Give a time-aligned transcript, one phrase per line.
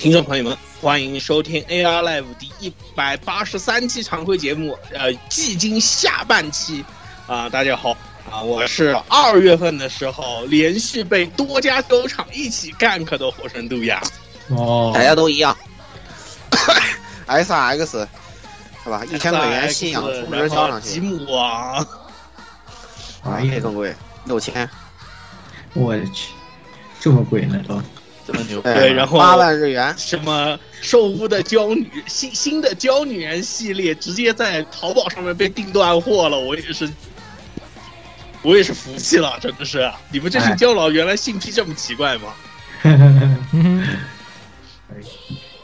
[0.00, 6.82] 听众朋友们，欢迎收听 AR Live 第一百八十三期常规节目，呃，季经下半期，
[7.26, 7.90] 啊，大家好，
[8.30, 14.02] 啊，我是二月份的时候连续被多家球场一起 gank 的火神杜亚，
[14.48, 15.54] 哦，大家都一样，
[17.26, 18.08] S R X
[18.82, 19.04] 是吧？
[19.04, 21.86] 一千美元信仰充值交上去，吉姆王，
[23.22, 23.94] 啊，也更贵，
[24.24, 24.66] 六千，
[25.74, 26.32] 我去，
[26.98, 27.82] 这么贵呢都。
[28.30, 36.88] 这么牛对，然后八万日元，什么兽屋的娇女新新的娇女人系列，直接在淘宝上面被订断货了，我也是，
[38.42, 42.32] 我也是服气了，真的是，你们这群胶老原来性癖这么奇怪吗？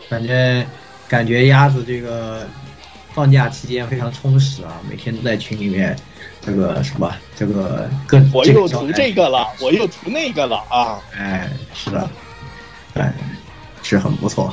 [0.08, 0.66] 反正
[1.06, 2.48] 感觉鸭子这个
[3.14, 5.96] 放假期间非常充实啊，每天都在群里面
[6.40, 10.98] 这个什么这个各我又涂这个了，我又涂那个了啊！
[11.16, 12.10] 哎，是的。
[12.96, 13.12] 哎，
[13.82, 14.52] 是很不错。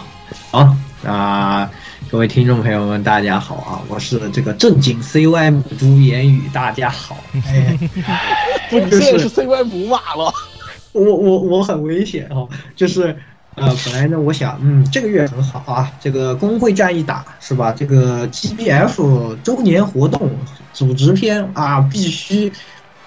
[0.51, 1.69] 好，那
[2.09, 3.79] 各位听众朋友们，大家好啊！
[3.87, 7.15] 我是这个正经 CY 母猪言语，大家好。
[7.45, 7.77] 哎，
[8.69, 10.33] 不，你现在是 CY 母马了。
[10.91, 13.17] 我我我很危险哦，就是
[13.55, 17.71] 呃，本来呢，我想，嗯，这个月很好啊，这个工会战一打是吧？
[17.71, 20.29] 这个 GBF 周年活动
[20.73, 22.51] 组织篇啊，必须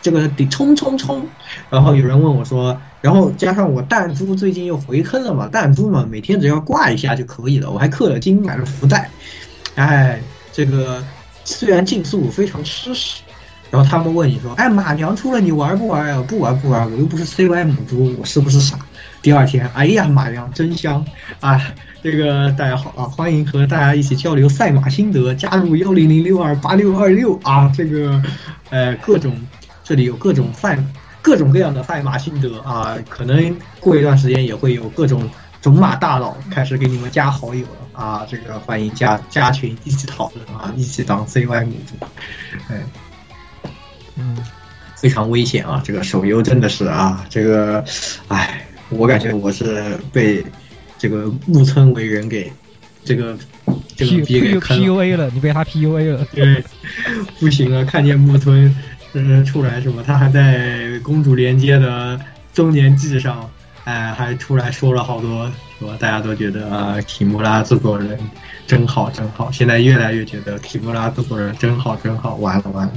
[0.01, 1.29] 这个得冲冲冲。
[1.69, 2.81] 然后有人问我说。
[3.07, 7.71] 然后加上我弹珠最近又回坑了嘛，弹珠嘛每天只要挂一下就可以了。
[7.71, 9.09] 我还氪了金买了福袋，
[9.77, 10.21] 哎，
[10.53, 11.01] 这个
[11.45, 13.23] 虽然竞速非常吃屎。
[13.71, 16.21] 然后他们问你说，哎，马娘出了你玩不玩呀？
[16.27, 18.77] 不玩不玩，我又不是 CY 母猪，我是不是傻？
[19.23, 21.07] 第二天，哎呀，马娘真香
[21.39, 21.63] 啊！
[22.03, 28.21] 这个大家好啊，欢迎和大家一起交流赛马心得，加入幺零零六二八六二六啊，这个
[28.71, 29.33] 呃各种
[29.85, 30.77] 这里有各种赛。
[31.27, 35.29] 各种各样的赛马心得啊，可能过一段时间也会有各种
[35.61, 38.25] 种马大佬开始给你们加好友了啊！
[38.31, 42.07] 这个欢迎加加群一起讨论啊，一起当 CY 母猪，
[42.69, 42.81] 哎，
[44.15, 44.39] 嗯，
[44.95, 45.83] 非常危险啊！
[45.85, 47.85] 这个手游真的是啊，这个，
[48.29, 50.47] 哎，我感觉我是被
[50.97, 52.53] 这个木村为人给
[53.05, 53.37] 这个
[53.97, 56.63] 这个逼给 PUA 了，你被他 PUA 了，对，
[57.41, 58.73] 不行啊，看见木村。
[59.19, 60.03] 嗯，出来是吧？
[60.07, 62.21] 他还在公主连接的
[62.53, 63.49] 周年祭上，
[63.85, 65.97] 哎，还出来说了好多，什么？
[65.97, 68.19] 大家都觉得啊，提莫拉制作人
[68.67, 69.51] 真好，真好。
[69.51, 72.35] 现在越来越觉得提莫拉制作人真好，真好。
[72.37, 72.93] 完了，完了，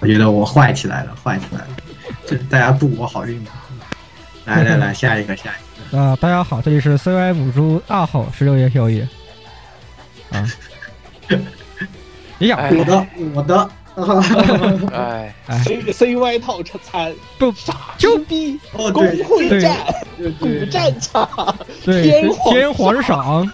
[0.00, 1.68] 我觉得我坏起来了，坏起来了。
[2.26, 3.52] 这大家祝我好运吧。
[4.46, 5.98] 来来来，下一个，下一个。
[6.00, 9.06] 啊，大家好，这里是 CY 母猪二号十六月宵夜。
[10.30, 10.42] 啊，
[12.38, 13.70] 你想我的，我的。
[14.92, 17.74] 哎，C C Y 套餐不傻
[18.28, 19.76] 逼，工会战，
[20.40, 23.48] 古战场，天天皇赏，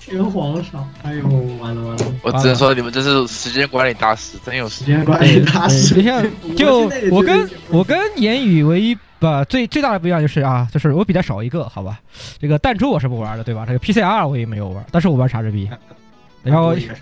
[0.00, 1.28] 天皇赏， 哎呦，
[1.60, 5.94] 完了完了，我只能说你们这是时间管理大师，真有时时间管理大师。
[5.96, 6.24] 你像
[6.56, 11.98] 就我跟我跟言语唯一吧最最大的不一样就是啊，就是我比他少一个，好吧？
[12.40, 13.64] 这个弹珠我是不玩的，对吧？
[13.66, 15.68] 这个 PCR 我也没有玩，但是我玩傻子逼，
[16.44, 16.94] 然后多一个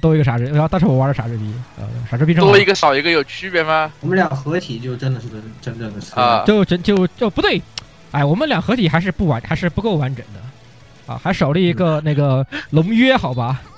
[0.00, 3.90] 多一个傻子，然后但是我玩的傻子逼，呃，傻子逼正好多一个少一个有区别吗？
[4.00, 7.60] 我们俩合体就真的是真真正的是啊就真就就不对，
[8.10, 13.62] 哎，我们俩合体还是不完，还是不够完整的，啊，还少了一个那个龙约，好吧？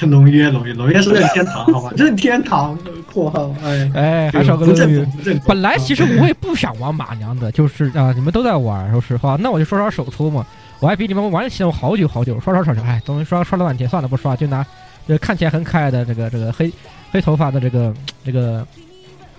[0.00, 1.92] 龙约龙约龙约是任天堂，好吧？
[1.96, 2.76] 任天堂
[3.12, 5.06] （括号）哎，哎，还少个龙约。
[5.46, 10.44] 本来其实我也不想玩马娘的，就是啊，你们都在玩，说实话，那我就刷刷手抽嘛。
[10.80, 14.66] 我还比你们玩起来我好久好久，刷刷刷刷，哎，终于刷刷了半天，算了不刷，就拿
[15.06, 16.72] 这看起来很可爱的这个这个黑
[17.12, 18.66] 黑头发的这个这个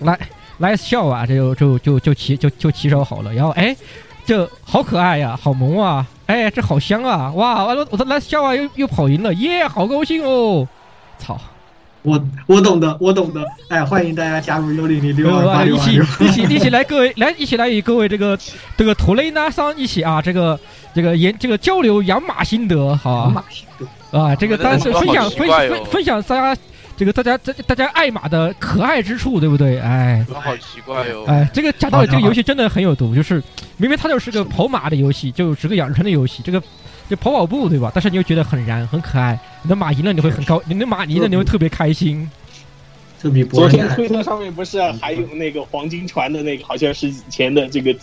[0.00, 0.18] 来
[0.58, 3.76] 来笑啊，这就就就就骑就就骑手好了，然后哎，
[4.24, 10.66] 这好可爱呀，好萌啊，哎，这好香啊，哇，完了我的来笑啊，又又跑赢了，耶，好高兴哦，
[11.18, 11.38] 操！
[12.02, 13.44] 我我懂的，我懂的。
[13.68, 16.00] 哎，欢迎大家加入幺零零六二八呃，一起。
[16.20, 18.38] 一起一起来，各位来一起来与各位这个
[18.76, 20.56] 这个图雷纳桑一起啊，这个
[20.94, 23.84] 这个研这个交流养马心得，好啊马心得
[24.20, 26.60] 啊，这个当然是我们的分享分分分享大家
[26.96, 29.78] 这个大家大大家爱马的可爱之处，对不对？
[29.78, 33.42] 哎好奇怪哟、哎，这个讲道理，这个游戏真的很有毒，就是
[33.76, 36.62] 明明它就是个跑马的游戏，就是个养成的游戏，这个。
[37.08, 37.88] 就跑跑步对吧？
[37.94, 42.28] 但是你又觉得很燃很可爱，你的马赢了你会很高，你的马赢了你会特别开心。
[43.22, 43.68] 这比伯昨。
[43.68, 47.94] 天推特上面不是还有那个黄金船的那个，好像是以前的这个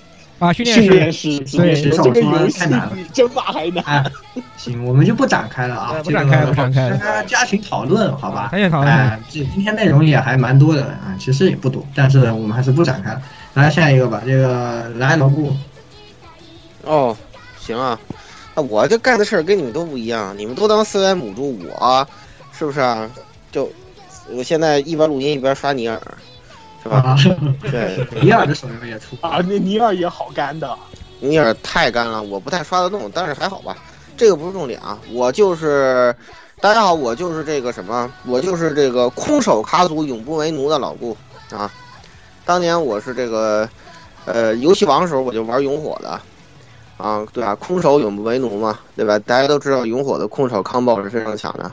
[0.44, 3.84] 啊，训练训练师师，对这个游戏太难了比争霸还难。
[3.86, 4.12] 哎，
[4.58, 8.50] 行，我们就不展开了啊，哎不展开这个不展开大家加群讨论，好吧？
[8.52, 13.22] 赶紧讨论哎，这今天内容也还蛮多的啊，其实也不多，但是我们还是不展开了。
[13.54, 15.56] 来下一个吧，这个来老顾，
[16.84, 17.16] 哦，
[17.58, 17.98] 行啊，
[18.54, 22.06] 那我这干的事儿跟你们都不一样，你们都当 CY 母猪，我
[22.52, 23.10] 是不是啊？
[23.52, 23.72] 就
[24.32, 26.02] 我现在一边录音一边刷尼尔，
[26.84, 26.98] 是吧？
[26.98, 27.18] 啊，
[27.72, 30.78] 对， 尼尔的手游也出啊，那尼尔也好干的，
[31.20, 33.76] 尼尔太干了，我不太刷得动，但是还好吧。
[34.16, 36.16] 这个不是重点啊，我就是
[36.62, 41.18] 大家好，我就是这个什么，我就是这个空手卡组永不为奴的老顾
[41.50, 41.72] 啊。
[42.46, 43.68] 当年我是这个
[44.26, 46.20] 呃游戏王的时候，我就玩永火的
[46.98, 47.56] 啊，对吧？
[47.56, 49.18] 空手永不为奴嘛，对吧？
[49.20, 51.72] 大家都知道永火的空手 combo 是非常强的。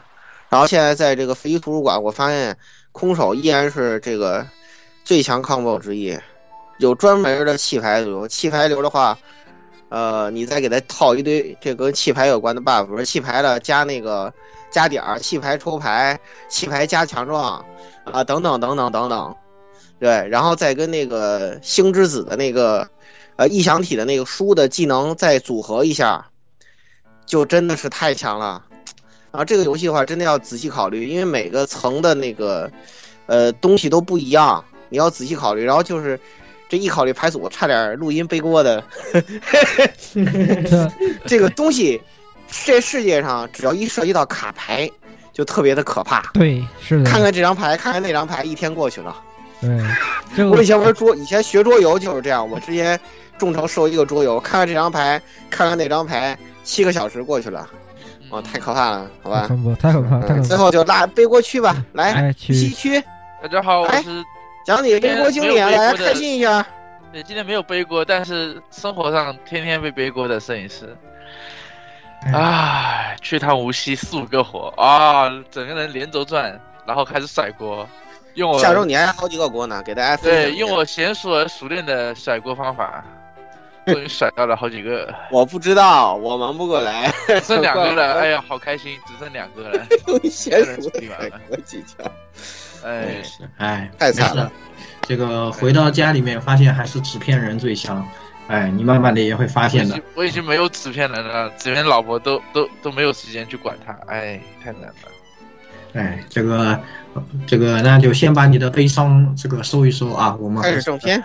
[0.49, 2.57] 然后现在在这个飞鱼图书馆，我发现
[2.93, 4.47] 空手依然是这个
[5.05, 6.19] 最强 combo 之一，
[6.79, 9.19] 有专门的弃牌流，弃牌流的话。
[9.89, 14.33] 呃，你再给他套一堆这跟弃牌有关的 buff，比如弃牌的加那个
[14.71, 16.17] 加点儿，弃牌抽牌，
[16.49, 17.65] 弃牌加强壮，
[18.05, 19.35] 啊、等等等等等等，
[19.99, 22.89] 对，然后再跟那个星之子的那个
[23.35, 26.25] 呃异想体的那个书的技能再组合一下，
[27.27, 28.65] 就真的是太强了。
[29.33, 32.71] 然后这个游戏的话，真的要仔细考虑，因为每个层的那个
[33.27, 35.65] 呃东西都不一样，你要仔细考虑。
[35.65, 36.21] 然后就是
[36.69, 38.85] 这一考虑牌组，差点录音背锅的。
[40.13, 40.93] 这
[41.27, 42.01] 这个东西，
[42.49, 44.91] 这世界上只要一涉及到卡牌，
[45.33, 46.21] 就特别的可怕。
[46.35, 49.17] 对是的，看看这张牌，看看那张牌，一天过去了。
[49.61, 49.79] 对，
[50.37, 52.49] 就 我以前玩桌，以前学桌游就是这样。
[52.49, 52.99] 我之前
[53.39, 55.21] 众筹收一个桌游，看看这张牌，
[55.51, 57.69] 看看那张牌，七个小时过去了，
[58.31, 59.49] 哦，太可怕了，好吧？
[59.79, 60.63] 太可怕，太嗯，最可怕。
[60.63, 63.03] 后就拉背锅区吧，来哎，西区
[63.43, 64.25] 大家好，我哎是
[64.71, 66.65] 讲你的背锅经历啊，大家开心一下。
[67.13, 70.97] 对今天没有背锅，但是生活上天天被背锅的摄影师。
[72.33, 77.85] 唉，去趟无锡四五个活啊，整个人连轴转，然后开始甩锅，
[78.35, 80.53] 用我下周你还有好几个锅呢，给大家对。
[80.53, 83.05] 用我娴熟而熟练的甩锅方法，
[83.87, 87.13] 终于甩到了好几个，我不知道，我忙不过来，
[87.43, 92.05] 剩两个了， 哎呀，好开心，只剩两个了，用娴熟的甩锅技巧，
[92.85, 94.51] 哎，是，哎，太惨了。
[95.03, 98.07] 这个回到家里面，发现还是纸片人最香。
[98.49, 100.05] 哎，你慢慢的也会发现的我已经。
[100.17, 104.95] 我已经没有纸片人了，纸片老婆都都都没有时间去管他，哎，太难了。
[105.93, 106.81] 哎，这个
[107.47, 110.37] 这个，那就先把你的悲伤这个收一收啊。
[110.41, 111.23] 我们开始正片。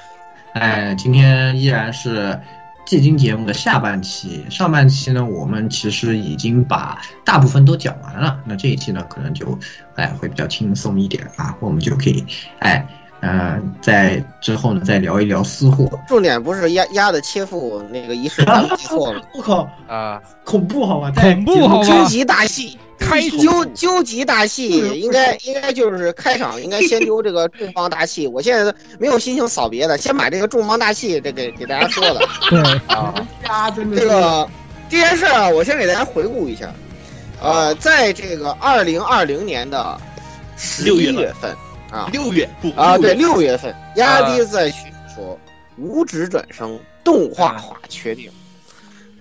[0.53, 2.39] 哎，今天依然是
[2.85, 8.39] 季经节目的下半期，上半期呢，我们其实已经把大部分都讲完了。
[8.45, 9.57] 那这一期呢，可能就
[9.95, 12.23] 哎会比较轻松一点啊，我们就可以
[12.59, 12.87] 哎
[13.25, 15.89] 呃在之后呢再聊一聊私货。
[16.07, 21.11] 重点不是压压的切腹那个仪式感记错了， 我靠，啊，恐怖好吧？
[21.15, 28.27] 恐怖好吧究极大戏，开究究极大戏，应该应该就是开场应该先丢这个重磅大戏。
[28.27, 32.21] 我现在没有心情扫别的，先把这个重磅大戏这给给大家说了。
[32.49, 33.13] 对，啊，
[33.45, 34.47] 呀， 真的这个
[34.87, 36.71] 这件事啊，我先给大家回顾一下。
[37.41, 39.99] 呃，在这个二零二零年的
[40.55, 41.53] 十六月份
[41.95, 45.39] 啊六月不啊，对，六月份，压低在宣说
[45.77, 48.29] 五指转生动画化确定。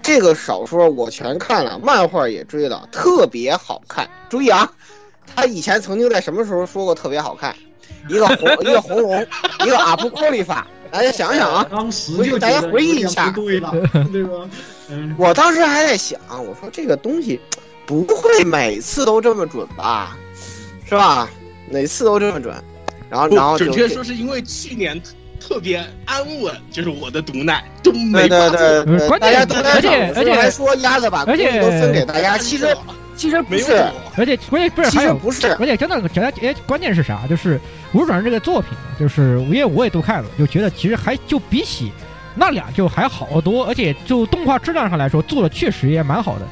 [0.03, 4.09] 这个小说我全看了，漫画也追了，特别好看。
[4.29, 4.71] 注意啊，
[5.35, 7.55] 他以前曾经在什么时候说过特别好看？
[8.09, 9.27] 一个红 一个红龙，
[9.65, 13.71] 一个阿布库里法，大家想想啊， 当时就大家回忆一下不对了，
[14.13, 14.49] 对吧？
[14.91, 17.41] 嗯，我当时还在想，我说这个东西
[17.87, 20.19] 不会每次都这么准吧，
[20.87, 21.31] 是吧？
[21.71, 22.55] 每次都这么准，
[23.11, 25.01] 然后然后准确说是因为去年
[25.41, 32.77] 特别安稳，就是我的毒奶都没对发对对，关键大家都在而且而且还说鸭子吧而且都分给大家，其实
[33.17, 33.85] 其实不是，
[34.17, 37.27] 而且关键不是其还有实不是，而且真的，觉得哎，关键是啥？
[37.29, 37.57] 就是
[37.93, 41.93] 《无主转生》这个作品啊，就是因为我也都看了，就觉得其实还就比起
[42.35, 46.47] 那俩就还好多，而且就动画质量上来说，做的确实也蛮好的。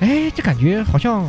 [0.00, 1.26] 哎，这感觉好像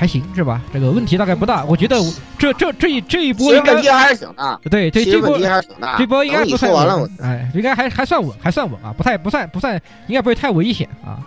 [0.00, 0.62] 还行是吧？
[0.72, 1.62] 这个问题大概不大。
[1.66, 1.94] 我觉得
[2.38, 5.98] 这这这一这一波应该实问题还是挺大，对这这波还是挺大。
[5.98, 11.20] 这波应该你不太说完了，我稳，哎，应该还还算稳，还算稳啊，不太不算不算，应该不会太危险啊。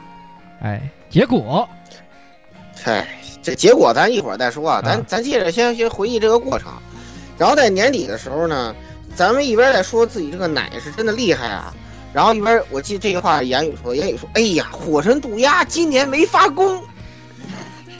[0.63, 1.69] 哎，结果
[2.83, 3.07] 嗨，
[3.43, 6.71] 这结果咱一会儿再说啊，咱啊咱接着先先回忆这个过程，
[7.37, 8.75] 然后在年底的时候呢，
[9.13, 11.71] 咱们一边在说自己这个奶是真的厉害啊，
[12.11, 16.81] 然后一边我记得这句话言语说，言语说，哎呀，火神渡鸦今年没发功，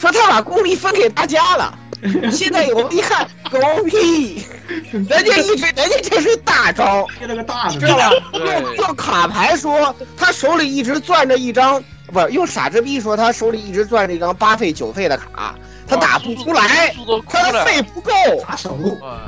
[0.03, 1.74] 说他把功力分给大家了。
[2.29, 4.43] 现在我们一看，狗屁！
[4.91, 8.12] 人家一直，人家这是大招，贴了个大的，知道吧？
[8.33, 11.81] 用用卡牌说，他手里一直攥着一张，
[12.12, 15.55] 不是用傻子逼说，他手里一直攥着一张八费九费的卡，
[15.88, 16.93] 他打不出来，
[17.29, 17.63] 他的。
[17.63, 18.12] 费不够。
[18.45, 18.77] 打手，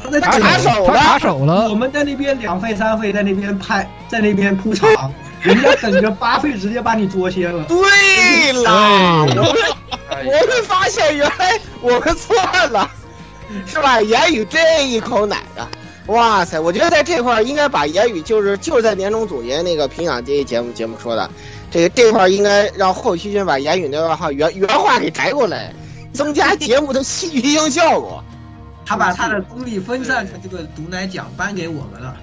[0.03, 4.89] 他在打打手了他卡手了我，们在那边两费三费，在那边拍，在那边铺场，
[5.46, 7.64] 人家等着八费直接把你捉先了。
[7.66, 7.78] 对
[8.64, 9.54] 了，我们
[10.10, 12.36] 哎呀我会发现原来我们错
[12.72, 12.90] 了，
[13.68, 14.02] 是吧？
[14.02, 15.68] 言语这一口奶的！
[16.08, 21.30] 哇塞，我觉得在这块儿应该把言语就是就是在年终总结那个评奖这一节目节目说的，
[21.70, 25.74] 这个这块儿应该让后期君把言语那段话原原话给摘过来，
[26.14, 28.24] 增加节目的戏剧性效果。
[28.86, 32.16] 他把他的功力分散成这个毒奶奖颁给我们了。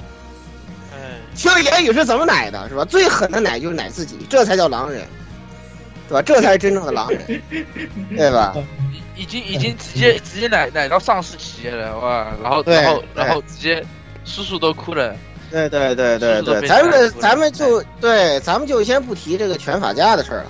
[1.32, 2.84] 哎听言语是怎么奶的，是吧？
[2.84, 5.06] 最狠的奶就是奶自己，这才叫狼人，
[6.08, 6.22] 对吧？
[6.22, 7.42] 这才是真正的狼人，
[8.16, 8.54] 对吧？
[9.16, 13.84] 已经已经直接直接奶奶到上市企业了哇，然后对然后然后直接
[14.24, 15.14] 叔叔都哭了，
[15.50, 20.46] 对对对对对，咱们咱们就对，咱们就先不提这个拳法家的事儿了。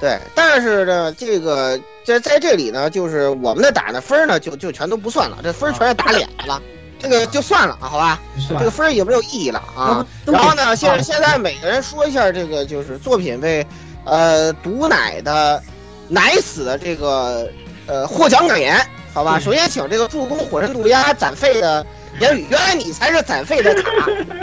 [0.00, 6.60] 对，但是呢，这个在在这里呢，就是我们的打的分呢，就就全都不算了，这分全是打脸的了，
[7.00, 8.20] 这个就算了啊，好吧？
[8.48, 10.04] 这个分儿也没有意义了啊。
[10.24, 13.66] 然后呢，现现在每个人说一下这个就是作品被
[14.04, 15.62] 呃毒奶的
[16.08, 17.48] 奶死的这个
[17.86, 18.76] 呃获奖感言，
[19.14, 19.38] 好吧？
[19.38, 21.84] 嗯首先请这个助攻火神渡鸦攒费的
[22.20, 23.90] 言语，原来你才是攒费的卡，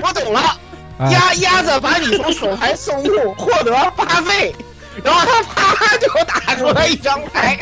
[0.02, 0.42] 我懂了。
[1.00, 4.56] 哎鸭鸭子把你从手牌送入，获得八费，
[5.04, 7.60] 然后他啪就打出来一张牌。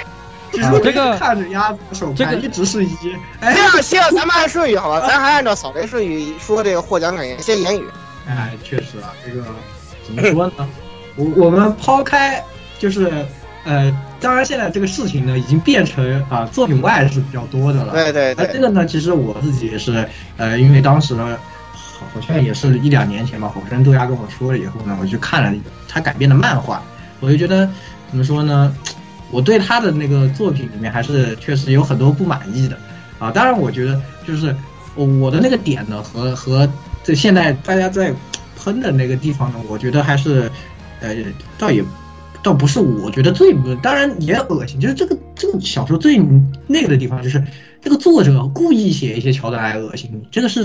[0.56, 2.90] 其实我这个看着鸭子手这个牌一直是一，
[3.42, 5.06] 哎这，样，行，咱们按顺序好吧？
[5.08, 7.84] 咱还按照扫雷顺序说这个获奖感言，先言语。
[8.28, 9.44] 哎，确实啊，这个
[10.06, 10.68] 怎么说呢？
[11.16, 12.44] 我我们抛开
[12.80, 13.26] 就是
[13.64, 17.94] 呃，当然现在这个事情呢，已经变成啊、作品外是比较多的了。
[17.94, 20.08] 对对对那这，个呢，其实我自己也是
[20.38, 21.38] 呃，因为当时呢，
[21.72, 25.54] 好好像也是一两年前吧，火神豆芽跟我说了以后呢，我去看了
[25.88, 26.82] 他改编的漫画，
[27.20, 27.70] 我就觉得
[28.10, 28.76] 怎么说呢，
[29.32, 32.78] 我对他的那个作品里面还是确实有很多不满意的
[33.20, 33.32] 啊。
[33.32, 34.56] 当然，我觉得就是
[34.96, 36.70] 我我的那个点呢，和和
[37.04, 38.14] 这现在大家在
[38.58, 40.52] 喷的那个地方呢，我觉得还是
[41.02, 41.16] 呃，
[41.58, 41.84] 倒也。
[42.44, 46.22] 倒不是我觉得最不，当然也恶心，就是这个这个小说最
[46.68, 47.44] 那个的地方，就是
[47.82, 50.62] 这个作者故意写一些桥段来恶心你，这个是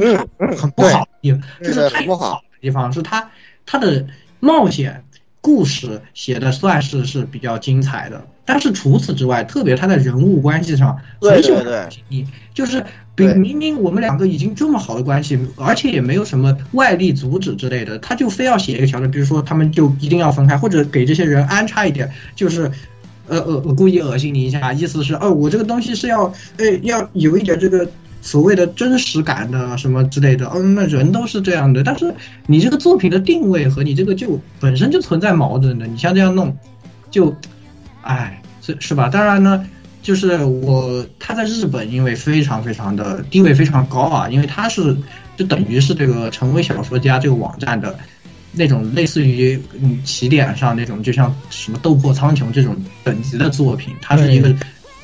[0.59, 3.31] 很不好的地方，对就是太不好的地方是他
[3.65, 4.07] 他的
[4.41, 5.03] 冒险
[5.41, 22.69] 故事写的算是是比较精彩的，但是除此之外，特别他在人物关系上很喜欢对对你，就是比明明我们两个已经这么好的关系，而且也没有什么外力阻止之类的，他就非要写一个桥段，比如说他们就一定要分开，或者给这些人安插一点，就是。
[23.29, 26.25] 呃呃，我故意恶心你一下，意思是，哦，我这个东西是要，
[26.57, 27.89] 呃，要有一点这个
[28.21, 30.51] 所谓的真实感的什么之类的。
[30.53, 32.13] 嗯，那人都是这样的，但是
[32.49, 35.87] 你这个作品的定位和你这个就本身就存在矛盾的。
[35.87, 36.53] 你像这样弄，
[37.09, 37.33] 就，
[38.03, 39.09] 哎，是是吧？
[39.09, 39.67] 当然呢，
[40.03, 44.97] 就是我他在日本因为非常非常的地位非常高啊，因为他是
[45.37, 47.99] 就等于是这个成为小说家这个网站的
[48.53, 54.55] 那种类似于嗯起点上那种，就像什么《斗破苍穹》这种等级的作品，它是一个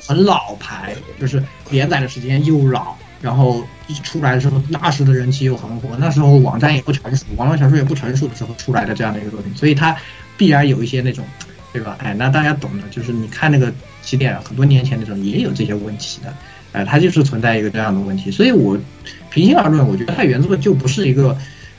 [0.07, 9.97] 很老牌，就是连载的时间又老，然后一出来的时候那时的人气又很火，那时候网站也不成熟，网络小说也不成熟的时候出来的这样的一个作品，所以它
[10.37, 11.25] 必然有一些那种，
[11.77, 11.97] 对吧？
[12.01, 16.35] 哎，那大家懂的，就是你看那个起点很多年前那种也有这些问题的，
[16.73, 18.79] 哎，它就是存在一个这样的问题，所以我
[19.31, 21.37] 平心而论，我觉得它原作就不是一个。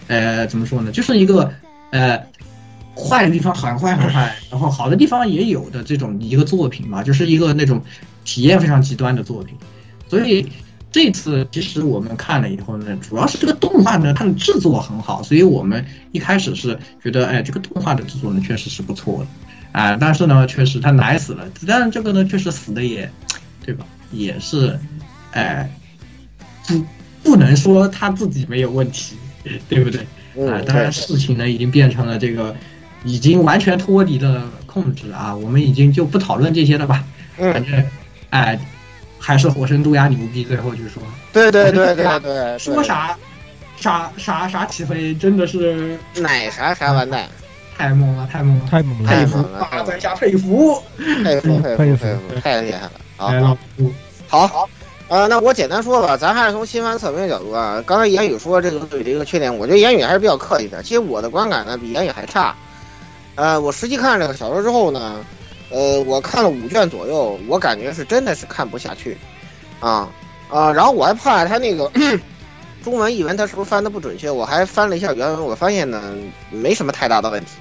[0.09, 0.89] 呃，怎么说呢？
[0.89, 1.51] 就是一个
[1.91, 2.17] 呃，
[2.95, 7.81] 坏的地方很坏很坏，然后好的地方也有的这种一个作品嘛，就是一个那种
[8.23, 9.53] 体验非常极端的作品。
[10.07, 10.47] 所以
[10.93, 19.27] 这次其实我们看了以后呢，主要是这个动画呢，它的制作很好，所以我们一开始是觉得，哎，这个动画的制作呢确实是不错的，
[19.77, 23.09] 啊，但是呢，确实他奶死了，但是这个呢确实死的也，
[23.63, 23.85] 对吧？
[24.11, 24.79] 也是，
[25.31, 25.69] 哎，
[26.67, 26.85] 不
[27.23, 29.15] 不能说他自己没有问题。
[29.69, 30.01] 对不对？
[30.45, 32.53] 啊，当然事情呢已经变成了这个，
[33.05, 35.33] 已经完全脱离了控制啊。
[35.33, 37.01] 我们已经就不讨论这些了吧？
[37.37, 37.85] 反正，
[38.31, 38.59] 哎，
[39.17, 40.43] 还是火神杜鸦牛逼。
[40.43, 43.15] 最后就说，对对对对对，说啥
[43.77, 47.25] 啥啥啥起飞，真的是奶啥啥完蛋，
[47.77, 50.81] 太猛了，太猛了，太猛了，太猛了，大在下佩服，
[51.23, 53.57] 佩服佩服佩服，太厉害了好！
[54.27, 54.69] 好，好。
[55.09, 57.81] 呃，那我简单说吧，咱还是从新番侧面角度啊。
[57.85, 60.83] 刚才言语说这个对这个缺点，我觉得言语还是比较客气的。
[60.83, 62.53] 其实我的观感呢，比言语还差。
[63.35, 65.23] 呃，我实际看这个小说之后呢，
[65.69, 69.17] 呃，我看了五卷左右，我感觉是真的是看不下去，
[69.79, 70.09] 啊
[70.49, 71.89] 啊，然后我还怕他那个
[72.83, 76.01] 中文译文他是不是翻的不准确，我还翻了一下原文，我发现呢
[76.49, 77.51] 没什么太大的问题。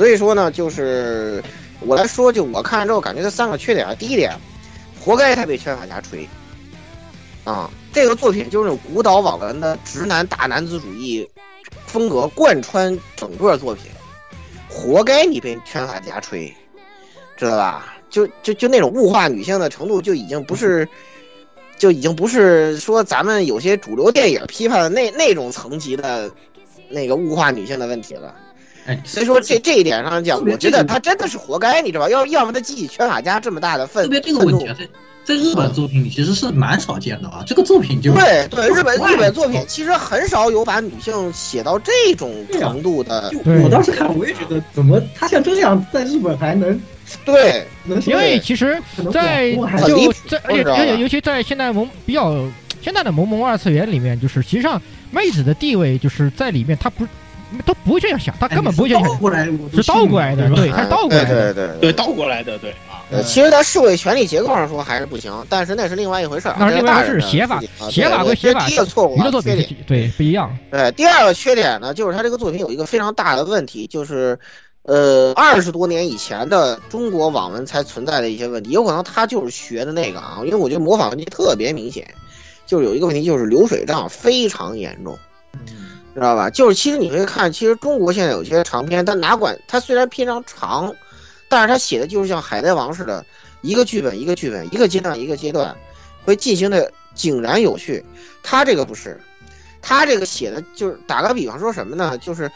[0.00, 1.44] 所以说呢，就是
[1.80, 4.34] 我来说，就我看完之后感觉这三个缺点啊，第一点，
[4.98, 6.26] 活该他被圈法家吹。
[7.44, 11.28] 啊，这个作品就是那种古岛网文的直男大男子主义
[11.86, 13.90] 风格贯穿整个作品，
[14.70, 16.50] 活该你被圈法家吹，
[17.36, 17.94] 知道吧？
[18.08, 20.88] 就就就那种物化女性的程度，就已经不是，
[21.76, 26.30] 就已经不是说咱们有些主流电影批判的那那种层级的，
[26.88, 28.34] 那个物化女性的问题了。
[28.90, 32.10] 哎，所以说这这一点上讲，我觉得他真的是活该，你知道吧？
[32.10, 34.08] 要要么他激起圈法家这么大的愤怒。
[34.08, 34.68] 特别这个问题。
[35.22, 43.30] 在日本作品里其实是蛮少见的啊，这个作品就对对，日本日本作品其实很少有把女性写到这种程度的。
[43.62, 46.80] 我当时看我也觉得，怎么他像这样在日本还能
[47.24, 47.64] 对？
[48.06, 49.52] 因为其实，在
[49.86, 52.34] 就在而且而且尤其在现在萌比较
[52.80, 54.80] 现在的萌萌二次元里面，就是其实上
[55.12, 57.06] 妹子的地位就是在里面，她不
[57.64, 59.12] 都不会这样想，他根本不会这样想，
[59.72, 62.74] 是倒过来的，对，他是倒过来的，对对对，倒过来的，对。
[63.12, 66.54] 呃，其实，在社会权利结构上说还是不行，但是那是另外一回事儿。
[66.60, 67.60] 那另外是写法，
[67.90, 68.64] 写法归写法。
[68.68, 70.56] 第一个错误，一个作品对不一样。
[70.70, 74.38] 对，第二个缺点呢，就是他这个作品有一个非常大的问题，就是，
[74.82, 82.06] 呃，二十多年以前的中国网文才存在的一些问题，有可能他就是学的那个啊，因为我觉得模仿问题特别明显，
[82.64, 85.18] 就是有一个问题，就是流水账非常严重，
[86.14, 86.50] 知道吧？
[86.50, 90.94] 就是其实你会看，其实中国现在有些长篇，它哪管它虽然篇章长。
[91.52, 93.26] 但是他写的就是像《海贼王》似的，
[93.60, 95.76] 一个剧本一个剧本，一个阶段一个阶段，
[96.24, 98.04] 会进行的井然有序。
[98.40, 99.20] 他这个不是，
[99.82, 102.16] 他这个写的就是打个比方说什么呢？
[102.18, 102.48] 就是，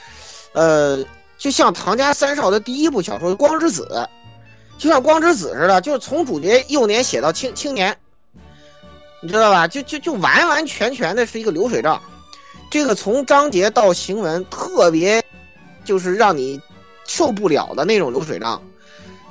[0.53, 1.05] 呃，
[1.39, 3.89] 就像唐家三少的第一部小说《光之子》，
[4.79, 7.99] 就像《光之子》似的，就是从主角幼年写到青青年，
[9.21, 9.67] 你知道吧？
[9.67, 12.01] 就就就完完全全的是一个流水账，
[12.75, 15.23] 这个从章节到行文特别，
[15.85, 16.61] 就是让你
[17.07, 18.61] 受不了的那种流水账。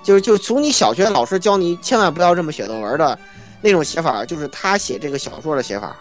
[0.01, 3.19] 就是就从你小学老师教你千万不要这么写作文的，
[3.60, 5.93] 那种写法，就是他写这个小说的写法，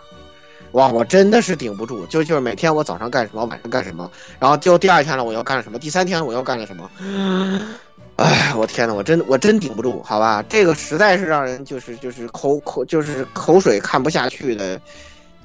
[0.71, 2.07] 哇，我真的是顶不住。
[2.07, 6.89] 就就是每天我早上干什么，晚上干什么，然后就第二天了我要干什么，第三天我要干了什么，
[8.15, 14.81] 哎，我天呐，我真我真顶不住，好吧，这个实在是让人就是就是口口就是口水看不下去的，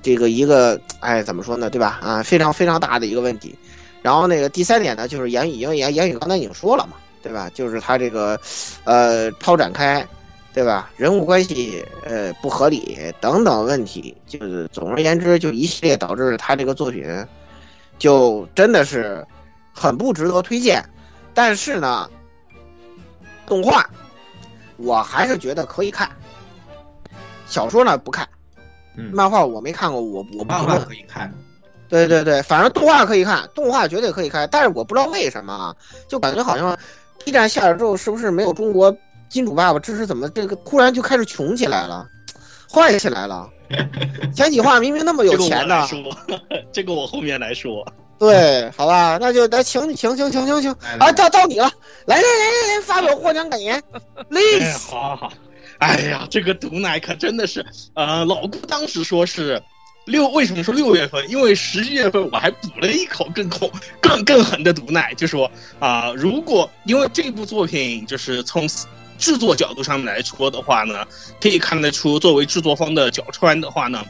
[0.08, 2.00] 这个一个哎怎么说呢，对吧？
[2.02, 3.54] 啊，非常非常大的一个问题。
[4.02, 6.96] 然后那个第三点呢，就是言语，因为言言语刚才已经说了嘛。
[7.24, 7.52] 对吧？
[7.54, 8.40] 就是他这个，
[8.86, 10.08] 呃，超展开，
[10.54, 10.90] 对吧？
[10.96, 17.04] 人物关系呃不合理等等问题，就是总而言之，就一系列导致他这个作品，
[18.00, 19.26] 就真的是
[19.74, 20.82] 很不值得推荐。
[21.34, 22.10] 但是呢，
[23.46, 23.90] 动画
[24.78, 26.10] 我还是觉得可以看，
[27.46, 28.26] 小说呢不看，
[29.14, 31.34] 漫画我没看过，我我漫画可以看。
[31.90, 34.48] 对对对，反正动画可以看，动画绝对可以看。
[34.52, 35.76] 但是我不知道为什么啊，
[36.08, 36.78] 就感觉好像。
[37.26, 38.96] B 站下了之后，是不是没有中国
[39.28, 40.06] 金主爸爸支持？
[40.06, 42.08] 怎么这个突然就开始穷起来了，
[42.72, 43.50] 坏起来了？
[44.34, 45.86] 前几话明明那么有钱的，
[46.72, 47.86] 这个我后面来说。
[48.18, 51.70] 对，好吧，那就来，请请请请请请啊，到到你了，
[52.06, 54.90] 来来来来来，发表获奖感言哎，，please。
[54.90, 55.34] 好好好，
[55.80, 59.62] 哎呀，这个毒奶可真的是，呃，老顾当时说是
[60.06, 61.30] 六，为什么说六月份？
[61.30, 68.68] 因为十一月份我还补了一口更恐、更更狠的毒奶，就说啊、如果因为这部作品就是从
[69.18, 71.06] 制作角度上面来说的话呢，
[71.40, 74.04] 可以看得出，作为制作方的角川的话呢，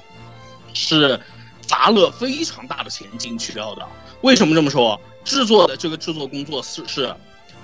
[0.74, 1.20] 是
[1.62, 3.86] 砸了非常大的钱进去了的。
[4.22, 5.00] 为什么这么说？
[5.26, 7.14] 制作的这个制作工作是是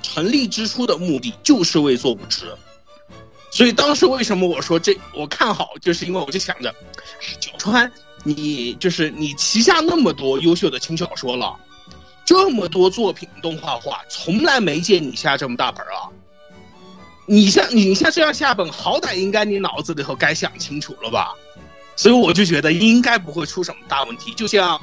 [0.02, 2.54] 成立之初的目的就是为做不值。
[3.54, 6.74] 所以当时为什么我说这我看好，就是因为我就想着，
[7.22, 7.92] 哎角川，
[8.24, 11.56] 你就是你旗下那么多优秀的轻小说了，
[12.26, 16.10] 这么多作品动画化，从来没见你下这么大本啊！
[17.28, 21.36] 你像你像这样下本，好歹应该你脑子里头该想清楚了吧？
[21.96, 24.34] 所以我就觉得应该不会出什么大问题。
[24.34, 24.82] 就像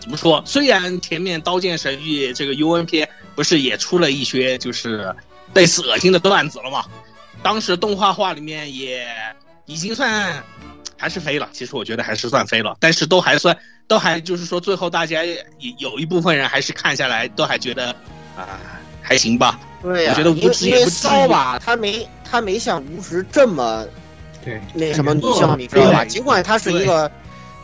[0.00, 5.14] 怎么说，虽然前面《刀剑神域》这个 UNP 不是也出了一些就是
[5.52, 6.86] 类似恶心的段子了吗？
[7.46, 9.06] 当时动画画里面也
[9.66, 10.42] 已经算
[10.96, 13.56] 还是飞了，其实我觉得还是算飞了，但是都还算
[13.86, 15.46] 都还就是说最后大家也
[15.78, 17.90] 有一部分人还是看下来都还觉得
[18.36, 18.58] 啊、
[19.00, 19.60] 还行吧。
[19.80, 23.86] 对呀、我觉得无因为因为职也不至于骚吧，他没他没像无职这么
[24.44, 26.04] 对，那什么女性，你知道吧？
[26.04, 27.08] 尽管他是一个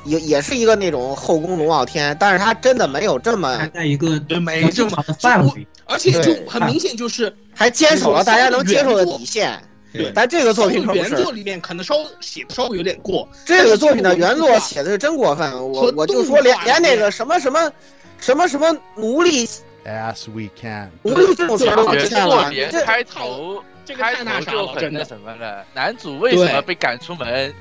[0.04, 5.66] 也也是一个那种后宫龙傲天，但是他真的没有这么在一个，没这么范围。
[5.86, 9.60] 而且就很明显就是还坚守了大家能接受的底线。
[9.92, 17.70] 对但这个作品可不是原作，里面可能稍写的稍微有点过，这个作品的原作写的是真过分，我我就说连连那个什么什么
[18.18, 19.46] 什么什么奴隶
[19.84, 20.90] As we can。
[21.02, 25.00] 奴隶这种词儿都出原现了，作连这开头这个开太那啥了，头就很真的。
[25.00, 25.64] 那什么了。
[25.74, 27.52] 男主为什么被赶出门？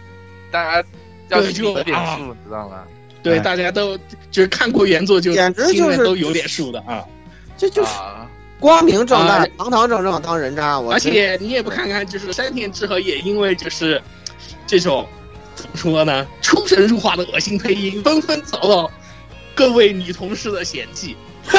[0.52, 0.88] 大家
[1.30, 2.84] 要有点啊数，你知道吗？
[3.24, 3.98] 对，哎大家都
[4.30, 7.04] 就是看过原作就简直就是都有点数的啊。
[7.58, 8.30] 这就是啊，
[8.62, 10.80] 光明正大啊、堂堂正正当人渣。
[10.80, 14.02] 我而且你也不看看，就是山田智和也因为就是
[14.68, 15.06] 这种
[15.56, 18.92] 怎么说呢，出神入化的恶心配音，纷纷遭到
[19.56, 21.18] 各位女同事的嫌弃。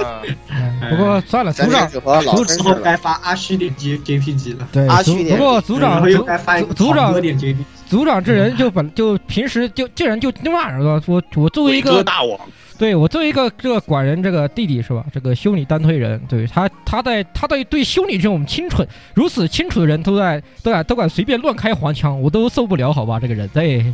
[0.00, 2.80] 啊嗯不过算了，组长组之后绅士了。
[2.80, 7.56] 该发阿虚点 J JPG 了，对组阿虚点不过组长组该发组组长点 JPG。
[7.88, 11.02] 组长这人就本就平时就这人就那样是吧？
[11.06, 12.38] 我我作为一个大王，
[12.78, 15.04] 对我作为一个这个管人这个弟弟是吧？
[15.12, 23.18] 这个修女单推人，对他他在他在对修女这种清纯如此清楚的人都在都敢都敢随便乱开黄腔，我都受不了，好吧？
[23.18, 23.84] 这个人对，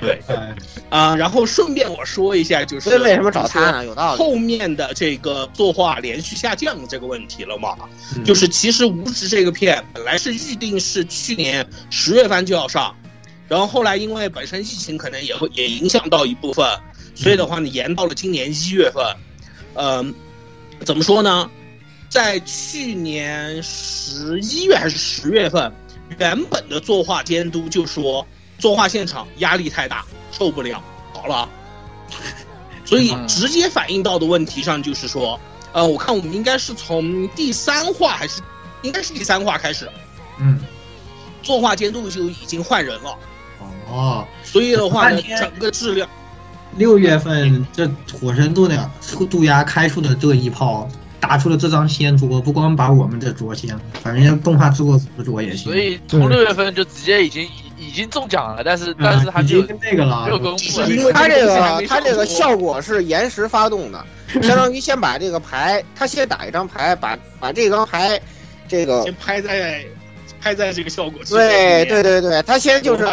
[0.00, 0.54] 对哎，
[0.88, 3.84] 啊、然后顺便我说一下，就是为什么找他呢？
[3.84, 4.18] 有道理。
[4.18, 7.76] 后面的这个作画连续下降这个问题了嘛？
[8.16, 12.94] 嗯就是其实《无职》这个片本来是预定是去年十月份就要上，
[13.48, 16.64] 然后后来因为本身疫情可能也会也影响到一部分，
[17.18, 19.04] 所以的话呢延到了今年一月份。
[19.74, 20.14] 嗯、
[20.84, 21.50] 怎么说呢？
[22.08, 25.72] 在去年十一月还是十月份，
[26.18, 28.26] 原本的作画监督就说
[28.58, 31.48] 作画现场压力太大，受不了，好了。
[32.84, 35.38] 所以嗯直接反映到的问题上就是说，
[35.72, 38.40] 呃，我看我们应该是从第三话还是
[38.82, 39.86] 应该是第三话开始，
[40.40, 40.58] 嗯，
[41.42, 43.16] 作画监督就已经换人了，
[43.90, 46.08] 哦，所以的话呢，整个质量
[46.76, 48.90] 六月份这火神渡鸟
[49.30, 55.72] 渡鸦开出的这一炮，打出了这张仙桌，不光把我们这桌掀了，反正动画制作组的桌也行。
[55.72, 60.28] 所以从六月份就直接已经已已经中奖了，但是但是他啊已就经那个了
[61.12, 64.04] 他这个他这个效果是延时发动的，
[64.42, 68.20] 相当于先把这个牌，他先打一张牌，把把这张牌，
[68.68, 69.84] 这个先拍在
[70.48, 73.04] 拍在这个效果对对对对，他先就是，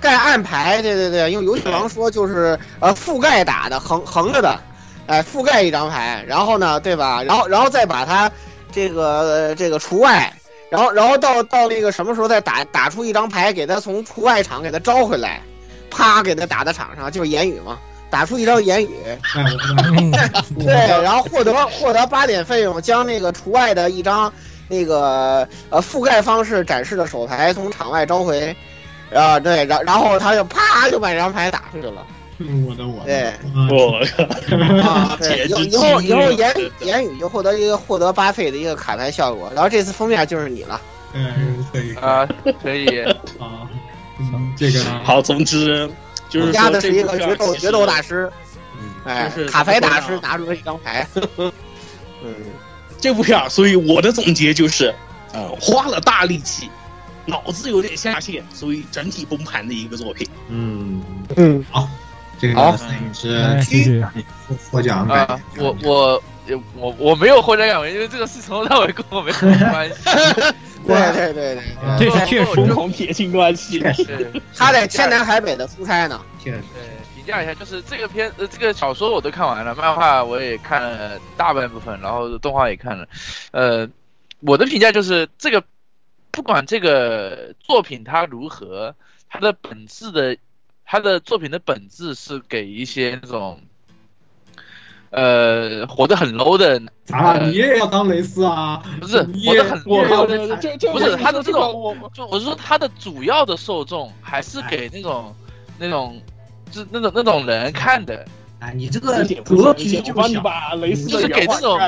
[0.00, 4.60] 盖暗牌，对对对，用游戏王说就是呃覆盖打的横横着的，
[5.06, 7.20] 哎覆盖一张牌，然后呢对吧？
[7.24, 8.30] 然后然后再把它
[8.70, 10.32] 这个、呃这个除外，
[10.70, 15.42] 然后然后到到那个什么时候再打打出一张牌，给他从除外场给他招回来，
[15.90, 17.76] 啪给他打到场上，就是言语嘛，
[18.08, 18.88] 打出一张言语，
[20.62, 24.32] 对，然后获得获得八点费用，将那个除外的一张
[24.68, 28.54] 那个呃覆盖方式展示的手牌从场外召回，
[29.12, 32.06] 啊对，然然后他就啪就把这张牌打出去了，
[32.66, 33.32] 我的我的，对。
[33.54, 33.98] 嗯我
[34.82, 40.80] 啊对， 简直以后以后言言语就获得一个获得八费的一个卡牌效果，然后这次封面就是你了，
[41.12, 42.28] 嗯，可以啊，
[42.62, 43.02] 可以，
[43.38, 43.68] 啊，
[44.18, 45.88] 嗯这个好，总之
[46.28, 48.30] 就是压的是一个决斗决斗大师，
[48.80, 51.06] 嗯哎，卡牌大师拿出了一张牌，
[52.22, 52.34] 嗯。
[53.04, 54.94] 这部片儿，所以我的总结就是，
[55.34, 56.70] 呃，花了大力气，
[57.26, 60.26] 脑子有点下线，所以整体崩盘的一个作品。
[60.48, 61.02] 嗯，
[61.36, 61.86] 嗯，好
[62.38, 64.02] 这好个摄影师
[64.48, 66.22] 获获奖感啊，我我
[66.78, 69.96] 我我没有获奖感言，因为这个事从头到尾跟我没什么关系。
[70.86, 73.84] 对对对对，啊这是确实 共同撇清关系。
[74.56, 76.18] 他在天南海北的出差呢。
[76.42, 76.82] 确实，对，
[77.24, 83.08] 评价一下，就是这个片呃这个小说我都看完了，漫画我也看了大半部分，然后动画也看了。
[83.50, 83.88] 呃，
[84.40, 85.64] 我的评价就是这个，
[86.30, 88.94] 不管这个作品它如何，
[89.30, 90.36] 它的本质的，
[90.84, 93.60] 它的作品的本质是给一些那种。
[95.16, 96.82] 呃，活得很 low 的，
[97.12, 98.82] 啊，你也要当蕾丝啊？
[99.00, 100.38] 不是你活得很我靠，low 的
[100.92, 105.32] 不是他的这种我就我是说，他的主要的受众还是给那种、
[105.78, 106.33] 那种，就
[106.70, 108.24] 是那种那种人看的。
[108.60, 110.40] 啊，你这个格局就我帮你小。
[110.40, 111.78] 把蕾丝就是的给这种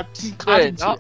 [0.45, 0.99] 对然后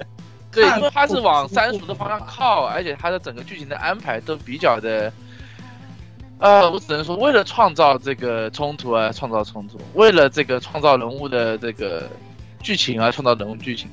[0.50, 5.12] 对，看因为它是往三俗的方向靠，而且他的整个剧情的安排都比较的，
[6.38, 12.08] 呃，我只能说，为了创造这个冲突而创造冲突，为了这个创造人物的这个
[12.62, 13.90] 剧情而创造人物剧情。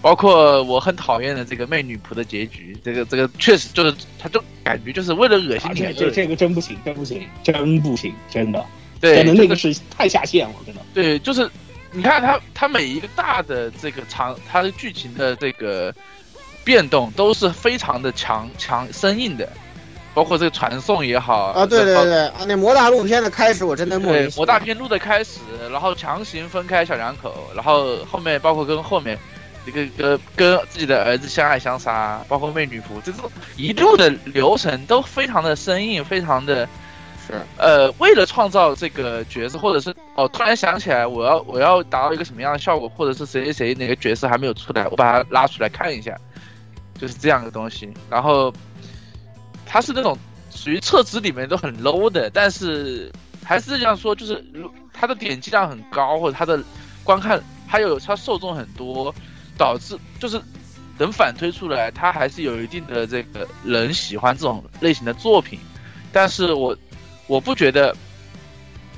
[0.00, 8.66] 包括我很讨厌的这个媚女仆的结局，这个这个确实就是，他就感觉就是为了恶心啊你这这个真不行，真不行，真不行，真的，
[9.02, 10.80] 对，真的那个是太下线了，真的。
[10.94, 11.50] 对，就是
[11.90, 15.92] 你看他，他每一个大的这个长，他的剧情的这个
[16.64, 19.48] 变动都是非常的强强生硬的，
[20.14, 29.18] 包括这个传送也好啊，对对对啊，那魔大陆片的开始我真的莫名对，魔大片路的开始，然后强行分开小两口，然后后面包括跟后面
[29.66, 36.68] 这个跟跟自己的儿子相爱相杀，包括媚女仆，这种一路的流程都非常的生硬，非常的
[37.32, 46.16] 是呃，为了创造这个角色，或者是哦，突然想起来我要我要达到一个什么样的效果，或者是谁谁谁哪个角色还没有出来，我把它拉出来看一下，
[46.98, 47.92] 就是这样的东西。
[48.10, 48.52] 然后
[49.66, 50.16] 它是那种
[50.50, 53.10] 属于厕纸里面都很 low 的，但是
[53.44, 56.62] 还是这样说，就是如它的点击量很高，或者它的
[57.02, 59.14] 观看还有它受众很多，
[59.56, 60.40] 导致就是
[60.98, 65.58] 能反推出来，它还是有一定的这个人喜欢这种类型的作品。
[66.12, 66.76] 但是我
[67.26, 67.94] 我不觉得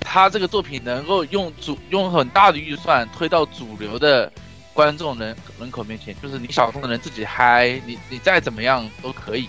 [0.01, 4.31] 他这个作品能够用主用很大的预算推到主流的
[4.73, 9.49] 观众人人口面前，就是你小众的人自己嗨，你你再怎么样都可以。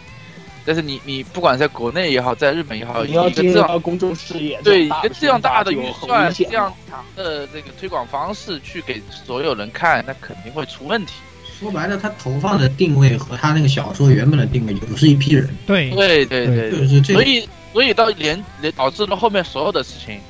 [0.67, 11.13] 但是你你不管在国内也好，在日本也好，你要一个这样进入到公众视野，对一个这样大的预算，这样强的这个推广方式去给所有人看，那肯定会出问题。
[11.59, 15.47] 说白了，他投放的定位和他那个小说原本的定位就不是一批人。
[15.67, 17.19] 对对对对对，就是这个。
[17.19, 20.21] 所以所以到连连导致了后面所有的事情，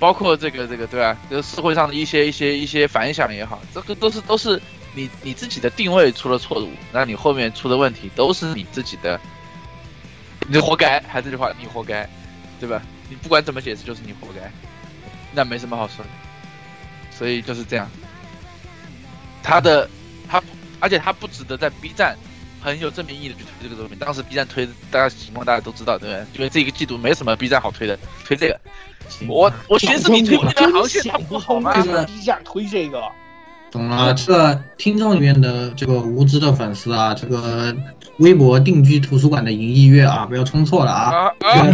[0.00, 1.16] 包括这个这个对吧？
[1.30, 4.60] 这个社会上的一些一些一些反响也好，这个都是都是
[4.92, 9.20] 你你自己的定位出了错误，那你后面出的问题都是你自己的，
[10.48, 12.10] 你活该，还是这句话，你活该，
[12.58, 12.82] 对吧？
[13.08, 14.50] 你不管怎么解释，就是你活该，
[15.32, 16.10] 那没什么好说的。
[17.16, 17.88] 所以就是这样，
[19.44, 19.88] 他的
[20.28, 20.42] 他，
[20.80, 22.18] 而且他不值得在 B 站
[22.60, 23.96] 很有正面意义的去推这个作品。
[23.98, 26.26] 当时 B 站推，大家情况大家都知道，对不对？
[26.34, 28.60] 因为这个季度没什么 B 站好推的，推这个。
[29.26, 31.72] 我我寻思你推我这个航线，不好吗？
[31.76, 33.00] 为什么 B 站推这个？
[33.72, 37.72] 懂了，这个听众里面的这个无知的粉丝啊，这个
[38.18, 41.26] 微博定居图书馆的银翼月啊，不要冲错了啊！
[41.38, 41.64] 啊啊！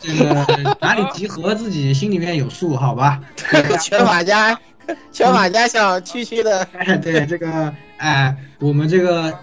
[0.00, 3.20] 这个哪里集合自己心里面有数，好吧？
[3.80, 4.58] 全马家，
[5.12, 9.36] 全马家小区区的，哎，对这个，哎，我们这个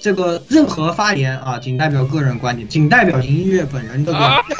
[0.00, 4.58] 这个任何发言啊，仅代表个人观点，仅代表银翼月本人的观点。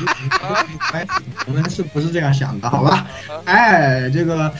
[1.46, 2.70] 我们是不是这样想的？
[2.70, 3.06] 好吧？
[3.44, 4.52] 哎，这个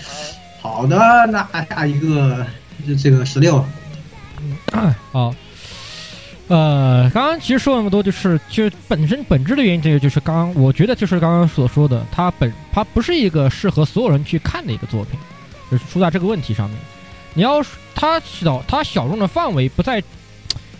[0.60, 0.96] 好的，
[1.30, 2.46] 那下一个
[2.86, 3.64] 就这个十六，
[5.12, 5.34] 好，
[6.50, 15.16] 呃，刚刚其实说那么多，就是其实本身本质的原因，这个就是刚刚我觉得就是刚刚所说的，它本它不是一个适合所有人去看的一个作品，
[15.70, 16.76] 就是出在这个问题上面。
[17.34, 20.02] 你要它小它小众的范围不在，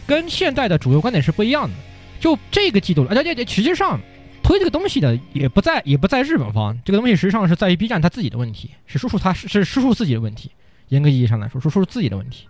[0.09, 1.75] 跟现在的主流观点是不一样的。
[2.19, 4.01] 就这个季度，而且且实际上
[4.43, 10.51] 推这个东西的也不在也不在日本方，这个东西实际上是在于 B 站它自己的问题，是叔叔他是是叔叔自己的问题，
[10.89, 12.49] 严格意义上来说，叔叔自己的问题。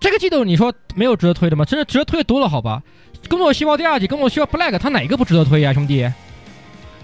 [0.00, 1.64] 这个季度你说没有值得推的吗？
[1.64, 2.82] 真的值得推的多了，好吧？
[3.28, 6.10] 工作细胞第二季，工作细胞 Black，它哪个不值得推呀、兄弟？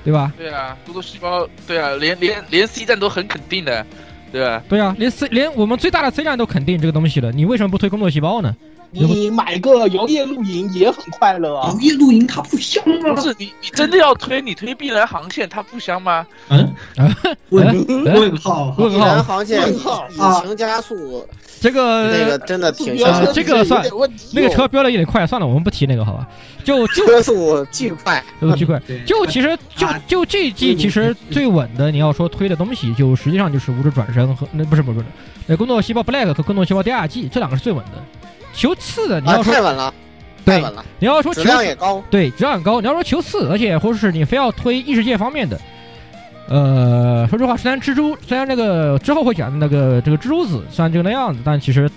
[0.03, 0.33] 对吧？
[0.39, 3.85] 对啊，工作细胞，对啊，连连连 C 站都很肯定的，
[4.33, 4.63] 对吧？
[4.69, 8.57] 对啊，连 C 连我们最大的 C 站都肯定这个东西了，你为什么不推工作细胞呢？
[8.90, 11.79] 你买个摇曳露营也很快乐啊熬。
[11.81, 13.20] 夜露营它不香吗不？
[13.20, 16.27] 是你你真的要推你推碧蓝航线，它不香吗？
[16.49, 17.14] 嗯啊，
[17.51, 21.27] 问号哈问碧蓝号，航线问号引擎加速，
[21.61, 23.85] 这个那个真的挺呃香，这个算
[24.33, 26.27] 那个车飙的有点快，算了，我们不提那个好吧？
[26.64, 28.81] 就就车速巨快，速巨快。
[29.05, 35.07] 就其实就啊就这一季其实最稳的，你要说推的东西，就实际上就是无指转身和那不是不是不是，
[35.46, 38.03] 那工作细胞 Black 和工作细胞第二季这两个是最稳的。
[38.57, 39.95] 其次的你啊，要说太稳了，
[40.45, 45.61] 对太稳了，你要说质量也高，对质量很高，你要说求次，而且或者是你非要推异世界方面的，
[46.49, 51.88] 呃，说实话，虽然蜘蛛虽然那个之后会讲的那个这个蜘蛛子虽然就那样子，但其实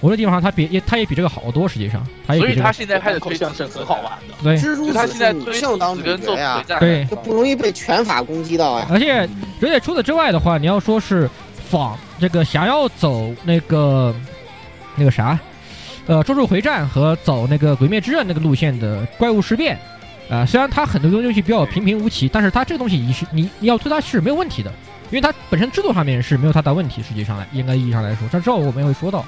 [0.00, 4.34] 我的地方上它比也它也比这个好多，实际上它也所以他比这个现在开始推向是很好玩的。
[4.42, 7.04] 对蜘蛛就他子是女现在推性当主子跟做呀回，战，对。
[7.06, 8.86] 就不容易被拳法攻击到呀。
[8.90, 9.20] 而且，
[9.62, 11.28] 而且除此之外的话，你要说是
[11.70, 14.14] 仿这个想要走那个
[14.96, 15.38] 那个啥，
[16.06, 19.78] 呃，咒术回战和走那个鬼灭之刃那个路线的怪物事变，
[20.30, 24.70] 啊、虽然它很多东西比较平平无奇，但是它这个东西你是你你要推它是没有问题的，
[25.10, 29.24] 因为它本身制作上面是没有太大问题，实际上来应该意义上来说，这之后我们会说到，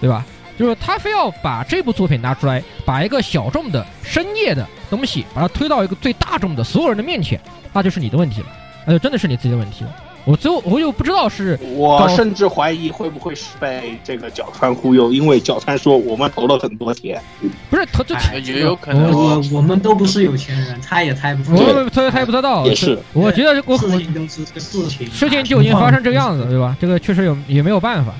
[0.00, 0.24] 对吧？
[0.58, 7.38] 就是他非要把这部作品拿出来，把一个小众的深夜的东西，把它推到一个最大众的所有人的面前，
[7.72, 8.46] 那就是你的问题了。
[8.86, 9.94] 那就真的是你自己的问题了。
[10.26, 17.22] 我最后我又不知道是我甚至怀疑会不会是被这个角川忽悠，因为角川说我们投了很多钱。
[17.70, 21.82] 不是他这哎也有可能我我们都不是有钱人，猜也猜不出我来。
[21.84, 26.76] 我猜猜不得到，也是我觉得我事情就是这个事情，事情就已经发生这个样子，对吧？
[26.80, 28.12] 这个确实有也没有办法。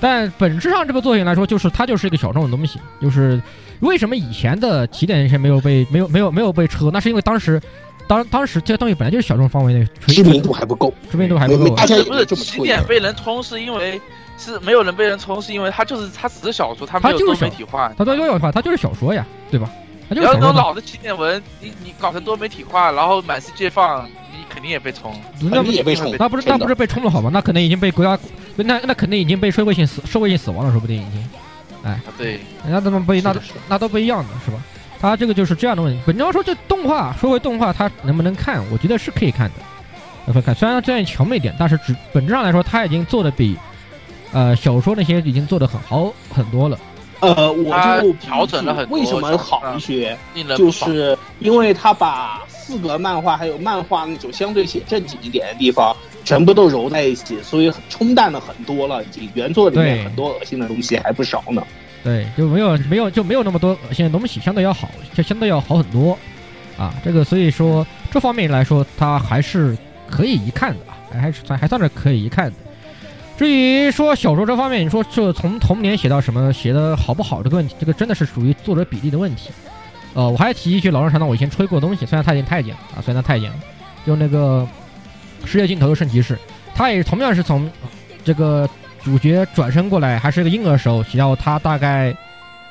[0.00, 2.78] 但本质上这部作品来说，就是它就是一个小众的东西。
[3.02, 3.42] 就是
[3.80, 6.90] 为什么以前的起点线没有被没有没有没有被车？
[6.92, 7.60] 那是因为当时
[8.10, 11.86] 当当时这个东西本来就是小众范围内，知名度还不够，知名度还不够大。
[11.86, 14.00] 家不是起点被人冲，是因为
[14.36, 17.92] 是没有人被人冲，是因为他就是他只是小说，他没有多他就是媒体化。
[17.96, 19.70] 它多有话，它就是小说呀，对吧？
[20.08, 20.60] 它就你要那是小说嘛。
[20.60, 25.14] 种老的起点文，你你搞成多媒体化，然后满世界放，你肯定也被冲。
[25.42, 27.30] 那肯定也被冲那不是那不是被冲了好吗？
[27.32, 28.20] 那可能已经被国家，
[28.56, 31.24] 那那肯定已经被社会性死社会性死亡了，说不定已经。
[31.84, 34.58] 哎，对，人家怎么不那是的是的那都不一样的是吧？
[35.00, 36.00] 它这个就是这样的问题。
[36.06, 38.62] 本质上说，这动画说回动画，它能不能看？
[38.70, 40.54] 我觉得是可以看的，可以看。
[40.54, 43.56] 虽然这样强了一点，但是只本质上来说，它已经做的比
[44.32, 46.78] 呃小说那些已经做的很好很多了。
[47.20, 50.16] 呃，我就调整了很多为什么好一些？
[50.56, 50.70] 就。
[50.70, 59.02] 是因为他把四格漫画还有漫画那种相对写正经一点的地方，全部都揉在一起，所以冲淡了很多了。
[59.04, 61.62] 已经原作里面很多恶心的东西还不少呢。
[62.02, 66.18] 对，就没有没有就没有那么多恶心的东西，相对要好，就相对要好很多
[66.78, 66.94] 啊。
[67.04, 69.76] 这个所以说这方面来说，它还是
[70.08, 72.52] 可以一看的啊，还是算还算是可以一看的。
[73.36, 79.50] 至于说小说这方面，你说这从童年写到什么写的好不好这个问题，这个真的是属于作者比例的问题。
[80.12, 83.56] 呃，我还提一句老生常谈，我以前吹过东西，虽然他已经太监啊，虽然他太监了，
[84.06, 84.66] 就那个
[85.44, 86.38] 世界尽头的圣骑士，
[86.74, 87.70] 他也同样是从
[88.24, 88.68] 这个
[89.02, 92.14] 主角转身过来，还是个婴儿时候，写到他大概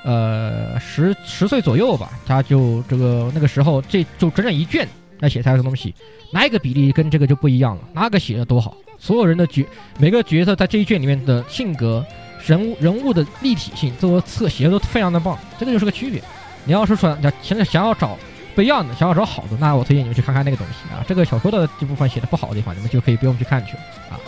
[0.04, 4.88] 呃十十岁左右吧，他就这个那个时候这就整整一卷
[5.20, 5.94] 来写他的东西，
[6.32, 7.82] 哪一个比例跟这个就不一样了？
[7.94, 8.76] 哪个写的多好？
[8.98, 9.66] 所有人的角
[9.98, 12.06] 每个角色在这一卷里面的性格、
[12.46, 16.22] 人物人物的立体性，都侧写的都非常的棒，这个就是个区别。
[16.66, 18.18] 你要是说要现在想要找
[18.56, 21.04] 不一样的，想要找好的，那我推荐你们去看看那个东西啊。
[21.08, 23.80] 这个小说的这部分写的不好的地方，你们就可以不用去看去了
[24.12, 24.20] 啊。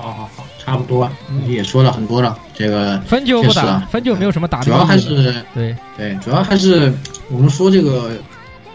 [0.00, 2.38] 好好好，差不多，你也说了很多了。
[2.54, 4.96] 这个分就不打，分就没有什么打主要还。
[4.98, 6.92] 是对对，主要还是
[7.30, 8.12] 我们说这个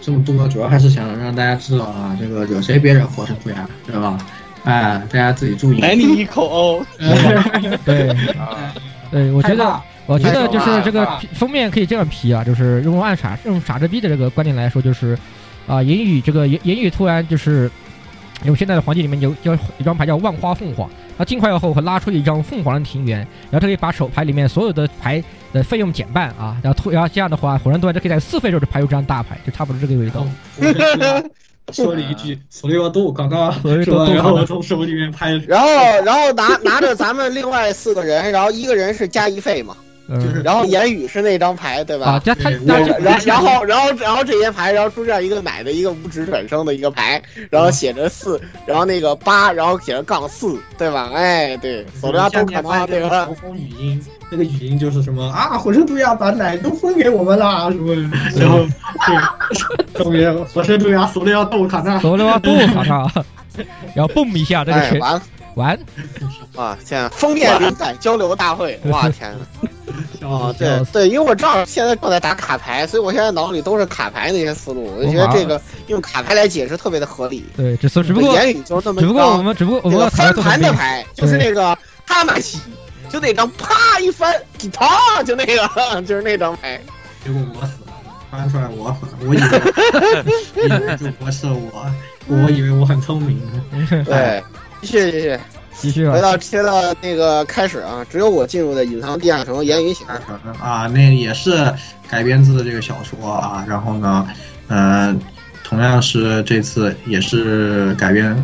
[0.02, 4.18] 这么多，主要还是想让大家知道啊，这个惹谁别惹火神蛀牙，知道吧？
[4.64, 5.82] 哎，大家自己注意。
[5.82, 6.86] 来你一口哦，
[7.86, 8.16] 对，
[9.12, 15.18] 对，我觉得我觉得就是这个封面可以这样批啊，就是用暗傻用傻着逼的这个观点来说，就是
[15.68, 17.70] 啊，言语这个言言语突然就是
[18.46, 30.26] 用现在的环境里面有有一张牌叫万花凤凰，它尽快要后会拉出一张凤凰的庭园，然后它可以把手牌里面所有的牌的费用减半啊，然后突然后这样的话，火人突然就可以在四费时候就排出这张大牌，就差不多这个味道。
[31.72, 34.06] 说了一句“所以要都，刚刚是吧？
[34.14, 35.68] 然后我从手里面拍，然后
[36.04, 39.74] 然后拿拿着咱们另外四个人，然后一个人是加一费嘛，
[40.10, 42.06] 嗯然后言语是那张牌，对吧？
[42.12, 51.10] 啊，这他对那这我然然后然后然后这些牌，然后出这样一个奶的一个无指转生的一个牌，然后写着四，然后那个八，然后写着杠四，对吧？
[51.14, 53.28] 哎，对，手里都可能对吧？
[53.28, 57.96] 嘲讽语音，那个语音就是什么啊，火神杜亚把奶都分给我们啦，什么，
[58.36, 58.60] 然后
[59.06, 63.24] 对，终于火神杜亚手里要动卡纳，索了吧，不卡卡，
[63.96, 65.00] 然后蹦一下，这个哎，全
[65.56, 65.78] 完。
[66.56, 66.78] 啊！
[66.86, 70.28] 现在封面灵感交流大会， 哇天呐！
[70.28, 77.46] 啊，对对，因为我正好现在正在打卡牌，所以我现在脑里都是卡牌那些思路，我就觉得这个用卡牌来解释特别的合理。
[77.58, 81.76] 对，只不过言语就是那么只不过我们只不过我们那个翻盘的牌牌，就是那个
[82.06, 82.60] 哈马西，
[83.10, 84.34] 就那张啪一翻，
[84.72, 86.80] 啪就那个，就是那张牌。
[87.26, 87.94] 结果我死了，
[88.32, 91.86] 翻出来我死了，我以为 以为主播是我，
[92.28, 93.42] 我以为我很聪明。
[94.06, 94.44] 对，
[94.84, 95.40] 继续继续。
[95.76, 100.06] 继续回到切到那个开始啊，只有我进入的隐藏地下城，言语写。
[100.62, 101.74] 啊，那也是
[102.08, 103.66] 改编自这个小说啊。
[103.68, 104.28] 然后呢，
[104.68, 105.14] 呃，
[105.64, 108.36] 同样是这次也是改编，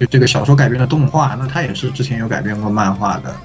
[0.00, 3.36] 就这个小说改编的动画，那它也是之前有改编过漫画的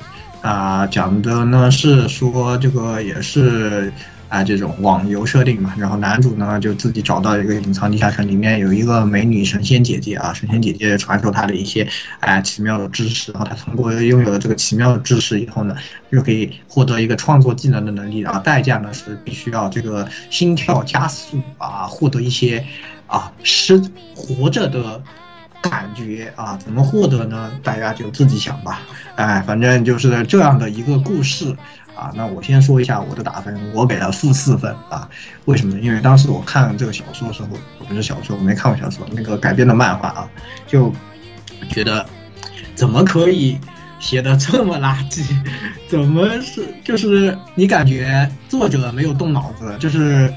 [0.42, 0.88] 啊。
[0.88, 3.92] 讲的呢是说这个也是
[4.30, 11.88] 啊这种网游设定嘛，然后男主呢就自己找到一个隐藏地下城，里面有一个美女神仙姐姐啊，神仙姐姐传授他的一些
[12.20, 15.76] 哎奇妙的知识，然后他通过拥有了这个奇妙的知识以后呢，
[16.12, 22.64] 就可以获得一个创作技能的能力，然后代价呢是必须要这个心跳加速啊，获得一些
[23.08, 25.02] 啊生活着的
[25.62, 27.52] 感觉啊，怎么获得呢？
[27.64, 28.82] 大家就自己想吧。
[29.16, 31.54] 哎，反正就是这样的一个故事
[31.96, 32.12] 啊。
[32.16, 35.10] 那我先说一下我的打分，我给了负四分啊。
[35.46, 35.80] 为什么呢？
[35.82, 37.50] 因为当时我看这个小说的时候，
[37.88, 40.30] 不是小说，我没看过小说，那个改编的漫画啊，
[40.68, 40.94] 就
[41.70, 42.06] 觉得
[42.76, 43.60] 怎么可以
[44.00, 45.24] 写的这么垃圾？
[45.90, 50.32] 怎么是就是你感觉作者没有动脑子，就是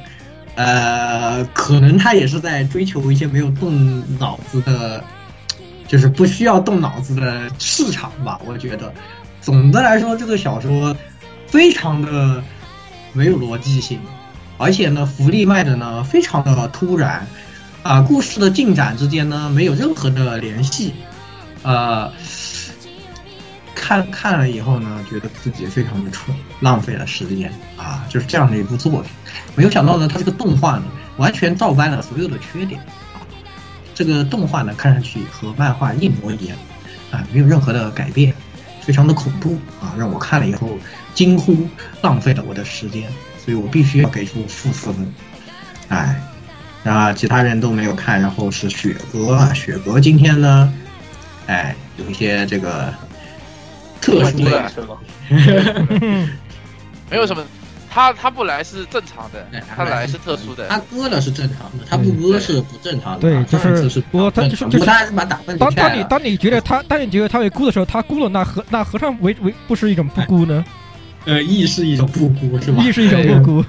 [0.55, 5.05] 呃，可能他也是在追求一些没有动脑子的，
[5.87, 8.41] 就是不需要动脑子的市场吧。
[8.47, 8.93] 我觉得，
[9.41, 10.97] 总的来说，这个小说
[11.53, 12.43] 非常的
[13.13, 14.01] 没有逻辑性，
[14.57, 17.27] 而且呢，福利卖的呢非常的突然，
[17.83, 20.95] 啊，故事的进展之间呢没有任何的联系，
[21.63, 22.11] 呃，
[23.75, 29.11] 看看了以后呢，觉得自己非常的蠢，浪费了时间啊，就是这样的一部作品。
[29.55, 30.85] 没有想到呢，它这个动画呢，
[31.19, 32.81] 完全照搬了所有的缺点
[33.13, 33.21] 啊。
[33.95, 36.57] 这个动画呢，看上去和漫画一模一样
[37.11, 38.33] 啊，没有任何的改变，
[38.81, 40.79] 非常的恐怖啊，让我看了以后
[41.15, 41.69] 惊呼
[42.01, 43.11] 浪费了我的时间，
[43.45, 45.15] 所以我必须要给出负四分。
[45.89, 46.23] 哎，
[46.85, 50.73] 啊，其他人都没有看，然后是雪哥啊，雪哥今天呢，
[51.47, 52.93] 哎，有一些这个
[54.01, 54.97] 特殊的是吧？
[57.11, 57.45] 没有什么，
[57.91, 59.47] 他他不来是正常的，
[59.77, 60.67] 他来是特殊的。
[60.69, 63.21] 他割了是正常的，他不割是不正常的。
[63.21, 66.03] 对，就是我他就是就是他还是把打分当当你。
[66.05, 70.65] 当你觉得他当你觉得他会估的时候，他估了，那何那何尝为为不是一种不估呢？
[71.25, 72.83] 呃，亦是一种不孤是吧？
[72.85, 73.65] 亦是一种不孤。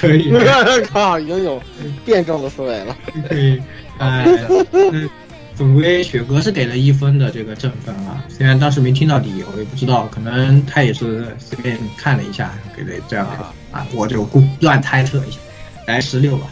[0.00, 0.32] 可以，
[0.92, 1.62] 靠，已经有
[2.04, 2.96] 辩证的思维了。
[3.28, 3.60] 可以，
[3.98, 4.26] 哎，
[4.72, 5.08] 嗯
[5.54, 15.38] 总归雪哥是给了一分的这个正分啊，虽然当时没听到理由，也不知道，可能他也是随便看了一下，给了这样的啊，我就估乱猜测一下，
[15.86, 16.46] 来十六吧。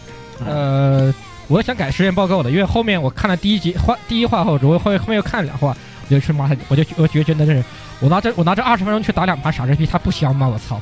[0.47, 1.13] 呃，
[1.47, 5.75] 我想改实验报告的，因为后面我看了第一集话第一话后，我后后面又看了两话，
[6.07, 7.65] 我就去骂他，我就我觉得真的是，
[8.01, 10.49] 我拿这我拿这二十分钟去打两盘傻逼逼，他不香吗？
[10.49, 10.81] 我操！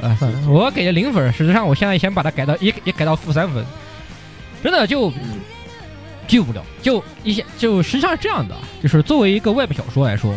[0.00, 3.64] 啊，算了，我给了零分，实际上我现在先把它改到也也改到负三分，
[4.62, 5.12] 真的就
[6.26, 10.34] 救不了，就一些就实际上是这样的，就是作为一个 Web 小说来说，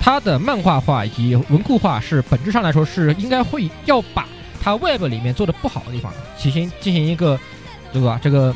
[0.00, 4.26] 它的漫画化以及文库化是本质上来说是应该会要把
[4.60, 7.38] 它 Web 里面做的不好的地方进行进行一个，
[7.92, 8.18] 对吧？
[8.22, 8.54] 这个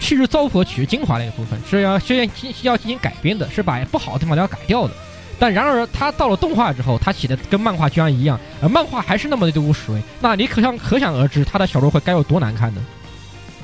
[0.00, 4.94] 去之糟粕取精华的一部分是要是要进要进行改编的，是把不好的地方都要改掉的。
[5.38, 10.02] 但然而，它到了动画之后，它写的跟漫画居然一样，而漫画还是那么的无实味。
[10.20, 12.80] 那你可想可想而知，他的小说会该有多难看呢？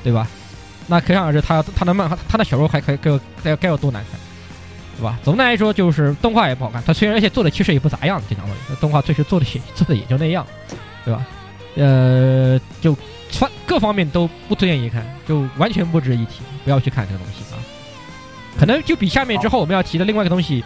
[0.03, 0.27] 对吧？
[0.87, 4.19] 那可想而知，他他的漫画他的小说还可以该该有多难看，
[4.97, 5.19] 对吧？
[5.23, 10.43] 总的来说，就是动画也不好看，它虽然而且做的其实也不咋样，经常说动画确实做的也做的也就那样，
[11.05, 11.23] 对吧？
[11.77, 12.95] 呃，就
[13.31, 17.57] 方各方面都不推荐一看，就完全不值一提，不要去看这个东西啊。
[18.59, 20.63] 可能就比下面之后我们要提的另外一个东西。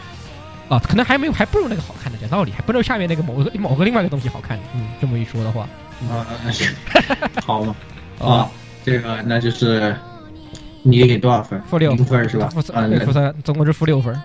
[0.70, 4.58] 啊，可能还没有，还不如那个好看的，讲道理，还不如下面那个某个某个另外一个东西好看。
[4.74, 5.68] 嗯，这么一说的话，
[6.10, 6.26] 啊，
[7.46, 7.76] 好嘛，
[8.20, 8.50] 啊，
[8.86, 9.94] 这个那就是
[10.82, 11.62] 你给多少分？
[11.64, 12.48] 负六零分是吧？
[12.48, 14.18] 负三，对，负三，总共是负六分。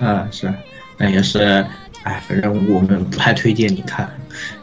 [0.00, 0.50] 嗯，是，
[0.96, 1.66] 那也是，
[2.04, 4.08] 哎，反正我们不太推荐你看。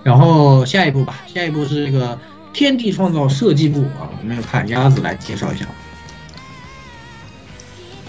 [0.03, 2.19] 然后下一步吧，下一步是这个
[2.53, 5.65] 天地创造设计部啊，我没有看，鸭子来介绍一下。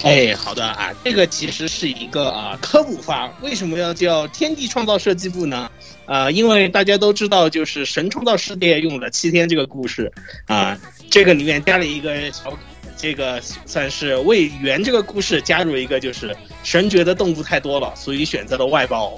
[0.02, 5.70] 哎，好的啊，这个其实是一个啊科普番，为什么要叫天地创造设计部呢？
[6.04, 10.12] 啊，因为大家都知道，就是神创造世界用了七天这个故事
[10.46, 10.78] 啊，
[11.10, 12.56] 这个里面加了一个小，
[12.96, 19.12] 这个算是为圆这个故事加入一个，就是神觉得动物太多了，所以选择了外包。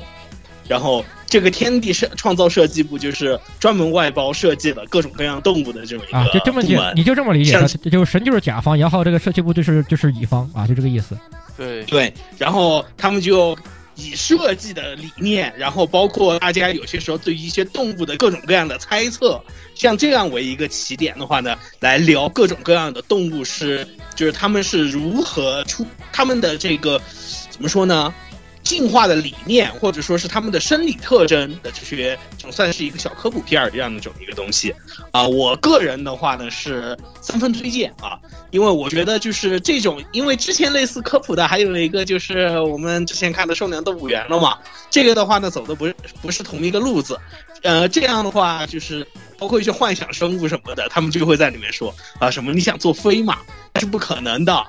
[0.67, 7.53] 然后这个天地设创造设计部就是专门外包设计了各种各样动物的这么一个啊，就这么解，你就这么理解，
[7.91, 11.17] 就是神就是甲方，然后这个设计部就是就是乙方啊，就这个意思。
[11.57, 13.57] 对，对，然后他们就
[13.99, 19.43] 以设计的理念，然后包括大家有些时候对于一些动物的各种各样的猜测，
[19.75, 27.03] 像这样为一个起点的话呢，来聊各种各样的动物是，就是他们是如何出他们的这个
[27.51, 28.15] 怎么说呢？
[28.69, 34.75] 进化的理念，或者说是他们的生理特征的这些，总算是一个小科普片儿这样的种一个东西
[35.11, 35.27] 啊。
[35.27, 44.59] 我个人的话呢是三分推荐啊，因为我觉得就是这种，因为之前类似科普的还有一个就是我们之前看的《兽娘动物园》了嘛，
[44.91, 47.19] 这个的话呢走的不是不是同一个路子，
[47.63, 49.07] 呃，这样的话就是
[49.39, 53.39] 包括一些幻想生物什么的，他们就会在里面说啊什么你想做飞马，
[53.73, 54.67] 那是不可能的。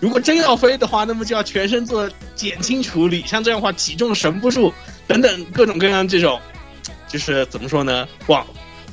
[0.00, 4.72] 如果真要飞的话，那么就要全身做减轻处理，像这样的话体重神不住
[5.06, 6.40] 等等各种各样这种，
[7.08, 8.06] 就是怎么说呢？
[8.26, 8.46] 往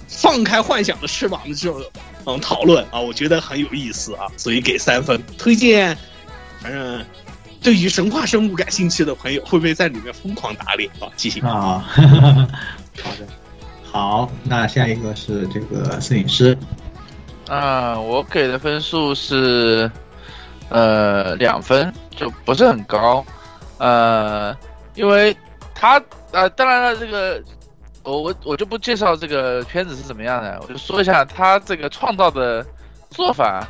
[0.08, 1.82] 放开幻想的翅膀的这种
[2.26, 5.98] 嗯讨论啊，我觉得很有意思啊，所以给三分推荐。
[6.62, 7.04] 反正
[7.62, 11.08] 对于神话生物感兴趣的朋友，会不会在里面疯狂打脸啊？
[11.16, 11.88] 谢谢啊，
[13.02, 13.28] 好的，
[13.92, 16.58] 好，那下一个是这个摄影师，
[17.48, 19.90] 啊，我给的分数是
[20.72, 23.24] 呃两分，就不是很高，
[23.78, 24.58] 呃，
[24.96, 25.36] 因为
[25.76, 26.02] 他
[26.32, 27.44] 呃，当然了，这个
[28.04, 32.66] 我我我就不介绍这个片子是怎么样的，我就说一下他这个创造的
[33.10, 33.68] 做法，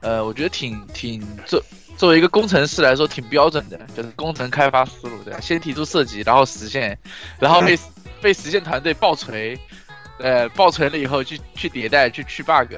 [0.00, 1.62] 呃，我觉得挺挺作
[1.96, 6.98] 作为一个工程师来说挺标准的，就是工程开发思路的，先提出设计，然后实现，
[7.38, 7.78] 然后被
[8.22, 9.58] 被实现团队爆锤，
[10.18, 12.74] 呃，爆锤了以后去去迭代去去 bug，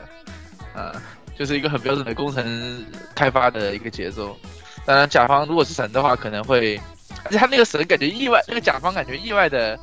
[0.74, 0.92] 啊、
[1.40, 2.84] 就是一个很标准的工程
[3.14, 4.36] 开发的一个节奏。
[4.84, 6.78] 当然，甲方如果是神的话，可能会，
[7.24, 9.78] 而且他那个神感觉意外，那个甲方感觉意外的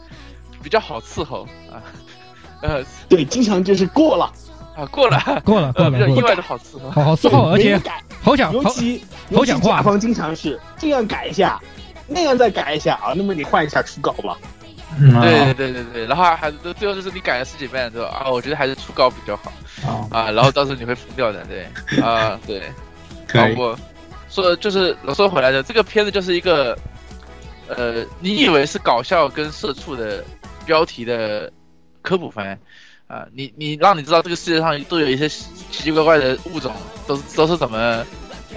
[0.62, 1.82] 比较好伺候啊，
[2.62, 4.32] 呃对，经常就是过了，
[4.76, 6.91] 啊过了过了过呃了 比较意外的好伺候。
[6.91, 7.82] 好好伺候，而且
[8.22, 11.60] 好讲好尤其尤其甲方经常是这样改一下，
[12.05, 14.38] 那样再改一下啊，那么你换一下初稿吧。
[14.99, 19.51] 嗯对对对对对，然后还最后就是你改了十几遍之后啊，我觉得还是初稿比较好
[19.85, 21.67] 啊，啊，然后到时候你会疯掉的，对
[22.01, 22.61] 啊对。
[23.27, 23.79] 可以，然后我
[24.29, 26.77] 说就是说回来的，这个片子就是一个，
[27.67, 30.23] 呃，你以为是搞笑跟社畜的
[30.65, 31.51] 标题的
[32.01, 32.57] 科普番，
[33.07, 36.73] 啊、你你让你知道这个世界上都有一些奇奇怪怪的物种，
[37.05, 38.01] 都都是怎么，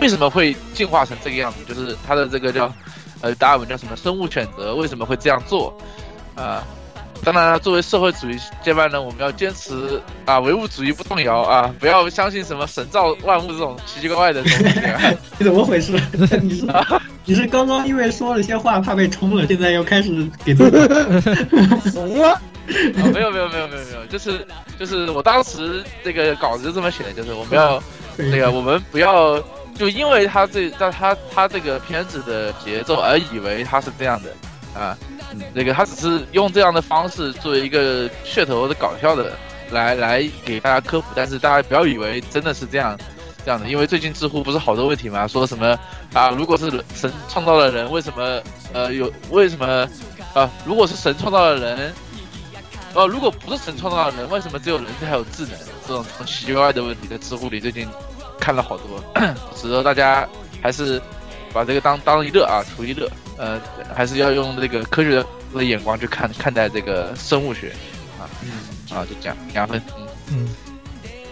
[0.00, 1.64] 为什么会进化成这个样子？
[1.64, 2.72] 就是它的这个叫，
[3.20, 5.76] 呃，达尔文叫什么生物选择，为什么会这样做？
[6.40, 6.64] 啊、
[7.22, 14.98] 当然了，作为社会主义接班人，我们要坚持啊，唯物主义不动摇啊，不要相信什么神造万物这种奇奇怪怪的东西、啊。
[15.38, 15.92] 你怎么回事？
[16.40, 16.66] 你是
[17.26, 22.40] 你是刚刚因为说了些话怕被冲了，现在又开始给自己怂了， 啊，
[23.12, 24.46] 没有没有没有没有没有，就是
[24.78, 27.82] 就是我当时这个稿子就这么写的，就是我们要
[28.16, 29.38] 那个我们不要
[29.74, 34.30] 就因为他这他他他这个片子的节奏而以为他是这样的
[34.78, 34.96] 啊，
[35.32, 39.32] 嗯，那个他只是用这样的方式作为一个噱头的搞笑的
[39.70, 42.98] 来来给大家科普，但是大家不要以为真的是这样。
[43.42, 45.66] 这样的，因为最近知乎不是好多问题嘛，说什么
[46.12, 48.38] 啊，如果是神创造了人，为什么
[48.74, 49.88] 呃有为什么
[50.34, 50.50] 啊？
[50.66, 51.94] 如果是神创造了人，
[52.92, 55.52] 呃，如果不是神创造的人，为什么只有人才有智能？
[55.88, 57.88] 这种奇奇怪怪的问题，在知乎里最近
[58.38, 59.02] 看了好多，
[59.56, 60.28] 值得大家
[60.60, 61.00] 还是
[61.50, 63.10] 把这个当当一乐啊，图一乐。
[63.40, 63.58] 呃，
[63.94, 65.24] 还是要用这个科学
[65.54, 67.72] 的眼光去看看待这个生物学
[68.20, 70.06] 啊，嗯啊，就这样，两分，嗯。
[70.32, 70.48] 嗯，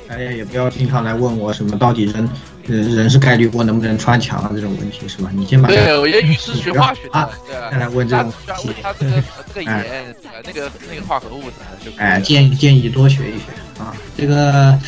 [0.08, 2.26] 大家也不要经常来问我什么到底人
[2.66, 5.30] 呃人是概率波能不能穿墙啊这种问题是吧？
[5.34, 7.30] 你先把对，我业余是学 化学的啊。
[7.70, 8.32] 再来问这种
[8.64, 9.22] 问他这个呃
[9.54, 13.94] 这个盐呃那个那个化合物的就哎，建议建议多学一学啊。
[14.16, 14.78] 这个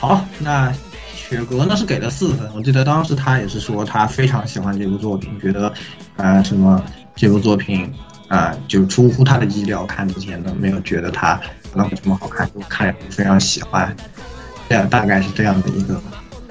[0.00, 0.72] 好，那
[1.32, 5.72] 雪格呢是给了四分，我记得当时他也是说他非常喜欢这部作品，觉得
[6.16, 6.84] 呃什么
[7.16, 7.90] 这部作品
[8.28, 11.40] 啊、呃就出乎他的意料，看之前呢没有觉得它
[11.72, 13.96] 那么这么好看，就看了非常喜欢，
[14.68, 15.98] 这样大概是这样的一个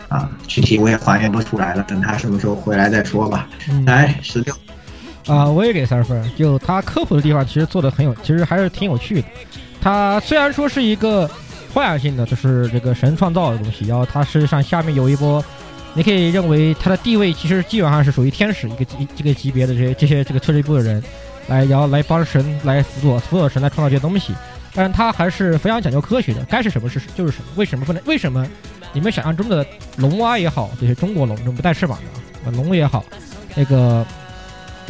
[0.07, 3.47] 啊，具体我也还原不出来了，等他什么时候回来再说吧。
[3.69, 4.55] 嗯来十六，
[5.27, 6.27] 啊、我也给三分。
[6.35, 9.27] 就他科普的地方，其实做的很有，其实还是挺有趣的。
[9.79, 11.29] 他虽然说是一个
[11.73, 15.43] 幻想性的，就是这个神创造的东西，然后他实际上下面有一波，
[15.93, 21.03] 你可以认为他的地位其实基本上是属于天使一个级这个级别的这些这些这个设计部的人，
[21.47, 24.33] 来然后来帮神来辅佐辅佐神来创造这些东西。
[24.73, 28.01] 但是他还是非常讲究科学的，该是什么是就是什么，为什么不能？
[28.05, 28.47] 为什么
[28.93, 29.65] 你们想象中的
[29.97, 31.99] 龙蛙也好，这些中国龙这种不带翅膀
[32.45, 33.03] 的龙也好，
[33.53, 34.05] 那个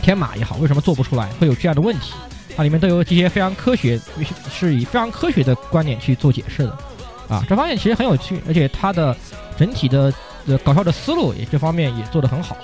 [0.03, 1.27] 天马也好，为什么做不出来？
[1.39, 2.13] 会有这样的问题。
[2.55, 3.99] 它里面都有这些非常科学，
[4.51, 6.77] 是以非常科学的观点去做解释的，
[7.29, 9.15] 啊，这方面其实很有趣，而且它的
[9.57, 10.13] 整体的
[10.47, 12.57] 呃搞笑的思路也这方面也做得很好。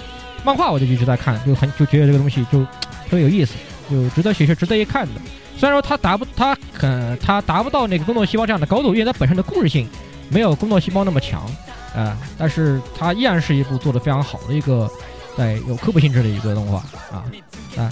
[0.43, 2.63] 漫画我就一直在看，就很就觉得这个东西就
[3.09, 3.53] 特别有意思，
[3.89, 5.21] 就值得学习，值得一看的。
[5.57, 9.87] 虽然说它达不，它可它达不到那个工作细胞这样的高度，因为它本身的故事性
[10.29, 11.49] 没有工作细胞那么强，
[11.95, 14.89] 啊、但是它依然是一部做的非常好的一个，
[15.35, 16.77] 带有科普性质的一个动画
[17.11, 17.25] 啊
[17.75, 17.91] 啊，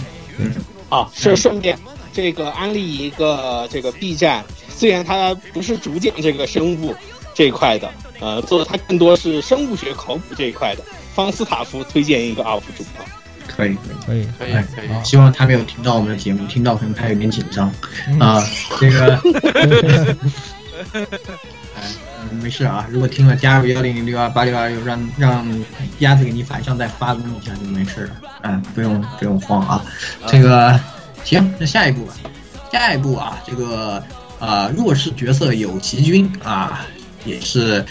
[0.88, 1.78] 啊，是顺便
[2.12, 6.94] 这个安利一个这个 B 站，虽然它不是主讲这个生物
[7.34, 10.82] 这一块的，呃，做的它更多是生物学考古这一块的。
[11.14, 13.00] 方斯塔夫推荐一个 UP 主啊，
[13.46, 13.74] 可以
[14.06, 14.26] 可以。
[14.38, 17.72] 可以可以哎可以，希望他没有听到我们的节目，听到可能他有点紧张
[18.08, 18.46] 嗯啊。
[18.78, 19.14] 这个，
[20.92, 21.06] 哎，
[22.22, 22.86] 嗯，没事啊。
[22.90, 25.64] 如果听了，加入幺零零六二八六二六，让让
[25.98, 28.16] 鸭子给你反向再发功一下就没事了。
[28.42, 29.84] 嗯，不用不用慌啊。
[30.26, 30.78] 这个
[31.24, 32.14] 行，那下一步吧。
[32.72, 34.02] 下一步啊，这个
[34.38, 36.84] 啊、弱势角色有奇君啊，
[37.24, 37.84] 也是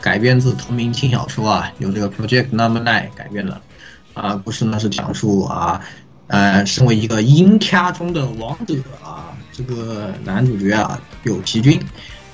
[0.00, 3.60] 改编自同名轻小说啊，由这个 Project Number Nine 改编的。
[4.14, 5.80] 啊，故事呢是讲述啊，
[6.26, 11.80] 呃，身为一个阴咖中的王者啊，这个男主角啊有奇君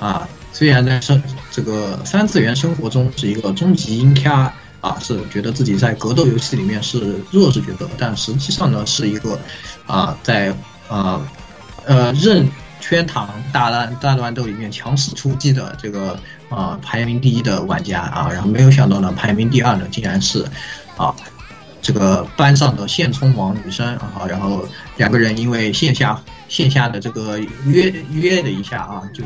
[0.01, 4.51] 啊，虽然在生这个三次元生活中是一个终极阴咖
[4.81, 9.37] 啊，是觉得自己在格斗游戏里面是弱势角色，但实际上呢是一个
[9.87, 10.55] 啊在
[10.89, 11.21] 啊
[11.85, 12.49] 呃任
[12.81, 16.17] 圈堂大乱大乱斗里面强势出击的这个
[16.49, 20.47] 啊排名第一的玩家啊，然后没有想到呢排名第二呢竟然是
[20.97, 21.13] 啊
[21.83, 29.25] 这个班上的现充王女生啊，然后两个人因为线下线下的这个约约了一下啊，就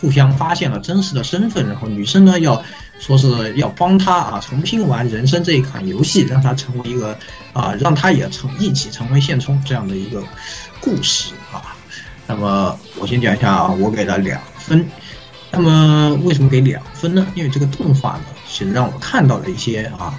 [0.00, 2.62] 互相发现了真实的身份，然后女生呢要
[2.98, 7.18] 说是要帮他啊重新玩人生这一款游戏，让他成为一个
[7.52, 10.22] 啊让他也成一起成为现充这样的一个
[10.80, 11.74] 故事啊。
[12.26, 14.86] 那么我先讲一下啊，我给了两分。
[15.50, 17.26] 那么为什么给两分呢？
[17.34, 20.14] 因为这个动画呢，其实让我看到了一些啊，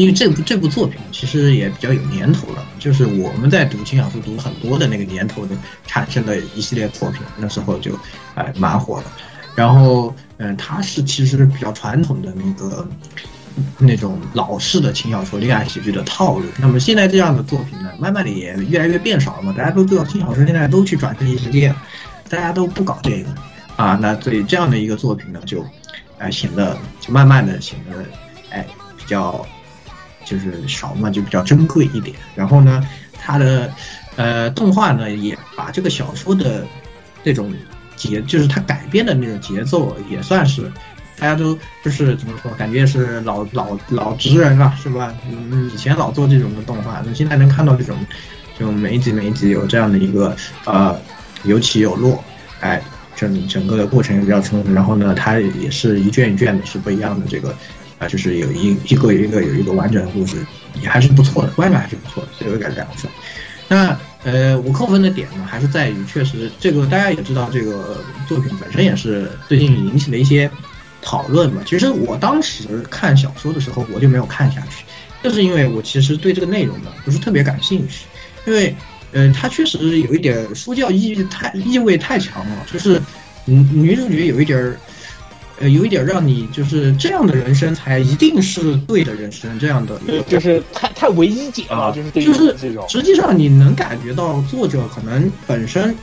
[0.00, 5.54] 因为这部这部作品其实也比较有年头了，就是我们在读轻小说读很多的那个年头的
[5.86, 7.92] 产生的一系列作品，那时候就
[8.34, 9.04] 哎蛮火的。
[9.54, 12.88] 然后嗯，它是其实比较传统的那个
[13.76, 16.46] 那种老式的轻小说恋爱喜剧的套路。
[16.56, 19.52] 那么现在这样的作品呢，慢慢的也越来越变少了嘛。
[19.54, 21.74] 大家都知道轻小说现在都去转生异世界，
[22.28, 23.28] 大家都不搞这个
[23.76, 23.98] 啊。
[24.00, 25.62] 那所以这样的一个作品呢，就
[26.16, 28.04] 哎显得就慢慢的显得
[28.50, 28.64] 哎
[28.96, 29.44] 比较
[30.30, 32.14] 就是少嘛，就比较珍贵一点。
[32.36, 33.68] 然后呢，它的
[34.14, 36.64] 呃动画呢也把这个小说的
[37.24, 37.52] 这种
[37.96, 40.70] 节，就是它改编的那种节奏，也算是
[41.18, 45.12] 大家都就是怎么说，感觉是老老老职人了，是吧？
[45.28, 47.96] 嗯，以前老做这种的动画，那现在能看到这种，
[48.56, 50.96] 就每一集每一集有这样的一个呃
[51.42, 52.22] 有起有落，
[52.60, 52.80] 哎。
[53.16, 57.54] 整整个的过程也比较充分，然后呢，它也是一卷一卷的，是不一样的这个，
[58.00, 60.44] 啊、就是有一一个一个有一个完整的故事，
[60.82, 63.08] 也还是不错的，观感还是不错的，所以我给两分。
[63.68, 70.50] 那呃，我扣分的点呢，还是在于确实这个大家也知道，这个作品本身也是最近引起了一些
[71.00, 71.62] 讨论嘛。
[71.64, 74.84] 其实我当时看小说的时候，我就没有看下去，
[75.22, 78.06] 就是因为我其实对这个内容呢不是特别感兴趣，
[78.46, 78.74] 因为。
[79.12, 83.02] 呃，它确实有一点说教意义太意味太强了，就是
[83.44, 84.78] 女女主角有一点儿，
[85.60, 95.94] 呃，有一点让你就是这样的人生才一定是对的人生这样的，就是太太唯一解了，啊就是对就是这种，实际上你能感觉到作者可能本身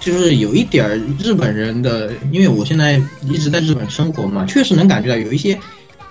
[0.00, 5.58] 就是有一点日本人的，因为我现在一直在日本生活嘛，确实能感觉到有一些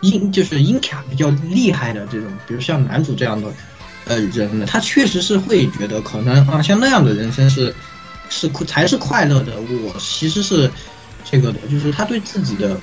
[0.02, 3.48] 阴就是阴卡比较厉害的这种，比如像男主这样的。
[4.06, 7.74] 呃，人呢，他确实是会觉得可能啊，像那样的人生是
[8.30, 9.54] 是才是快乐的。
[9.62, 10.70] 我其实是
[11.34, 12.80] 这个的，就是他对自己的，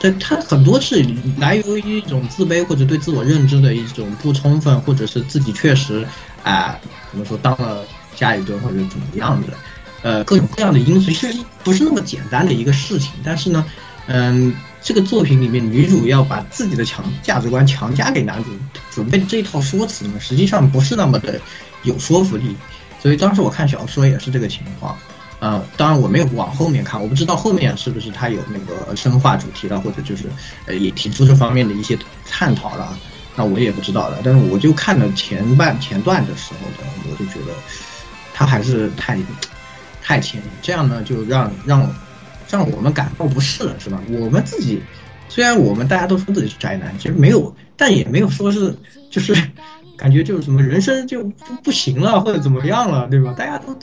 [0.00, 1.06] 他他很多是
[1.38, 6.04] 来源于一种自卑或者对自我认知的一种不充分，或者是自己确实
[6.42, 6.76] 啊、
[7.10, 7.84] 怎么说当了
[8.16, 9.54] 家里蹲或者怎么样的，
[10.02, 13.12] 呃，各种各样的因素，其实不是那么简单的一个事情。
[13.22, 13.64] 但是呢，
[14.06, 14.52] 嗯。
[14.84, 18.50] 这个作品里面，女主要把自己的强价值观强加给男主，
[18.90, 21.40] 准备这一套说辞呢，实际上不是那么的
[21.84, 22.56] 有说服力。
[23.00, 24.98] 所以当时我看小说也是这个情况，
[25.42, 30.30] 呃，当然我没有往后面看，我不知道后面是不是他有那个深化主题了，或者就是
[30.66, 31.98] 呃也提出这方面的一些
[32.30, 32.96] 探讨了，
[33.34, 34.18] 那我也不知道了。
[34.22, 37.52] 但是我就看了前半前段的时候的，我就觉得
[38.32, 39.18] 他还是太
[40.00, 41.92] 太浅，这样呢就让让。
[42.50, 43.98] 让我们感到不适了，是吧？
[44.10, 44.82] 我们自己
[45.26, 48.76] 虽然我们大家都说自己是宅男，其实没有，但也没有说是
[49.10, 49.34] 就是
[49.96, 53.32] 感觉就是什么人生就不不行了或者怎么样了，对吧？
[53.32, 53.74] 大家都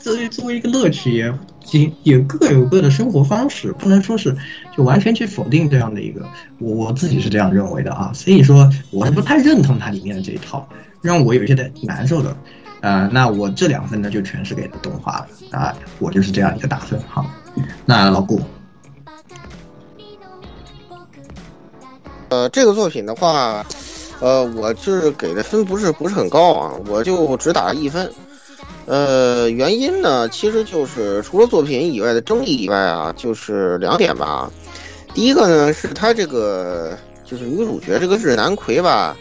[0.00, 4.36] 作为作为一个乐趣也也各有各的生活方式，不能说是
[4.76, 6.26] 就完全去否定这样的一个，
[6.58, 10.66] 我我自己是这样认为的啊，所以说我是不太认同它里面的这一套，
[11.02, 12.36] 让我有些的难受的。
[12.80, 17.26] 啊、那我这两分呢就全是给的动画了啊，我就是这样一个打分哈。
[17.84, 18.40] 那老顾，
[22.28, 23.66] 呃，这个作品的话，
[24.20, 28.08] 呃，我是给的分不是不是很高啊，我就只打了一分。
[28.88, 34.50] 呃，原因呢，其实就是除了作品以外的争议以外啊，就是两点吧。
[35.12, 39.14] 第一个呢，是他这个就是女主角这个日南葵吧，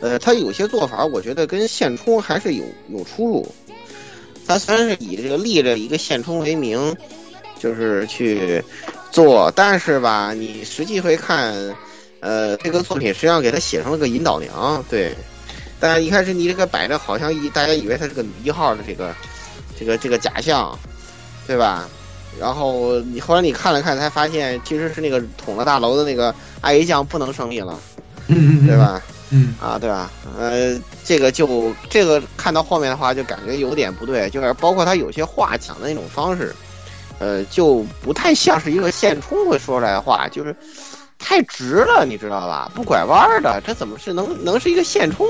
[0.00, 3.46] 呃，她有些做法，我觉得跟现充还是有有出入。
[4.44, 6.96] 她虽然是以这个立着一个现充为名，
[7.58, 8.60] 就是去
[9.12, 11.54] 做，但是吧，你实际会看。
[12.20, 15.14] 呃，这个作品实际上给他写成了个引导娘，对。
[15.80, 19.14] 但是一开始你这个摆着好像一大家以为他是个女一号的这个
[19.78, 20.76] 这个这个假象，
[21.46, 21.88] 对吧？
[22.40, 27.78] 然后你后来你看了看，才发现其实是那个捅了大楼的那个阿姨酱不能生命了，
[28.28, 28.76] 嗯对？
[28.76, 29.02] 吧？
[29.30, 30.10] 嗯啊，对吧？
[30.38, 36.54] 呃，这个就这个看到后面的话，就感觉有点不对，就是包括他有些话讲的那种方式，
[37.18, 40.54] 呃，就不太像是一个现充会说出来的话，就是。
[41.18, 42.70] 太直了，你知道吧？
[42.74, 45.26] 不拐弯儿的，这怎么是能能是一个现充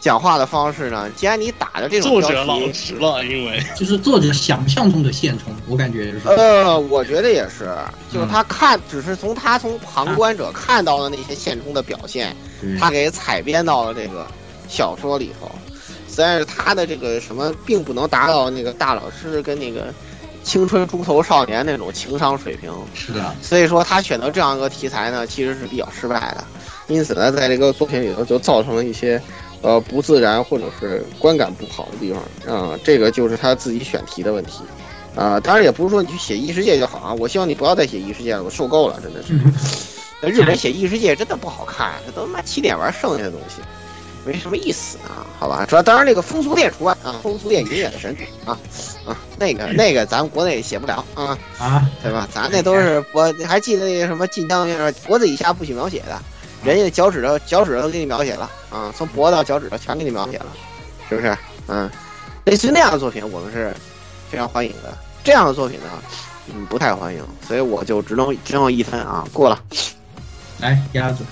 [0.00, 1.08] 讲话的方式呢？
[1.16, 6.28] 既然你打的这种标作者老题，实了，因为就是作者想象中的现充，我感觉就是。
[6.28, 7.74] 呃，我觉得也是，
[8.12, 14.26] 就是嗯他看，只是从他从旁观者看到的那些现充的表现，对他给采编到了这个
[14.68, 15.50] 小说里头。
[16.06, 19.92] 虽然是他的这个什么，并不能达到那个大老师跟那个
[20.44, 26.44] 青春猪头少年那种情商水平，是的，所以说他选择这样一个题材呢，其实是比较失败的。
[26.86, 29.20] 因此呢，在这个作品里头就造成了一些
[29.62, 34.60] 呃不自然或者是观感不好的地方啊、这个就是他自己选题的问题
[35.16, 39.32] 啊、当然也不是说你去写异世界就好啊，我希望你不要再写异世界了，我受够了，真的是。
[40.20, 43.62] 在日本写异世界真的不好看，这都他妈起点玩剩下的东西，
[44.24, 45.64] 没什么意思啊，好吧？
[45.68, 48.58] 主要当然那个风俗店除外啊，风俗店永远的神啊
[49.06, 51.38] 啊，那个那个咱们国内写不了啊。
[51.58, 52.28] 啊，对吧？
[52.32, 56.20] 咱那都是我还记得那个什么晋江那脖子以下不许描写的，
[56.64, 60.46] 人家脚趾头脚趾头都给你描写了啊，从脖子到脚趾头全给你描写了，
[61.08, 61.36] 是不是？
[61.68, 61.90] 嗯，
[62.44, 63.74] 类似于那样的作品，我们是
[64.30, 64.96] 非常欢迎的。
[65.22, 65.86] 这样的作品呢，
[66.48, 69.58] 嗯，不太欢迎，所以我就只能只有一分啊，过了。
[70.58, 71.24] 来鸭子，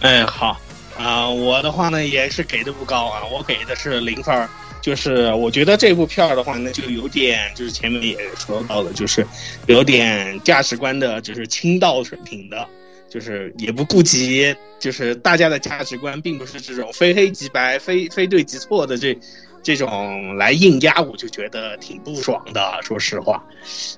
[0.00, 0.56] 哎，好
[0.96, 4.48] 啊、我的话呢也是给的不高啊，我给的是零分儿。
[4.80, 9.24] 就是我觉得这部片儿的话呢，就有点就是前面也说到了，就是
[9.66, 12.66] 有点价值观的，就是清道水平的，
[13.08, 19.16] 就是也不顾及就是大家的价值观，并不是这种非黑即白、非非对即错的这
[19.62, 22.80] 这种来硬压，我就觉得挺不爽的。
[22.82, 23.40] 说实话，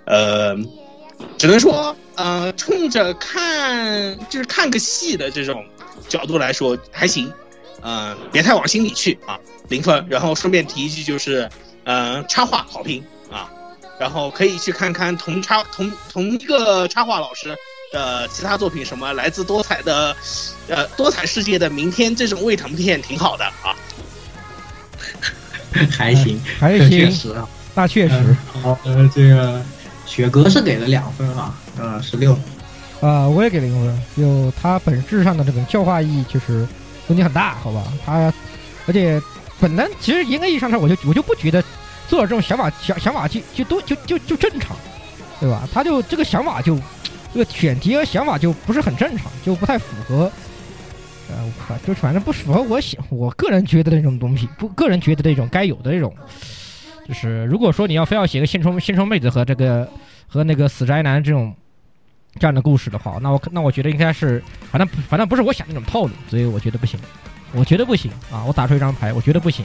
[0.05, 0.55] 呃，
[1.38, 5.64] 只能说，呃，冲着看就是看个戏的这种
[6.09, 7.32] 角度来说还行，
[7.80, 9.38] 呃，别太往心里去啊，
[9.68, 10.05] 零分。
[10.09, 11.48] 然后顺便提一句，就是，
[11.84, 13.50] 呃，插画好评啊，
[13.98, 17.57] 然后可以去看看同插同同一个插画老师
[17.92, 20.16] 的其他作品，什么来自多彩的，
[20.68, 23.74] 呃，多彩世界的明天这种胃疼片挺好的啊。
[25.90, 27.48] 还行， 还行，确实啊。
[27.74, 29.61] 那确实嗯好，呃，这个
[30.07, 32.38] 雪哥是给了两分啊，呃，十六。
[33.01, 34.03] 啊，我也给零分。
[34.16, 36.66] 就它本质上的这种教化意义，就是
[37.09, 37.84] 问题很大，好吧？
[38.05, 38.32] 它
[38.86, 39.20] 而且
[39.61, 41.62] 本来其实严格意义上说，我就我就不觉得
[42.09, 44.76] 做这种想法想想法就就都就就就正常，
[45.40, 45.68] 对吧？
[45.72, 46.78] 他就这个想法就
[47.32, 50.30] 这个选题和想法就不是很正常，就不太符合。
[51.30, 56.14] 呃，我靠，就反正不符合我想我个人觉得的那种东西，不，个人觉得的那种该有的那种，
[57.09, 59.88] 就是如果说你要非要写个现充现充妹子和这个
[60.28, 61.55] 和那个死宅男这种
[62.39, 66.99] 这样的故事的话，那我那我觉得应该是，反正反正不是我想那种套路，所以我觉得不行，
[67.53, 68.43] 我觉得不行啊！
[68.47, 69.64] 我打出一张牌，我觉得不行，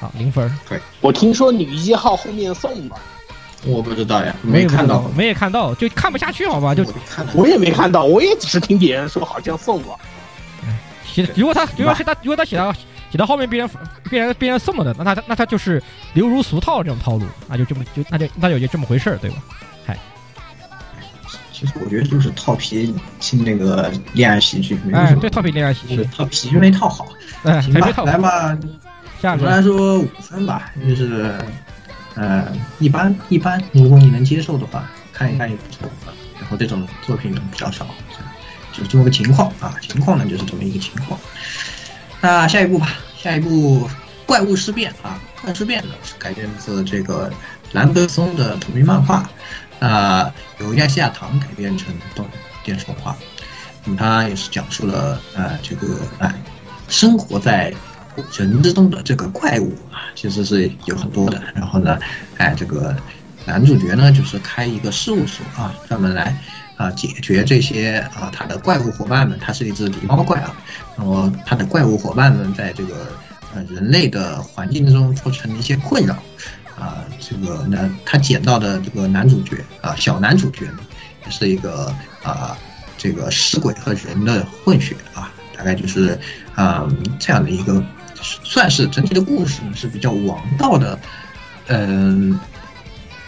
[0.00, 2.96] 啊，零分对，我听说女一号后面送了，
[3.64, 6.72] 我不知道呀，没有看到，没有看到，就看不下去，好吧？
[6.74, 7.26] 就我看。
[7.34, 9.98] 我也没看到，我也只是听别人说好像送了。
[11.04, 12.72] 写，如果他如果是他如果他写到
[13.10, 13.68] 写到后面别人
[14.08, 15.82] 别人别人送了的，那他那他就是
[16.12, 19.36] 流如俗套这种套路，那就这么就那就那就就这么回事儿，对吧？
[21.58, 27.08] 其实我觉得就是套皮进那个恋爱喜剧，没什，么对，套皮恋爱喜剧，套皮就没套好。
[27.42, 28.56] 哎，行吧，来吧，
[29.20, 31.36] 下个来说五分吧，就是
[32.14, 32.46] 呃
[32.78, 35.90] 一般一般，如果你能接受的话，看一看也不错。
[36.40, 37.88] 然后这种作品比较少，
[38.72, 41.18] 就是这么个情况啊，情况呢就是这么一个情况。
[42.20, 42.86] 那下一步吧，
[43.20, 43.88] 下下一步
[44.24, 47.30] 《怪物事变》啊，《怪物事变》呢是改编自这个
[47.72, 49.28] 兰德松的同名漫画，
[49.80, 52.26] 啊、由亚细亚堂改编成动
[52.64, 53.16] 电视动画。
[53.84, 55.86] 那么它也是讲述了呃这个
[56.18, 56.34] 哎、
[56.88, 57.72] 生活在
[58.36, 61.40] 人之中的这个怪物啊，其实是有很多的。
[61.54, 61.98] 然后呢，
[62.36, 62.94] 哎这个
[63.46, 66.36] 男主角呢就是开一个事务所啊，专门来
[66.76, 70.54] 啊解决这些啊他的怪物伙伴们，他是一只狸猫怪啊，
[70.96, 73.06] 然后他的怪物伙伴们在这个
[73.54, 76.20] 呃人类的环境中造成了一些困扰
[76.78, 80.78] 啊，这个男他捡到的这个男主角啊小男主角呢，
[81.24, 82.56] 也是一个啊
[82.96, 86.18] 这个尸鬼和人的混血啊，大概就是
[86.54, 87.84] 啊、这样的一个
[88.42, 90.98] 算是整体的故事呢是比较王道的，
[91.68, 92.38] 嗯、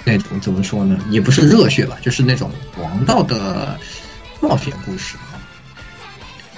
[0.04, 0.98] 那种怎么说呢？
[1.10, 3.78] 也不是热血吧，就是那种王道的
[4.40, 5.38] 冒险故事啊，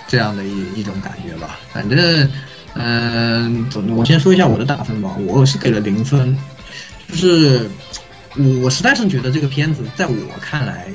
[0.08, 1.58] 这样的一一种感觉吧。
[1.72, 2.30] 反正，
[2.74, 6.34] 嗯、总我先说一下我的打分吧，我是给了零分，
[7.12, 7.70] 就是
[8.62, 10.88] 我实在是觉得这个片子在我看来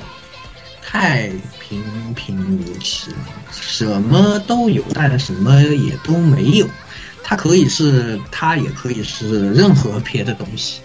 [0.82, 1.80] 太平
[2.14, 3.16] 平无奇了，
[3.52, 6.68] 什么都有，但什么也都没有。
[7.22, 10.80] 它可以是，它也可以是任何别的东西。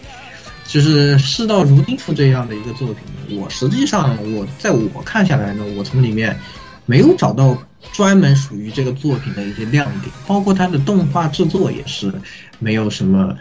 [0.65, 6.37] 就是事到如今出这样的一个作品，我实际上我在我看下来呢，我从里面
[6.85, 7.57] 没有找到
[7.91, 12.13] 专门属于这个作品的一些亮点，包括它的动画制作也是
[12.59, 13.35] 没有什么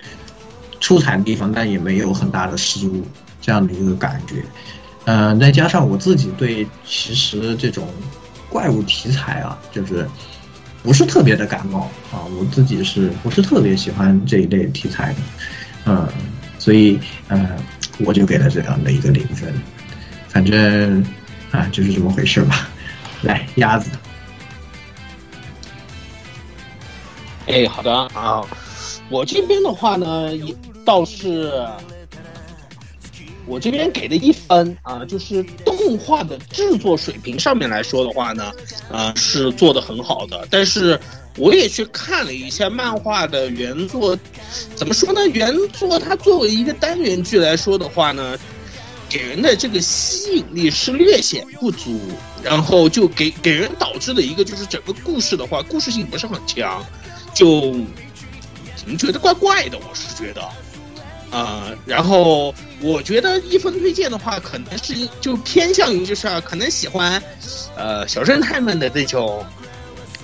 [0.83, 3.07] 出彩的地方，但也没有很大的失误
[3.41, 4.43] 这样的一个感觉。
[5.05, 7.89] 嗯、再加上我自己对其实这种
[8.49, 10.09] 怪物题材啊，就是
[10.83, 15.19] 不是特别的感冒啊，我自己是不是特别喜欢这一类题材的，
[15.87, 16.09] 嗯，
[16.59, 17.57] 所以呃，
[18.01, 19.55] 我就给了这样的一个零分，
[20.29, 21.05] 反正
[21.53, 22.69] 啊就是这么回事吧。
[23.23, 23.89] 来，鸭子，
[27.47, 27.93] 哎，好的。
[28.15, 28.43] 啊，
[29.09, 30.53] 我这边的话呢，也
[30.85, 31.53] 倒是
[33.47, 38.53] 我这边给的一分啊，就是动画的制作水平上面来说的话呢，
[38.91, 40.99] 啊是做的很好的，但是
[41.37, 44.17] 我也去看了一下漫画的原作，
[44.77, 45.27] 怎么说呢？
[45.29, 48.39] 原作它作为一个单元剧来说的话呢，
[49.09, 52.01] 给人的这个吸引力是略显不足，
[52.45, 56.85] 然后就给给人导致的一个就是整个故事的话，故事性不是很强，
[57.35, 57.73] 就
[58.77, 59.77] 怎么觉得怪怪的？
[59.79, 60.43] 我是觉得。
[61.33, 67.21] 啊、然后我觉得一分推荐的话，可能是就偏向于就是、可能喜欢，
[67.75, 69.43] 呃，小侦探们的那种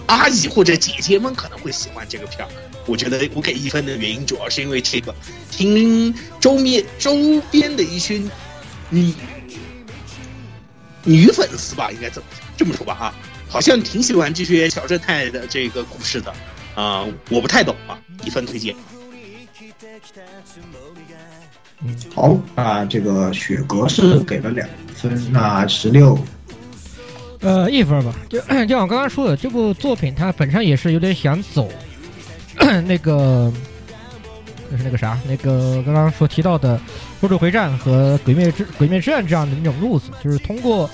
[0.06, 2.48] 阿姨或者姐姐们可能会喜欢这个片儿。
[2.84, 5.14] 我觉得我给一分的原因主要是因为这个，
[5.50, 8.20] 听周面周边的一些
[8.90, 9.14] 女
[11.04, 13.14] 女粉丝吧，应该这么这么说吧哈，
[13.48, 16.30] 好像挺喜欢这些小侦探的这个故事的
[16.74, 18.76] 啊、我不太懂啊，一分推荐。
[22.14, 26.18] 好啊，这个雪格是给了两分，那十六
[27.40, 28.12] 呃，一分吧。
[28.28, 31.68] 就 就像我刚刚说的，这部作品它本身也是有点想走
[32.58, 33.52] 那个，
[34.70, 36.76] 就是那个啥，那个刚刚所提到的
[37.22, 40.90] 《周周回战》和《鬼灭之鬼灭之刃》这样的一种路子，就是通过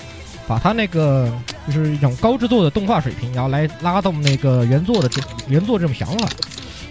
[0.47, 1.31] 把它那个
[1.65, 6.27] 就是一种高制作的动画水平，然后来拉动那个原作的这原作这种想法。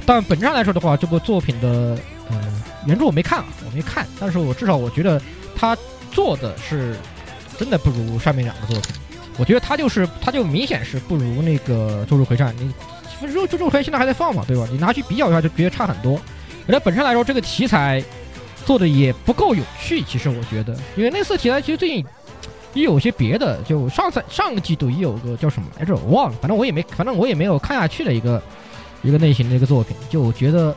[0.07, 1.97] 但本质上来说的话，这部作品的
[2.31, 5.21] 呃原著我没看啊，我没看，但是我至少我觉得
[5.57, 5.77] 他
[6.11, 6.97] 做的是
[7.59, 8.95] 真的不如上面两个作品。
[9.37, 14.69] 我觉得他就是他就明显是不如那个《咒术回战》，你《咒咒术回战》现在还在放嘛，对吧？
[14.71, 16.21] 你拿去比较一下就觉得差很多。
[16.69, 18.03] 而且本身来说，这个题材
[18.65, 22.05] 做的也不够有趣，其实我觉得，因为类似题材其实最近
[22.75, 28.41] 也有些别的，就上次上个季度也有个叫什么来着，我忘了，反正我也没，反正我也没有看下去的一个
[29.05, 30.75] 一个类型的一个作品，就我觉得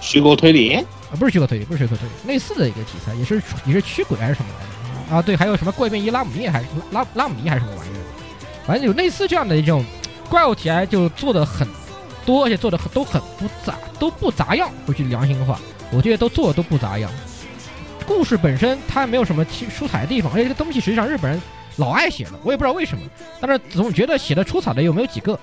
[0.00, 0.84] 虚构推理，啊，
[1.18, 5.16] 不是虚构推理，不是虚构推理，类似的一个题材，也是也是驱鬼还是什么？
[5.16, 8.00] 啊，对，还有什么怪变异拉姆尼还是拉拉姆尼还是什么玩意儿？
[8.66, 9.84] 反正有类似这样的一种
[10.28, 11.66] 怪物题材，就做的很
[12.24, 14.70] 多，而且做的很都很不杂，都不杂样。
[14.86, 15.58] 说句良心话，
[15.90, 17.10] 我觉得都做的都不杂样。
[18.06, 21.40] 故事本身它没有什么出出彩的地方，而且这个东西实际上日本人
[21.76, 23.04] 老爱写了，我也不知道为什么，
[23.40, 25.38] 但是总觉得写的出彩的又没有几个。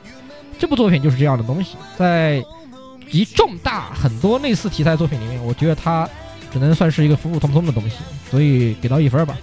[0.60, 2.44] 这部作品就是这样的东西，在
[3.12, 6.08] 集重大很多类似题材作品里面，我觉得它
[6.52, 7.98] 只能算是一个普普通通的东西，
[8.30, 9.38] 所以给到一分吧。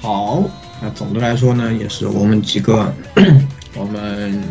[0.00, 0.42] 好，
[0.82, 2.92] 那总的来说呢，也是我们几个，
[3.74, 4.42] 我们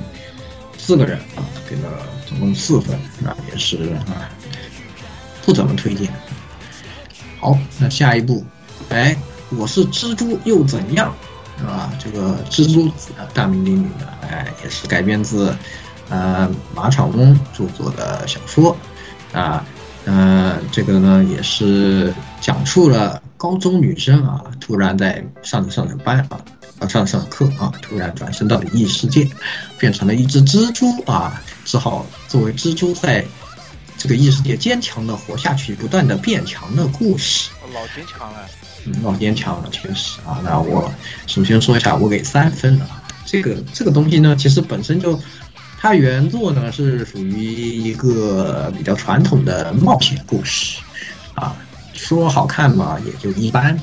[0.77, 1.89] 四个人啊，给了
[2.25, 4.29] 总共四分，那也是啊，
[5.45, 6.11] 不怎么推荐。
[7.39, 8.43] 好，那下一步，
[8.89, 9.15] 哎，
[9.51, 11.13] 我是蜘蛛又怎样，
[11.63, 11.89] 是吧？
[11.97, 15.55] 这个蜘蛛子大名鼎鼎的，哎，也是改编自
[16.09, 18.75] 呃马场翁著作的小说
[19.31, 19.65] 啊。
[20.03, 26.37] 呃，这个呢也是讲述了高中女生啊，突然在上着上着班啊，
[26.79, 29.25] 啊上着上课啊，突然转身到了异世界，
[29.79, 33.23] 变成了一只蜘蛛啊，只好作为蜘蛛在
[33.97, 37.51] 这个异世界坚强的活下去，不断的变强的故事。
[37.73, 38.45] 老坚强了，
[39.03, 40.39] 老坚强了，确实啊。
[40.43, 40.91] 那我
[41.27, 43.03] 首先说一下，我给三分啊。
[43.25, 45.19] 这个这个东西呢，其实本身就。
[45.85, 50.79] 它原作呢是属于一个比较传统的冒险故事，
[51.35, 51.53] 啊，
[51.91, 53.77] 说好看嘛也就一般，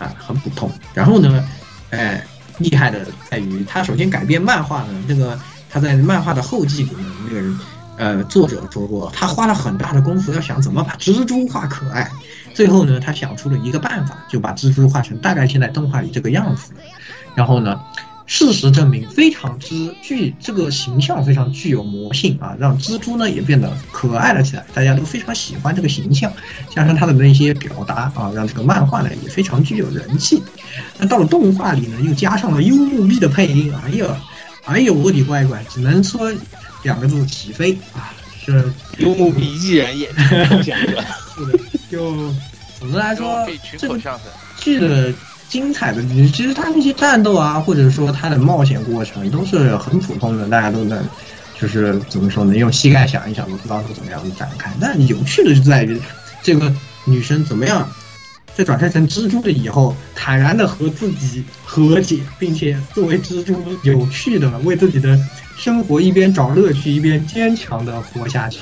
[0.00, 0.68] 啊，很普通。
[0.92, 1.48] 然后呢，
[1.90, 2.26] 哎，
[2.58, 5.38] 厉害的在于它首先改编漫画呢，这个
[5.70, 7.60] 他在漫画的后记里面，那个人
[7.96, 12.10] 呃作者说过，他花了很大的功夫要想怎么把蜘蛛画可爱，
[12.54, 16.72] 最后呢，他想出了一个办法，就把蜘蛛画成大概现在动画里这个样子，
[17.34, 17.80] 然后呢。
[18.32, 26.32] 事实证明，非常之具这个形象非常具有魔性啊，让蜘蛛呢也变得可爱了起来，大家都非常喜欢这个形象，
[26.72, 30.40] 加上他的那些表达啊，让这个漫画呢也非常具有人气。
[30.96, 34.06] 那到了动画里呢，又加上了幽默币的配音，哎呀，
[34.64, 36.32] 哎呦我的乖乖，只能说
[36.84, 38.14] 两个字起飞啊！
[38.46, 40.08] 是幽默币依然也
[40.62, 41.04] 是的，
[41.90, 42.32] 就
[42.78, 43.98] 总的来说，这个
[44.56, 45.12] 剧的。
[45.50, 46.00] 精彩的，
[46.32, 51.02] 其实它那些战斗啊，或者说它的冒险过程都是很普通的，大家都能，
[51.60, 52.54] 就是怎么说呢？
[52.54, 54.72] 用膝盖想一想，都知道是怎么样的展开。
[54.80, 56.00] 但有趣的就在于，
[56.40, 56.72] 这个
[57.04, 57.90] 女生怎么样，
[58.54, 65.18] 在转身成蜘蛛了以后，坦然的和自己和解，并且作为蜘蛛，有趣的为自己的
[65.56, 68.60] 生活一边找乐趣，一边坚强的活下去。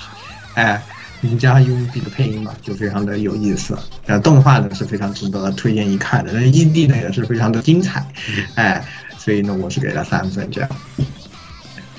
[0.54, 0.82] 哎。
[1.20, 3.76] 名家用笔的配音嘛，就非常的有意思。
[4.06, 8.06] 呃，动画呢是非常值得推荐一看的，那 ED 呢也是非常的精彩，
[8.54, 8.84] 哎，
[9.18, 10.70] 所以呢我是给了三分这样。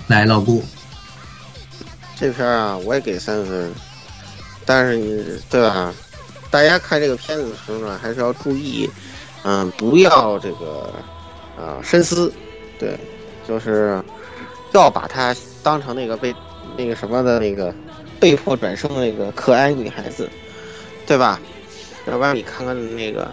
[0.08, 0.64] 来，老顾，
[2.16, 3.70] 这片啊我也给三分，
[4.66, 5.94] 但是你对吧？
[6.50, 8.90] 大家看这个片子的时候呢，还是要注意，
[9.44, 10.94] 嗯，不要这个
[11.58, 12.34] 啊深思，
[12.80, 12.98] 对，
[13.48, 14.02] 就是
[14.72, 16.34] 要把它当成那个被
[16.78, 17.76] 那个什么的那个。
[18.20, 20.30] 被迫转生的那个可爱女孩子，
[21.08, 21.40] 对吧？
[22.08, 23.30] 要不然你看看那个，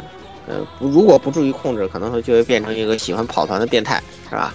[0.47, 4.55] 呃，如果不注意控制，可能会就会变成一个喜欢跑团的变态，是吧？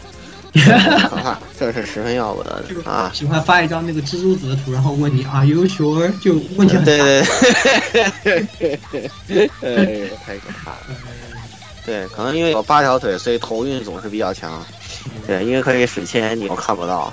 [0.53, 3.09] 可怕，这是十分要不得的啊！
[3.13, 6.11] 喜欢发一张那个蜘蛛子的图，然后问你 Are you sure？
[6.19, 7.05] 就问题很大。
[8.21, 8.45] 对
[9.27, 10.77] 对对， 太可怕了。
[11.85, 14.63] 对，可能因为有八条腿，所以头运总是比较强。
[15.25, 17.11] 对，因为可以使千你又看不到。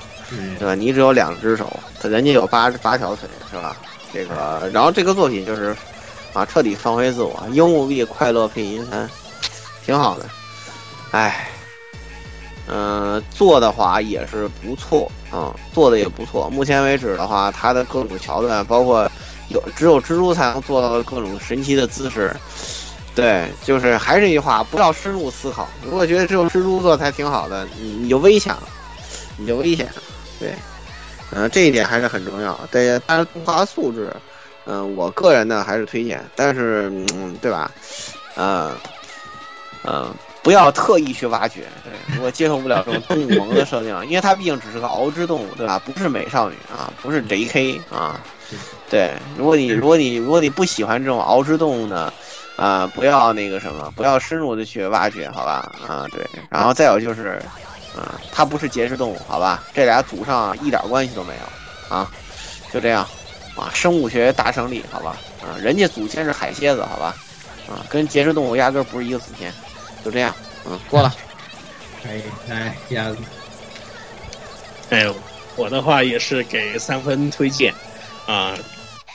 [0.58, 0.74] 对吧？
[0.74, 3.74] 你只有两只手，人家有八八条腿，是吧？
[4.12, 5.74] 这个，然后这个作品就是，
[6.34, 9.08] 啊，彻底放飞自我，幽默币快乐配音三，
[9.86, 10.26] 挺好的。
[11.12, 11.48] 哎，
[12.66, 16.50] 嗯，做的话也是不错啊，做的也不错。
[16.50, 19.10] 目前为止的话，它的各种桥段，包括
[19.48, 22.36] 有只有蜘蛛才能做到的各种神奇的姿势，
[23.18, 25.68] 对，就是还是那句话，不要深入思考。
[25.84, 28.62] 如果觉得只有蜘蛛做才挺好的，你你就危险了，
[29.36, 29.94] 你就危险了。
[30.38, 30.54] 对，
[31.32, 32.56] 嗯，这一点还是很重要。
[32.70, 34.14] 对，但是动画素质，
[34.66, 37.68] 嗯，我个人呢还是推荐，但是，嗯，对吧？
[38.36, 38.72] 嗯，
[39.82, 40.14] 嗯，
[40.44, 41.64] 不要特意去挖掘。
[41.82, 45.76] 对我接受不了这种动物萌的设定，因为它毕竟只是个熬之动物，对吧？
[45.80, 48.20] 不是美少女啊，不是 JK 啊。
[48.88, 52.12] 对，如果你如果你如果你不喜欢这种熬之动物呢，
[52.58, 55.72] 啊，不要那个什么，不要深入的去挖掘，好吧？
[55.88, 57.40] 啊，对，然后再有就是。
[57.96, 59.64] 啊，它不是节肢动物，好吧？
[59.74, 62.08] 这俩祖上一点关系都没有，啊，
[62.72, 63.02] 就这样，
[63.56, 65.16] 啊，生物学大胜利，好吧？
[65.42, 67.16] 啊，人家祖先是海蝎子，好吧？
[67.66, 69.52] 啊，跟节肢动物压根不是一个祖先，
[70.04, 70.32] 就这样，
[70.64, 71.12] 嗯，过了。
[72.04, 73.16] 哎，来鸭子。
[74.90, 75.12] 哎呦，
[75.56, 77.74] 我的话也是给三分推荐，
[78.26, 78.54] 啊，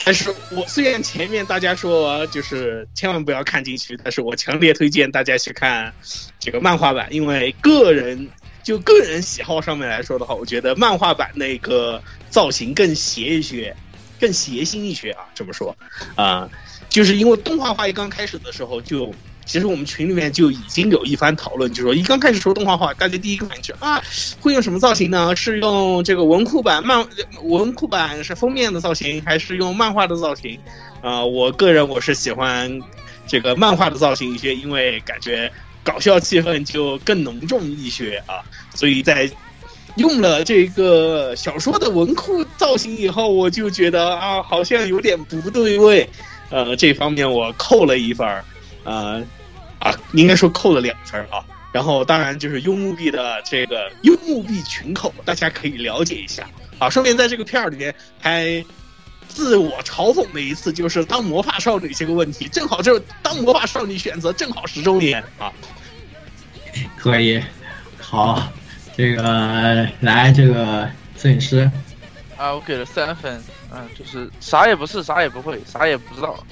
[0.05, 5.93] 但是我虽然前面大家说就是千万不要看进去，但是我强烈推荐大家去看
[6.39, 8.29] 这个漫画版，因为个人。
[8.63, 13.75] 就个人喜好上面来说的话，我觉得漫画版那个造型更邪一些，
[14.21, 15.25] 更邪心一些啊。
[15.35, 15.75] 这么说，
[16.15, 16.49] 啊，
[16.87, 19.13] 就是因为动画化一刚开始的时候，就
[19.45, 24.01] 其实我们群里面就已经有一番讨论，就说一刚开始说动画化，大家第一个反应是啊，
[24.39, 25.35] 会用什么造型呢？
[25.35, 27.05] 是用这个文库版漫
[27.43, 30.59] 文库版是封面的造型，还是用漫画的造型？
[31.01, 32.79] 啊，我个人我是喜欢
[33.27, 35.51] 这个漫画的造型一些，因为感觉。
[35.85, 38.39] 搞笑气氛就更浓重一些啊，
[38.73, 39.29] 所以在
[39.97, 46.09] 用了这个小说的文库造型以后，我就觉得啊，好像有点不对味，
[46.49, 48.45] 呃，这方面我扣了一分儿，
[48.84, 49.23] 呃，
[49.79, 56.47] 啊，应该说扣了两分啊，然后当然就是幽木币的这个幽木币群口，大家可以了解一下
[56.79, 56.89] 啊。
[56.89, 58.63] 顺便在这个片儿里面还
[59.27, 65.51] 自我嘲讽了一次，就是当魔法少女这个问题，正好就是当魔法少女选择正好十周年啊。
[66.97, 67.41] 可以，
[67.99, 68.51] 好，
[68.95, 71.69] 这个来这个摄影师，
[72.36, 76.43] 啊，我给了三分，嗯，就是啥也不是，啥也不会，啥也不知道。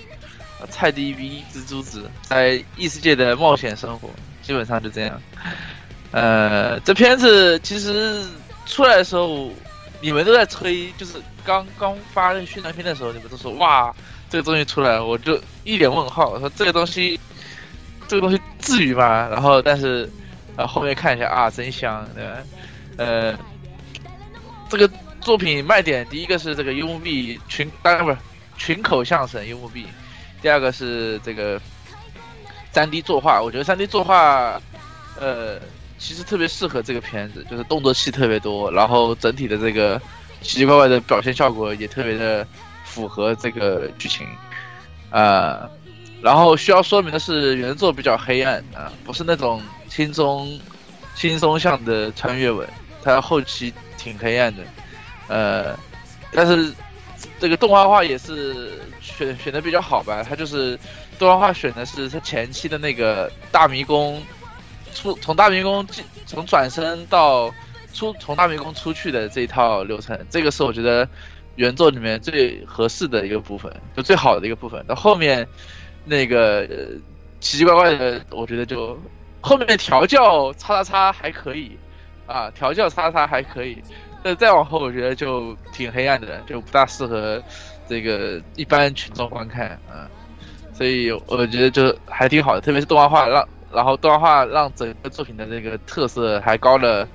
[0.61, 4.09] 啊菜地 V 蜘蛛子在异世界的冒险生活，
[4.41, 5.21] 基本上就这样。
[6.11, 8.23] 呃，这片子其实
[8.65, 9.49] 出来的时候，
[10.01, 13.93] 你们都在吹，就是刚刚发那宣传片的时候，你们都说哇，
[14.29, 17.19] 这个东西出来了，我就一脸问号，说这个东西，
[18.07, 19.27] 这个东西至于吗？
[19.29, 20.09] 然后但是，
[20.57, 22.37] 呃，后面看一下啊，真香，对吧？
[22.97, 23.33] 呃，
[24.69, 24.89] 这个
[25.21, 28.17] 作品卖点第一个是这个幽木碧群，当然不是
[28.57, 29.87] 群口相声幽木碧，
[30.41, 31.61] 第二个是这个
[32.71, 34.59] 三 D 作画，我觉得三 D 作画，
[35.19, 35.59] 呃，
[35.97, 40.01] 其实特别适合这个片子，就是动作戏特别多，然后整体的这个
[40.41, 42.45] 奇奇怪怪的表现效果也特别的
[42.83, 44.25] 符合这个剧情，
[45.11, 45.69] 呃，
[46.21, 50.59] 然后需要说明的是原作比较黑暗啊、不是那种轻松
[51.15, 52.67] 轻松向的穿越文，
[53.03, 54.63] 它后期挺黑暗的，
[55.27, 55.77] 呃，
[56.31, 56.73] 但是
[57.41, 60.77] 这个动画化也是选选的比较好吧，他就是
[61.17, 64.21] 动画化选的是他前期的那个大迷宫
[64.93, 67.51] 出从大迷宫进从转身到
[67.93, 71.09] 出从大迷宫出去的这一套流程，这个是我觉得
[71.55, 74.85] 原作里面最合适的一个部分，就最好的一个部分。
[74.85, 75.47] 到后面
[76.05, 76.77] 那个、呃
[77.41, 78.95] 奇奇怪怪的，我觉得就
[79.41, 81.75] 后面调教叉叉叉还可以
[82.31, 83.81] 啊，调教叉叉还可以，
[84.23, 87.41] 但再往后我觉得就挺黑暗的，就不大适合
[87.87, 90.09] 这个一般群众观看啊。
[90.73, 97.07] 所以我觉得就还挺好的，特别是动画化让，然后动画化让整个作品的这个特色还高了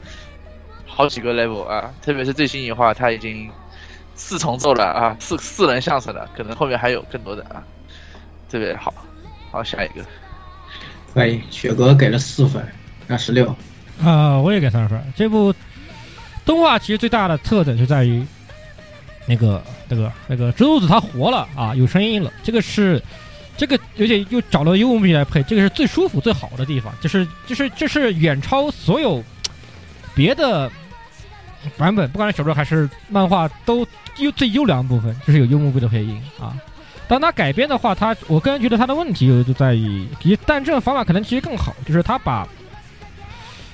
[0.86, 3.50] 好几个 level 啊，特别是最新一话，它已经
[4.14, 7.64] 四重奏了啊，四四人相声了，可能后面还有更多的啊，
[8.48, 8.92] 特别好。
[9.50, 10.04] 好，下一个，
[11.14, 12.62] 可以，雪哥给了四分，
[13.06, 13.54] 那十六，
[14.02, 15.00] 啊、我也给三分。
[15.16, 15.54] 这部
[16.44, 18.24] 动画其实最大的特点就在于
[19.26, 22.32] 那个那个那个蜘蛛子它活了啊，有声音了。
[22.42, 23.02] 这个是
[23.56, 29.22] 这个，而且又找了幽默币来配，这个是最舒服最好的地方，就是就是这是远超所有
[30.14, 30.70] 别的
[31.76, 33.86] 版本，不管是小说还是漫画，都
[34.18, 36.54] 优最优良的部分，就是有幽默币的配音啊。
[37.08, 42.46] 当它改编的话，它我个人觉得它的问题就在于，其但这种方法可能其实更好，就是它把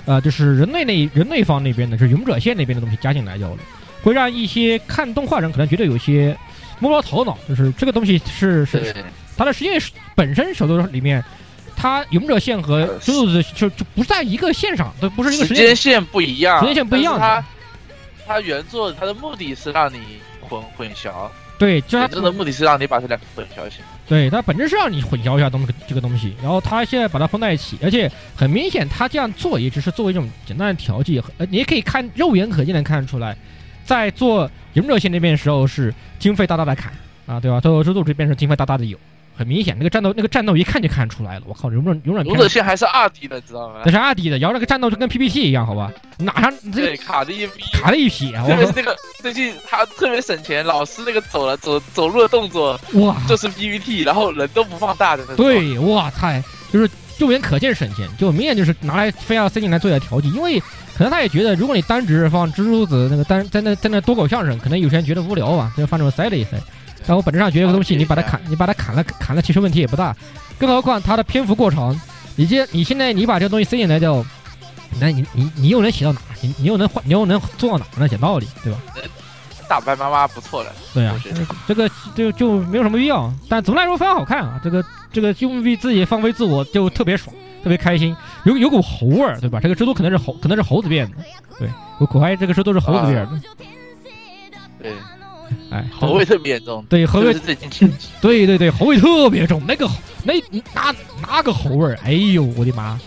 [0.04, 3.58] 呃，就是人类那人类方那边的，就是勇者线那边的东西加进来掉了，
[4.02, 6.36] 会让一些看动画人可能觉得有些
[6.80, 9.04] 摸不着头脑，就是这个东西是是对。
[9.36, 9.70] 它的实际
[10.14, 11.24] 本身手头里面，
[11.74, 17.44] 它勇者线和蜘蛛子就就不在一个线上，都不是一个时时间间线不一样，时间线不一样它
[18.26, 19.98] 它原作它的目的是让你
[20.40, 21.28] 混混淆，
[21.62, 23.76] 对，就是它原作的目的是让你把这两个混淆一下。
[24.08, 33.36] 对，它本质是让你混淆一下东这个东西，然后它现在把它放在一起，而且很明显，它这样做也只是作为一种简单的调剂，呃，你也可以看肉眼可见的看出来，
[33.84, 36.92] 在做勇者线那边的时候是经费大大的砍
[37.26, 37.60] 啊，对吧？
[37.60, 38.98] 斗罗之路这边是经费大大的有，
[39.34, 43.90] 很明显，那个战斗那个战斗一看就看出来了，我靠，勇者勇者勇者线还是二 D 的，知道吗那？
[43.90, 45.90] 是二 D 的，然后那个战斗就跟 PPT 一样，好吧？
[46.18, 47.62] 哪上这对，个卡的一逼。
[47.72, 55.44] 卡的一匹，特别是我那个最近他特别省钱，老师那个走了走走路的动作哇，就是 PPT，然后人都不放大的那种。
[55.44, 60.60] 对，哇塞，就是肉眼可见省钱，就明显就是拿来非要塞进来做点调剂，因为
[60.94, 66.50] 可能他也觉得，如果你单只是放蜘蛛子那个单在那在那多口相声，可能有些人觉得无聊吧，就放这么塞了一塞。
[67.06, 70.16] 但我本质上觉得这个东西你把它砍，你把它砍了砍了，其实问题也不大，
[70.58, 71.98] 更何况它的篇幅过长，
[72.36, 74.24] 你这你现在你把这个东西塞进来就，
[75.00, 76.20] 那你你你又能写到哪？
[76.40, 78.08] 你你又能换你又能做到哪呢？
[78.08, 78.78] 讲道理，对吧？
[79.68, 80.72] 大白妈妈不错了。
[80.92, 81.14] 对啊
[81.66, 83.32] 这个就就没有什么必要。
[83.48, 88.14] 但总的来说非常好看啊，这个这个就为自己放飞自我就特别爽，特别开心，
[88.44, 89.60] 有有股猴味儿，对吧？
[89.60, 91.16] 这个蜘蛛可能是猴，可能是猴子变的，
[91.58, 93.40] 对我我怀疑这个蜘蛛是猴子变的，
[94.82, 94.92] 对，
[95.70, 96.84] 哎，喉味特别严重。
[96.88, 99.88] 对，喉味特别是最近对 对对，猴味特别重，那个
[100.24, 100.34] 那
[100.74, 102.98] 那那个喉味儿，哎呦我的妈！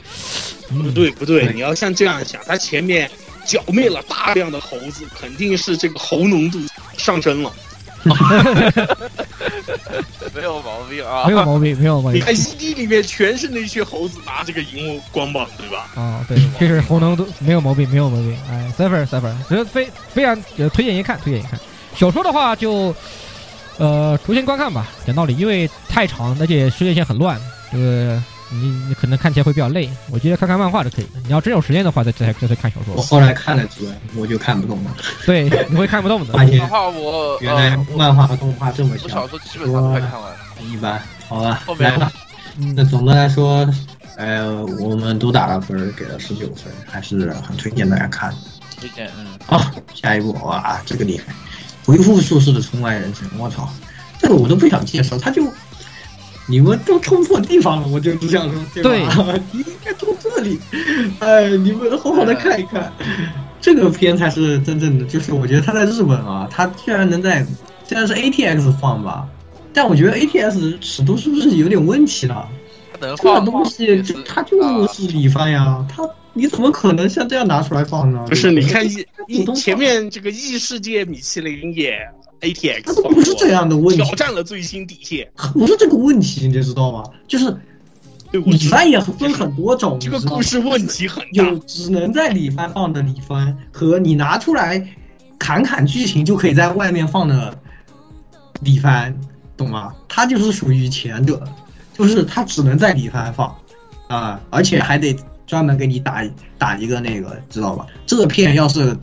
[0.69, 3.09] 不嗯，对不对，你要像这样想，他前面
[3.45, 6.59] 剿灭了大量的猴子，肯定是这个喉浓度
[6.97, 7.53] 上升了。
[10.35, 11.34] 没有毛病啊没。
[11.34, 15.88] 有毛病，没有毛病你看 ED 里面全是那些猴子拿这个荧幕光棒，对吧？
[15.95, 21.59] 啊，对，这是猴能都没有毛病，没有毛病，哎，三分儿三分儿，觉得非非常呃推荐一看，推荐一看。
[21.95, 22.93] 小说的话就
[23.77, 27.39] 呃逐渐观看吧，讲道理，因为太长，而且时间线很乱，
[27.72, 29.89] 这个你你可能看起来会比较累。
[30.11, 31.19] 我觉得看看漫画就可以的。
[31.26, 32.93] 你要真有时间的话，再再再再看小说。
[32.95, 34.95] 我后来看了几本，我就看不懂了。
[35.26, 36.34] 对，你会看不懂的。
[36.38, 40.38] 漫画我原来呃漫画和动画这么像我小，说基本上都快看完了。
[40.72, 41.01] 一般。
[41.27, 42.11] 好吧后，面来吧。
[42.76, 43.67] 那总的来说，
[44.15, 48.38] 呃，我们都打了分，给了十九分，还是很推荐大家看的。
[48.80, 49.59] 推荐，嗯，好，
[49.93, 51.34] 下一步哇，这个厉害，
[51.86, 53.70] 回复术士的重来人生，我操，
[54.20, 55.48] 这个我都不想介绍，他就
[56.48, 59.34] 你们都冲错地方了，我就只想说，对吧？
[59.52, 60.60] 你应该冲这里，
[61.20, 62.91] 哎，你们好好的看一看，
[63.62, 67.45] 这个片才是真正的，就是我觉得他在日本啊，他居然能在
[67.88, 69.28] 虽然是 ATX 放吧，
[69.74, 72.48] 但我觉得 ATX 尺度是不是有点问题了？
[72.99, 74.57] 这个东西就它就
[74.88, 78.26] 是里番呀，它你怎么可能像这样拿出来放呢？
[78.28, 81.98] 不是，你看异异前面这个异世界米其林也
[82.41, 85.32] ATX 它都不是这样的问题挑战了最新底线。
[85.53, 87.03] 不是这个问题，你知道吗？
[87.26, 87.56] 就是
[88.32, 91.57] 里番也分很多种，这个故事问题很大有。
[91.60, 94.86] 只能在里番放的里番，和你拿出来
[95.40, 97.57] 砍砍剧情就可以在外面放的
[98.60, 99.18] 里番，
[99.56, 99.94] 懂吗？
[100.10, 101.41] 它就是属于前者，
[101.94, 103.56] 就是它只能在里番放
[104.10, 105.16] 啊，而且还得
[105.47, 106.23] 专门给你打
[106.57, 107.85] 打一个那个，知道吧？
[108.05, 108.97] 这片要是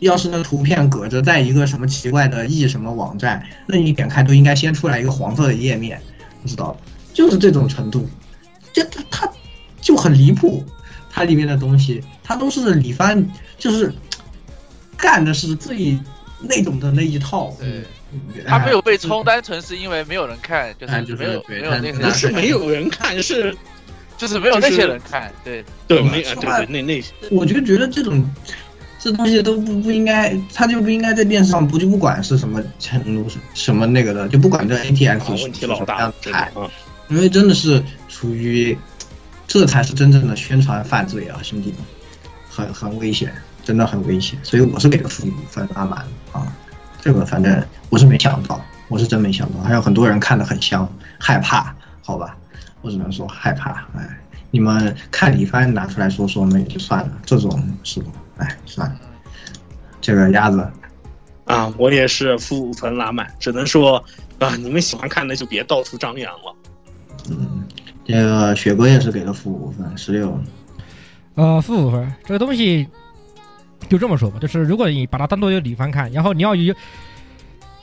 [0.00, 6.00] 要是那图片搁着在一个什么奇怪的 E 什么网站，那你点开都应该先出来一个黄色的页面，
[6.42, 6.80] 你知道吧？
[7.14, 8.08] 就是这种程度，
[8.72, 9.32] 这它它
[9.80, 10.64] 就很离谱，
[11.10, 13.26] 它里面的东西，它都是李帆，
[13.56, 13.92] 就是
[14.96, 15.98] 干的是最
[16.40, 17.54] 那种的那一套。
[17.58, 17.82] 对，
[18.12, 18.94] 嗯它没有被。
[18.94, 23.56] 哎冲，单纯是因为没有人看，就是是没有没有那个不是没有人看，是
[24.16, 28.24] 就是没有那些人看，对，对嗯没啊对对那那我就觉得这种
[28.98, 36.70] 这东西都不不应该，他就不应该在电视上不就不管是什么程度什什么那个的，就不管这 ATX 问题老大是什么样，真的。
[37.08, 38.76] 因为真的是属于
[39.46, 41.78] 这才是真正的宣传犯罪啊，兄弟们，
[42.50, 43.32] 很很危险，
[43.62, 46.00] 真的很危险，所以我是给的负五分阿满
[46.32, 46.52] 啊，
[47.00, 51.72] 这个反正我是没想到，我是真没想到，还有很多人看得很香，害怕，
[52.02, 52.36] 好吧，
[52.82, 54.20] 我只能说害怕，哎，
[54.50, 57.50] 你们看李帆拿出来说说那也就算了，这种
[57.82, 58.12] 是吧？
[58.38, 59.00] 哎，算了，
[60.00, 60.68] 这个鸭子，
[61.46, 63.96] 啊，我也是负五分拉满，只能说
[64.38, 66.54] 啊，你们喜欢看的就别到处张扬了。
[67.30, 67.64] 嗯，
[68.04, 70.38] 这个雪哥也是给了负五分，十六，
[71.34, 72.86] 呃，负五分，这个东西
[73.88, 76.72] 就这么说吧，就是如果你把它当做一个李帆看，然后你要以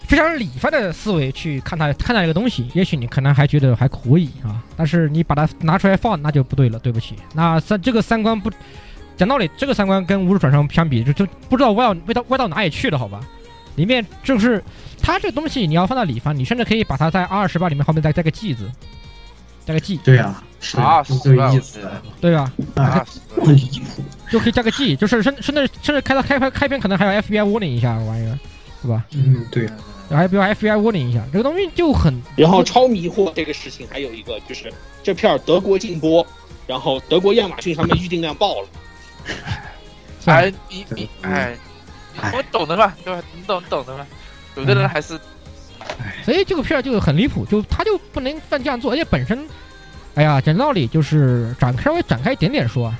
[0.07, 7.15] 非常理发的思维去看它看待这个东西，也许你可能还觉得还可以啊，但是你把它拿出来放，那就不对了，对不起。
[7.33, 8.51] 那三这个三观不
[9.17, 13.19] 讲道理，这个三观跟《无主转生》相比，就就不知道歪到歪到歪到哪里去了，好吧？
[13.75, 14.63] 里面就是
[15.01, 18.69] 它这个东西，你要放到李番，你甚至可以把它在二十八里面后面再加个 G 字，
[19.65, 21.79] 加个 G，对啊，是啊是这个意思
[22.21, 22.51] 对吧？
[22.75, 23.05] 啊，啊，
[23.35, 24.03] 很离谱。
[24.29, 28.37] 就可以加个 G，就是甚甚至甚至开到开开开篇可能还有 FBI warning 一下玩意儿，
[28.81, 29.05] 是吧？
[29.13, 29.67] 嗯，对，
[30.09, 34.71] 还比如 FBI warning 一下，这个东西就很然后超迷惑这个事情还有一个就是
[35.01, 36.25] 这片儿德国禁播，
[36.67, 38.67] 然后德国亚马逊上面预订量爆了。
[40.25, 41.57] 哎，你你哎，
[42.21, 43.21] 哎我懂的嘛，对吧？
[43.35, 44.05] 你懂你懂的嘛。
[44.55, 45.19] 有的人还是
[46.23, 49.45] 所以这个片儿就很离谱，就他就不能犯这样做，而且本身，
[50.15, 52.99] 哎呀，讲道理就是展开稍微展开一点点说啊，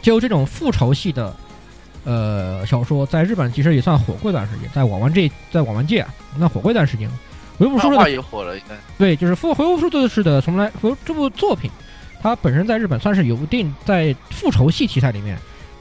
[0.00, 1.34] 就这种复仇系的
[2.04, 7.14] 呃小说，在日本其实也算火过一段时间，在网文这在网文界啊，那火过一段时间了。
[7.58, 11.70] 回复漫画说的也火了，应该对，就是复回复数字是的从来回这部作品，
[12.20, 15.38] 它本身在日本算是有一定在复仇系题材里面，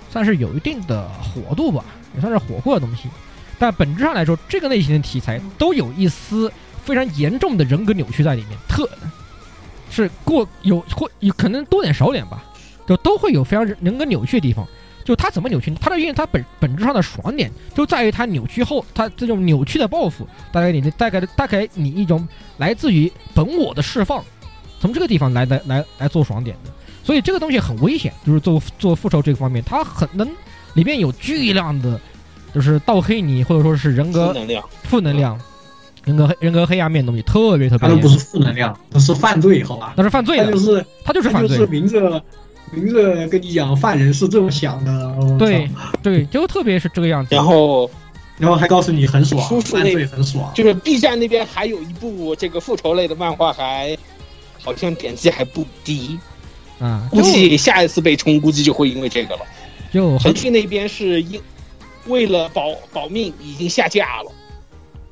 [0.10, 1.84] 算是有一定的火度吧，
[2.14, 3.10] 也算是火过的东西。
[3.58, 6.52] 但本质上来说，这个类型的题材都有一丝
[6.84, 8.88] 非常严重的人格扭曲在里面，特
[9.90, 12.44] 是过有会有可能多点少点吧，
[12.88, 14.68] 就都会有非常人格扭曲的地方。
[15.04, 15.74] 就他怎么扭曲？
[15.82, 24.24] 他的因为他本本质上的爽点就在于他扭曲后，他这种扭曲的报复带给你的带给带给你一种来自于本我的释放，
[24.80, 26.72] 从这个地方来来来来做爽点的。
[27.04, 30.30] 所以这个东西很危险，就是做做复仇这个方面，它很能
[30.76, 32.00] 里面有巨量的，
[32.54, 35.42] 就是倒黑你或者说是人格负能量，负能量、
[36.06, 38.02] 人格黑人格黑暗面的东西，特别特别严重。
[38.02, 39.96] 他都不是负能量，那是犯罪，好吧？
[39.98, 41.72] 那是犯罪的他就，是他就是犯罪就是。
[41.72, 42.24] 明着
[42.72, 45.70] 明着跟你讲，犯人是这么想的，我对
[46.02, 47.36] 对，就特别是这个样子。
[47.36, 47.90] 然后
[48.38, 53.98] 然后还告诉你很爽犯罪很爽，就是 B 站那边还有一部这个复仇类的漫画，还
[54.62, 56.18] 好像点击还不低，
[56.80, 59.42] 啊，估计下一次被冲，估计就会因为这个了。
[59.92, 61.42] 就很腾讯那边是因
[62.08, 64.32] 为了保保命已经下架了。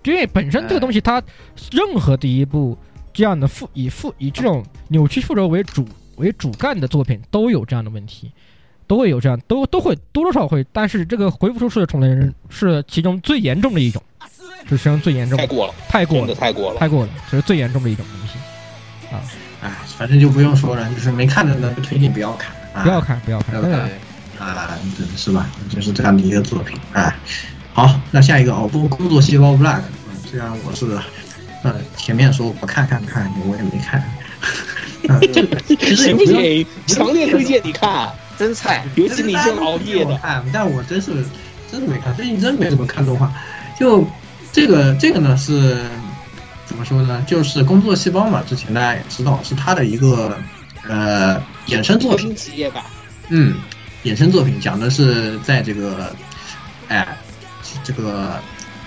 [0.05, 1.21] 因为本身这个东西，它
[1.71, 2.75] 任何第一部
[3.13, 5.85] 这样的复以复以这种扭曲复仇为主
[6.19, 8.31] 为主干的作品都有这样的问题，
[8.85, 14.01] 都会有这样，都都会多多少少会，但是这个回复出式的重连人是其中最严重的一种，
[14.67, 16.79] 是实际上最严重的，太过了，太过了，太过了。
[16.79, 18.37] 太过了，这是最严重的一种东西
[19.15, 19.21] 啊，
[19.61, 23.55] 哎，反正就不用说了，就是没看的呢，推荐不要看，啊、不要看，不要看，
[24.39, 25.49] 啊，对是吧？
[25.69, 27.13] 就是这样的一个作品，哎，
[27.73, 30.97] 好，那下一个哦，不工作细胞 Black，嗯，虽然我是，
[31.63, 34.01] 呃，前面说我看看看，我也没看，
[35.07, 36.65] 嗯，这其实也不行？
[36.87, 40.17] 强烈推荐你看，真菜，尤其你是熬夜的。
[40.17, 41.13] 看，但我真是
[41.71, 43.31] 真是没看，最近真没怎么看动画。
[43.79, 44.05] 就
[44.51, 45.77] 这个这个呢是
[46.65, 47.23] 怎么说呢？
[47.27, 50.37] 就是工作细胞嘛，之前大家也知道是他的一个
[50.87, 52.85] 呃衍生作品，企业吧，
[53.29, 53.55] 嗯，
[54.03, 56.13] 衍生作品讲的是在这个
[56.89, 57.07] 哎
[57.83, 58.39] 这个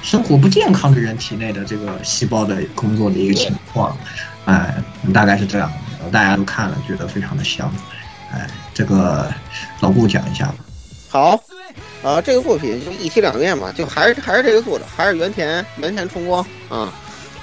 [0.02, 3.96] 生活不健康的人体内的这个细胞的工作的一个情况，
[4.44, 4.74] 哎，
[5.14, 5.70] 大概是这样
[6.02, 7.72] 的，大家都看了，觉得非常的香，
[8.32, 9.32] 哎，这个
[9.80, 10.54] 老顾讲一下吧。
[11.08, 11.38] 好，
[12.02, 16.92] 啊、这个作品就一体两面嘛，就还是还是这个作者，还是原田原田充光啊、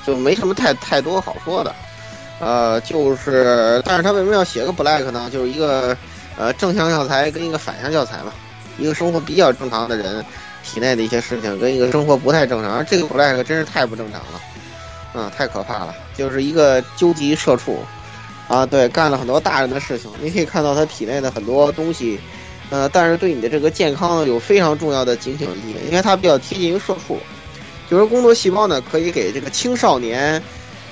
[0.05, 1.76] 就没什么太太多好说的，
[2.39, 5.30] 呃，就是，但是他为什么要写个 black 呢？
[5.31, 5.95] 就是一个
[6.38, 8.34] 呃正向教材跟一个反向教材嘛，
[8.77, 10.26] 一个生活比较正常的人
[10.63, 14.41] 体内的一些事情，跟一个生活不太正常，而这个 black 真是太不正常了，
[15.14, 17.80] 嗯，太可怕了，就是一个究极社畜，
[18.48, 22.19] 啊，对，干了很多大人的事情，你可以看到他体内的很多东西。
[22.72, 27.18] 呃，但是对你的这个健康有非常重要的警醒意义，因为它比较贴近于社畜。
[27.90, 30.40] 就是工作细胞呢，可以给这个青少年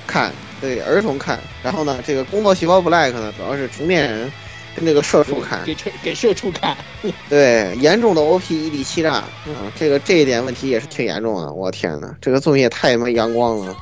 [0.07, 1.39] 看，对儿童看。
[1.61, 4.33] 然后呢，这个工作细胞 Black 呢，主要是成年人
[4.75, 5.63] 跟这个社畜看。
[5.63, 6.75] 给社给社畜看。
[7.29, 11.53] 对，严重的 OP 异地欺诈，嗯，这个这一点问题也是挺严重的。
[11.53, 13.77] 我天呐，这个作品也太没阳光了。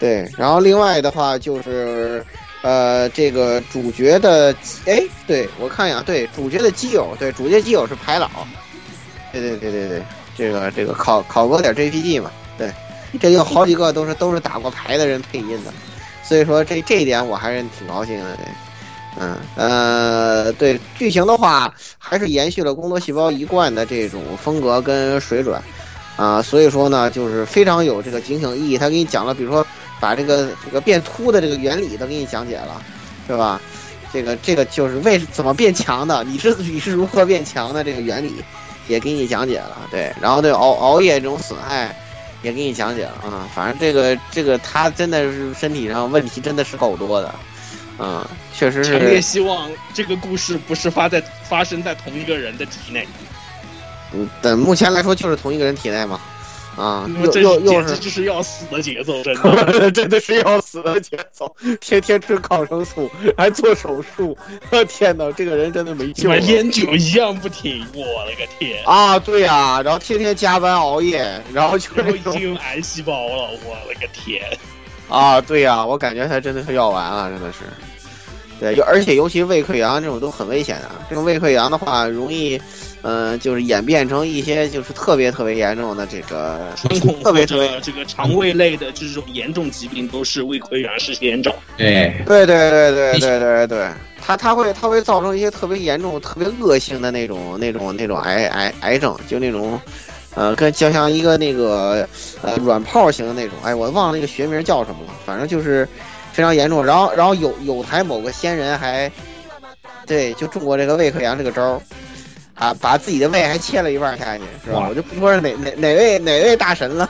[0.00, 2.24] 对，然后另外的话就是。
[2.62, 4.54] 呃，这个主角的，
[4.84, 8.28] 哎，对我看一下，对主角的基友，对主角基友是排老，
[9.32, 10.02] 对对对对对，
[10.36, 12.70] 这个这个考考过点 JPG 嘛，对，
[13.18, 15.72] 这有好几个都是都是打过牌的人配音的，
[16.22, 18.44] 所以说这这一点我还是挺高兴的，对，
[19.18, 25.58] 嗯呃，对剧情的话还是延续了工作细胞一贯的这种风格跟水准，
[26.16, 29.66] 啊，所以说呢，就是非常有这个警醒意义，他给你讲了，比如说。
[30.00, 32.82] 把这个这个变秃的这个原理都给你讲解了，
[33.26, 33.60] 是吧？
[34.12, 38.42] 这个这个就是为怎么变强的，你是你是如何变强的这个原理
[38.88, 40.12] 也给你讲解了，对。
[40.20, 41.96] 然后对熬熬夜这种损害
[42.42, 43.46] 也给你讲解了啊。
[43.54, 47.32] 反正这个这个他真的是身体上问题真的是够多的，
[48.00, 48.98] 嗯，确实是。
[48.98, 53.06] 强烈希望这个故事不是发在发生在同一个人的体内。
[54.12, 56.20] 嗯，但目前来说就是同一个人体内嘛。
[56.76, 64.38] 啊，又这又又是简直就是要死的节奏，真的， 真的是要死的节奏，天天吃抗生素，还做手术，
[64.88, 66.38] 天哪，这个人真的没救了。
[66.38, 68.82] 烟酒一样不停，我的个天！
[68.86, 74.42] 啊，对呀、啊，然后天天加班熬夜，然后就已经癌细胞了，我的个天！
[75.08, 77.58] 啊，对呀、啊，我感觉他真的是要完了，真的是。
[78.60, 82.60] 对，就而且尤其胃溃疡这种都很危险的，这种胃溃疡的话容易。
[83.02, 86.60] 嗯、呃，就是演变成一些就是特别特别严重的这个
[87.22, 91.54] 特别特别这个肠胃类的这种严重疾病都是胃溃疡是先兆。
[91.76, 93.88] 对对对对对对对对，
[94.20, 99.80] 它它会它会造成一些特别严重、特别恶性的那种那种那种癌癌癌症，就那种
[100.34, 102.06] 呃跟就像一个那个
[102.42, 105.88] 呃软泡型的那种，哎，我忘了那个学名叫什么了，反正就是
[106.32, 106.84] 非常严重。
[106.84, 109.10] 然后然后有有台某个仙人还
[110.06, 111.80] 对就中过这个胃溃疡这个招儿。
[112.60, 114.86] 啊，把自己的胃还切了一半下去，是吧？
[114.88, 117.08] 我就不说是哪哪哪位哪位大神了，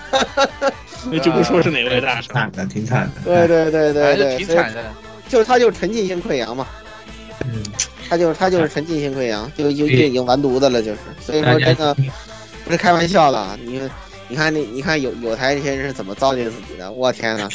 [1.10, 3.22] 那就不说是哪位大神，惨的，挺惨的。
[3.24, 4.84] 对对对对对，挺惨的。
[5.28, 6.66] 就他就是沉浸性溃疡嘛，
[7.44, 7.62] 嗯，
[8.08, 10.98] 他就是他就是沉浸性溃疡，就就就已经完犊子了，就是。
[11.20, 11.94] 所以说真的
[12.64, 13.82] 不是开玩笑的，你
[14.30, 17.48] 你看那你看有有台这些人是怎么糟践自己的，我天呐，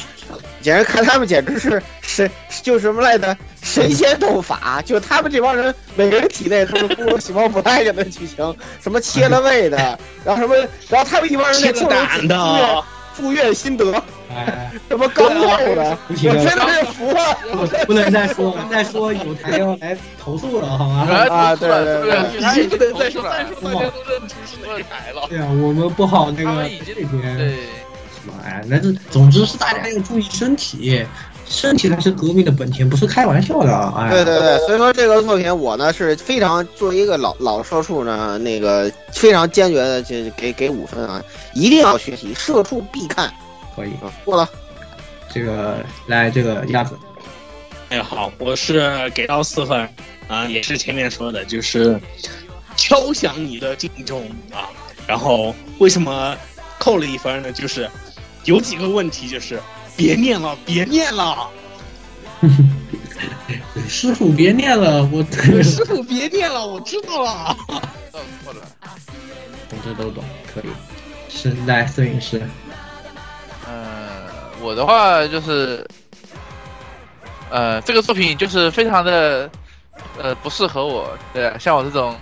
[0.61, 2.29] 简直看他们简直是神，
[2.61, 9.77] 就什么来的神仙斗法，就他们这帮人每个人体内都是骷髅细胞不太的剧情，什么切了胃的，
[10.25, 10.55] 然后什么，
[10.89, 12.83] 然后他们一帮人那做胆的
[13.15, 14.03] 住院心得。
[14.29, 17.85] 哎， 什么高傲的，我真的是服了！
[17.85, 21.07] 不能再说，再说有台要来投诉了，好吗？
[21.29, 25.25] 啊，对对对，已经不能再说，再说大家都认出是哪台了。
[25.29, 27.53] 对啊，我们不好那个这边，对，
[28.43, 31.05] 哎，那这，总之是大家要注意身体，
[31.47, 33.93] 身体才是革命的本钱，不是开玩笑的啊！
[33.97, 41.23] 哎，对对对，所以说这个作品我呢是非常作为一个老老社畜呢，那个非常坚决的就给给五分啊，
[41.53, 43.31] 一定要学习，社畜必看。
[43.75, 44.49] 可以啊，过了。
[45.31, 46.97] 这个来，这个鸭子，
[47.89, 49.87] 哎，好，我是给到四分
[50.27, 51.99] 啊，也是前面说的，就是
[52.77, 54.71] 敲响你的警钟啊。
[55.05, 56.35] 然后为什么
[56.79, 57.51] 扣了一分呢？
[57.51, 57.89] 就是
[58.45, 59.59] 有几个问题，就是
[59.95, 61.49] 别念了，别念了，
[63.87, 65.23] 师傅别念了，我
[65.63, 67.55] 师傅别念了，我知道了。
[68.43, 68.61] 错了，
[69.69, 70.23] 懂这都懂，
[70.53, 70.65] 可以。
[71.29, 72.41] 是来摄影师，
[73.67, 73.75] 嗯，
[74.61, 75.85] 我的话就是，
[77.49, 79.49] 呃，这个作品就是非常的，
[80.17, 81.17] 呃，不适合我。
[81.33, 82.15] 对，像我这种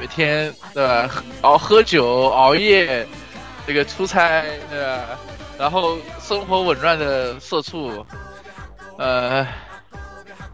[0.00, 1.08] 每天对吧，
[1.42, 3.06] 熬喝酒、熬夜，
[3.66, 5.04] 这个出差对吧，
[5.56, 5.96] 然后
[6.28, 8.04] 生活紊乱的社畜，
[8.98, 9.46] 呃，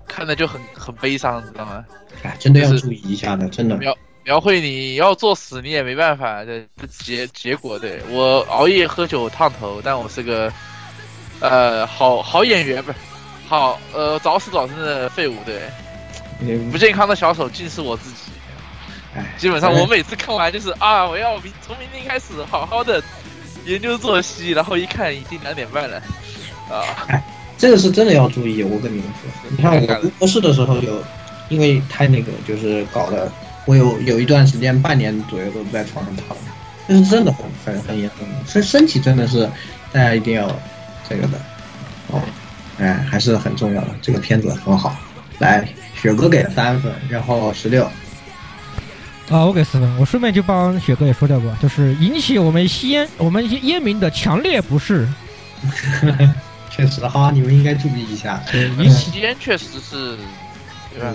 [0.06, 1.84] 看着就很很悲伤，知道吗？
[2.22, 3.74] 哎，真的要注意一下的，真的。
[3.78, 3.92] 描
[4.22, 7.76] 描绘你要作死，你也没办法的结结果。
[7.76, 10.52] 对我熬夜喝酒烫头，但我是个
[11.40, 12.98] 呃好好演员不是
[13.48, 15.34] 好呃早死早生的废物。
[15.44, 15.62] 对，
[16.38, 18.30] 嗯不健康的小丑竟是我自己。
[19.16, 23.02] 哎，基本上我每次看完就是啊，我要明从明天开始好好的
[23.66, 25.96] 研究作息，然后一看已经两点半了。
[26.70, 27.22] 啊。
[27.56, 31.02] 这个是真的要注意，我跟你们说，你看我读博士的时候有，
[31.48, 33.30] 因为太那个就是搞的，
[33.64, 36.36] 我有有一段时间半年左右都在床上躺，
[36.88, 39.48] 这是真的很很很严重的，所以身体真的是
[39.92, 40.48] 大家一定要
[41.08, 41.38] 这个的。
[42.08, 42.20] 哦，
[42.78, 43.88] 哎，还是很重要的。
[44.02, 44.94] 这个片子很好，
[45.38, 47.88] 来，雪哥给三分，然后十六，
[49.30, 49.98] 啊，我给四分。
[49.98, 55.08] 我顺便就帮雪哥也说掉吧，就是引起我们吸烟我们烟民的强烈不适。
[56.70, 58.42] 确实哈，你们应该注意一下。
[58.78, 60.16] 引起烟确实是，
[60.92, 61.14] 对吧？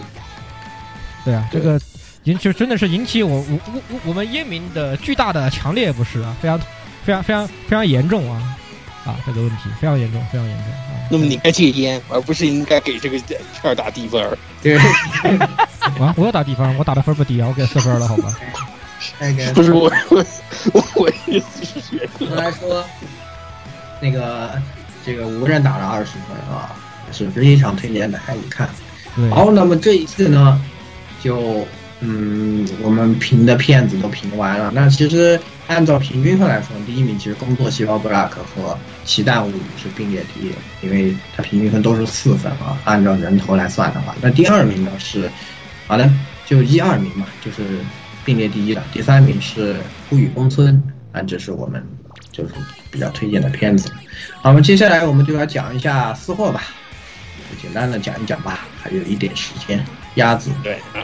[1.25, 1.79] 对啊，这个
[2.23, 6.59] 引起真的是引起我我我我们烟民的巨大的强烈不适啊，非常
[7.03, 8.57] 非常非常非常严重啊
[9.09, 11.07] 啊，这个问题非常严重，非常严重啊。
[11.09, 14.37] 那么你该戒烟，而不是应该给这个片儿打低分儿。
[14.61, 18.35] 对，啊，我要打低分，我打的分不低啊，我给四分了，好吧？
[19.19, 20.25] 那个不是我我
[20.73, 22.85] 我我意思是来说，
[23.99, 24.61] 那个
[25.05, 26.75] 这个无人打了二十分啊，
[27.11, 28.69] 是非常推荐大家一看。
[29.15, 30.61] 对，好，那么这一次呢，
[31.21, 31.65] 就
[32.01, 34.71] 嗯，我们评的片子都评完了。
[34.73, 38.73] 那其实按照平均分来说，第一名其实《工作细胞 Black》和
[39.03, 40.51] 《奇蛋物语》是并列第一，
[40.81, 42.79] 因为它平均分都是四分啊。
[42.85, 45.29] 按照人头来算的话，那第二名呢是，
[45.87, 46.09] 好的，
[46.45, 47.79] 就一二名嘛，就是
[48.23, 48.81] 并列第一了。
[48.93, 49.73] 第三名是
[50.09, 50.81] 《孤雨风村》，
[51.17, 51.85] 啊，这是我们
[52.31, 52.53] 就是
[52.89, 53.91] 比较推荐的片子。
[54.41, 56.63] 好，我们接下来我们就来讲一下私货吧，
[57.61, 59.85] 简单的讲一讲吧，还有一点时间。
[60.15, 61.03] 鸭子，对啊。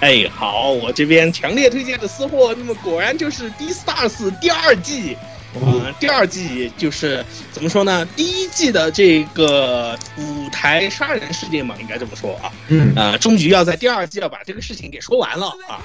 [0.00, 5.16] 哎，好，我这边强烈推荐的私货，那么果然就是《D Stars》第二季。
[5.58, 8.04] 呃，第二季就是怎么说呢？
[8.14, 12.52] 第一季的这个舞台杀人事件嘛，应该这么说啊。
[12.68, 15.80] 嗯呃，终于要在第二季要把这个事情给说完了啊。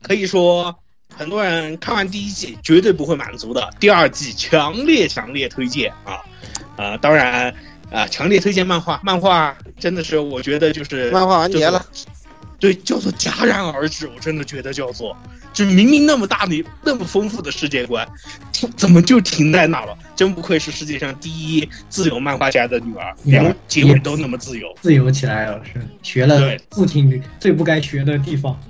[0.00, 0.72] 可以说，
[1.12, 6.22] 很多人看完第一季绝对不会满足的，第二季强烈强烈推荐啊。
[6.76, 7.52] 呃，当然
[7.90, 11.84] 啊、强烈推荐漫画，漫画真的是我觉得就是漫画完结了。
[12.58, 15.16] 对，叫做戛然而止，我真的觉得叫做，
[15.52, 18.08] 就明明那么大的、那么丰富的世界观，
[18.52, 19.96] 停怎么就停在那了？
[20.16, 24.74] 真不愧是世界上第一自由漫画家的女儿，连结尾都那么自由。
[24.80, 25.72] 自由起来了，是
[26.02, 28.58] 学了对父亲最不该学的地方。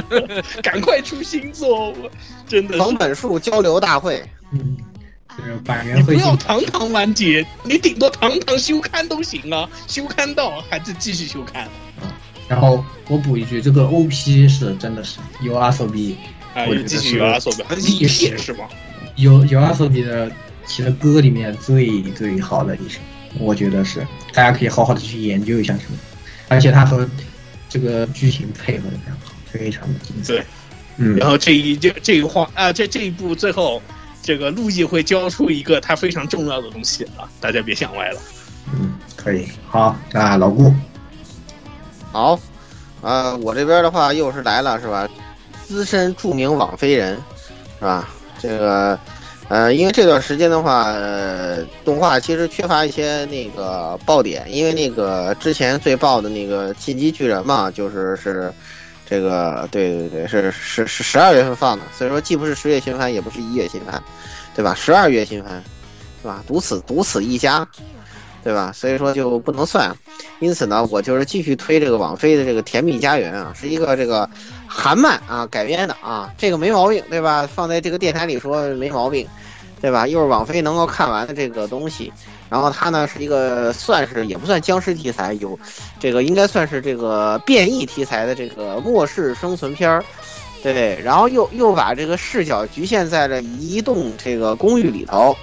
[0.62, 2.10] 赶快出新作，我
[2.48, 4.22] 真的藤本树交流大会，
[4.52, 4.76] 嗯，
[5.38, 11.68] 就是百你不要堂堂完结，你顶多堂堂休刊都行啊，休刊到还是继续休刊
[12.50, 16.16] 然后我补一句，这个 OP 是真的是有阿索比，
[16.52, 18.64] 啊，我继续是有阿索比，历史也是吗？
[19.14, 20.28] 有有阿索比的
[20.66, 22.98] 其实歌里面最最好的一首，
[23.38, 25.98] 我觉得是大家可以好好的去研究一下什么，
[26.48, 27.08] 而且它和
[27.68, 30.32] 这个剧情配合的非常好，非常的精彩。
[30.32, 30.44] 对，
[30.96, 33.80] 嗯，然后这一这这一话啊，这这一步最后，
[34.22, 38.20] 这个陆毅会交出一个他非常重要的东西啊，大家别想歪了。
[38.72, 40.74] 嗯，可以，好，那老顾，
[42.12, 42.38] 好，
[43.02, 45.08] 呃，我这边的话又是来了是吧？
[45.66, 47.16] 资深著名网飞人，
[47.78, 48.08] 是吧？
[48.40, 48.98] 这个，
[49.48, 50.92] 呃，因为这段时间的话，
[51.84, 58.52] 动画其实缺乏一些那个爆点，因为那个之前最爆的那个《进击巨人》嘛，就是是
[59.06, 64.02] 这个，对对对，是十是十二月份放的，所以说既不是十月新番，也不是一月新番，
[64.56, 64.74] 对吧？
[64.74, 65.62] 十二月新番，
[66.22, 66.42] 是吧？
[66.46, 67.66] 独此独此一家，
[68.42, 68.72] 对吧？
[68.72, 69.94] 所以说就不能算。
[70.38, 74.28] 因此呢，我就是继续推这个网飞的这个《甜蜜家园》啊，是一个这个
[74.66, 77.46] 韩漫啊改编的啊，这个没毛病，对吧？
[77.46, 79.26] 放在这个电台里说没毛病，
[79.80, 80.06] 对吧？
[80.06, 82.10] 又是网飞能够看完的这个东西，
[82.48, 85.58] 然后它呢是一个算是也不算僵尸题材，有
[85.98, 90.04] 这个应该算是这个变异题材的这个末世生存片儿，
[90.62, 95.36] 对，然后又又把这个视角局限在了一栋这个公寓里头，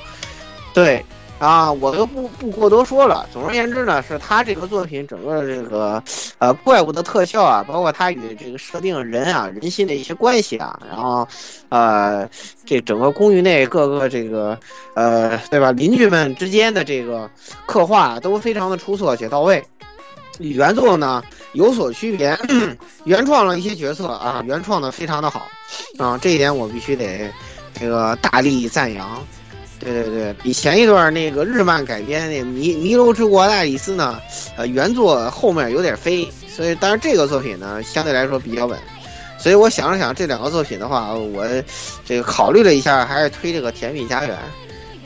[0.74, 1.06] 对。
[1.40, 3.28] 啊，我就不不过多说了。
[3.32, 6.02] 总而言之呢，是他这个作品整个这个，
[6.40, 11.28] 呃，怪物的特效啊，包括他与这个设定人啊、人心的一些关系啊，然后，
[11.70, 12.28] 呃，
[12.66, 14.58] 这整个公寓内各个这个，
[14.96, 15.72] 呃，对吧？
[15.72, 17.30] 邻居们之间的这个
[17.68, 19.64] 刻画都非常的出色且到位。
[20.40, 21.24] 与原作呢
[21.54, 22.38] 有所区别，
[23.06, 25.48] 原创了一些角色啊，原创的非常的好，
[25.98, 27.32] 啊，这一点我必须得
[27.74, 29.20] 这个大力赞扬。
[29.94, 34.20] 对对对，比前一段那个日漫改编那《迷迷楼之国的爱丽丝》呢，
[34.56, 38.78] 呃，原作后面有点飞，所以但是这个作品呢相对来说比较稳，
[39.38, 41.48] 所以我想了想这两个作品的话，我
[42.06, 44.36] 这个考虑了一下，还是推这个《甜蜜家园》。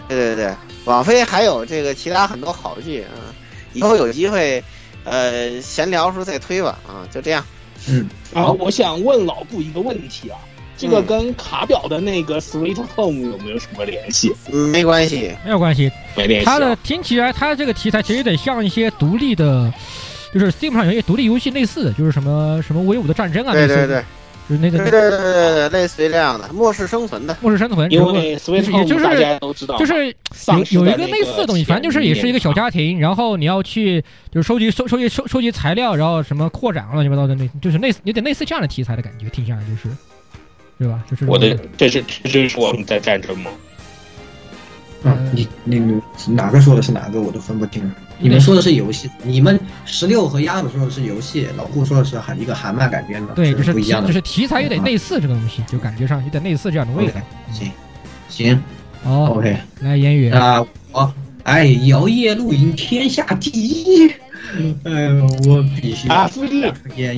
[0.08, 0.56] 对对对，
[0.86, 3.32] 网飞还有这个其他很多好剧啊，
[3.74, 4.64] 以后有机会，
[5.03, 7.45] 呃，闲聊时候再推吧啊，就这样。
[7.88, 10.38] 嗯，啊，我想问老布一个问题啊。
[10.82, 14.34] 这个跟卡表的那个 Sweet Home 有没有什么联系？
[14.52, 16.45] 嗯，没关系，没有关系，没联系。
[16.45, 19.72] 它的听起来，它这个题材其实有点像一些独立的，
[20.34, 24.03] 就是 Steam 上有一些独立游戏类似的，就是什么什么威武的战争啊，对对对，
[24.49, 30.08] 就是那个，对对对对对，类似于这样的末世生存的，末世生存，因为 Home 大家都知道，就是
[30.48, 39.95] 有有一个类似的东西，反正就是也是一个小家庭，然后你要去就是收集收收集收收集材料，然后什么扩展乱七八糟的那，就是类似有点类似这样的题材的感觉，听起来就是。
[40.82, 40.99] 对吧？
[41.08, 43.52] 就是我的，这是这就是我们在战争吗？
[45.03, 46.02] 嗯，你你你
[46.34, 47.91] 哪个说的是哪个，我都分不清。
[48.18, 57.22] 你们说的是游戏，你们十六和鸭子说的是游戏，老顾说的是韩一个韩漫改编的，对，就是不一样的，就是题材有点类似这个东西，就感觉上有点类似这样的味道。
[57.52, 57.72] 行
[58.28, 58.64] 行，
[59.03, 61.14] 哦，OK，来言语啊，我
[61.44, 64.08] 哎，摇曳露营天下第一，
[64.84, 66.62] 哎呦，我必须啊，负一，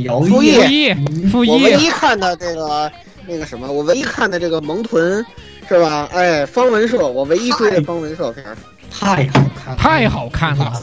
[0.04, 0.94] 摇负一，
[1.30, 2.92] 负一，我唯一看的这个。
[3.28, 5.26] 那个什么，我唯一看的这个萌豚，
[5.68, 6.10] 是吧？
[6.12, 8.44] 哎，方文社，我唯一追的方文社片，
[8.92, 10.82] 太好看，太好看了，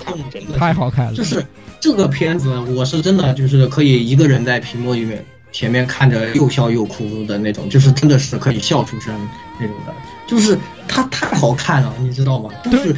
[0.58, 1.14] 太好看了。
[1.14, 1.44] 就是
[1.78, 9.14] 这个片子，我是真的就是可以一个人在屏幕里面前面看着又笑又哭的那种，就是真的是可以笑出声
[9.58, 9.92] 那种的。
[10.26, 10.56] 就是
[10.88, 12.50] 它太好看了，你知道吗？
[12.70, 12.96] 就是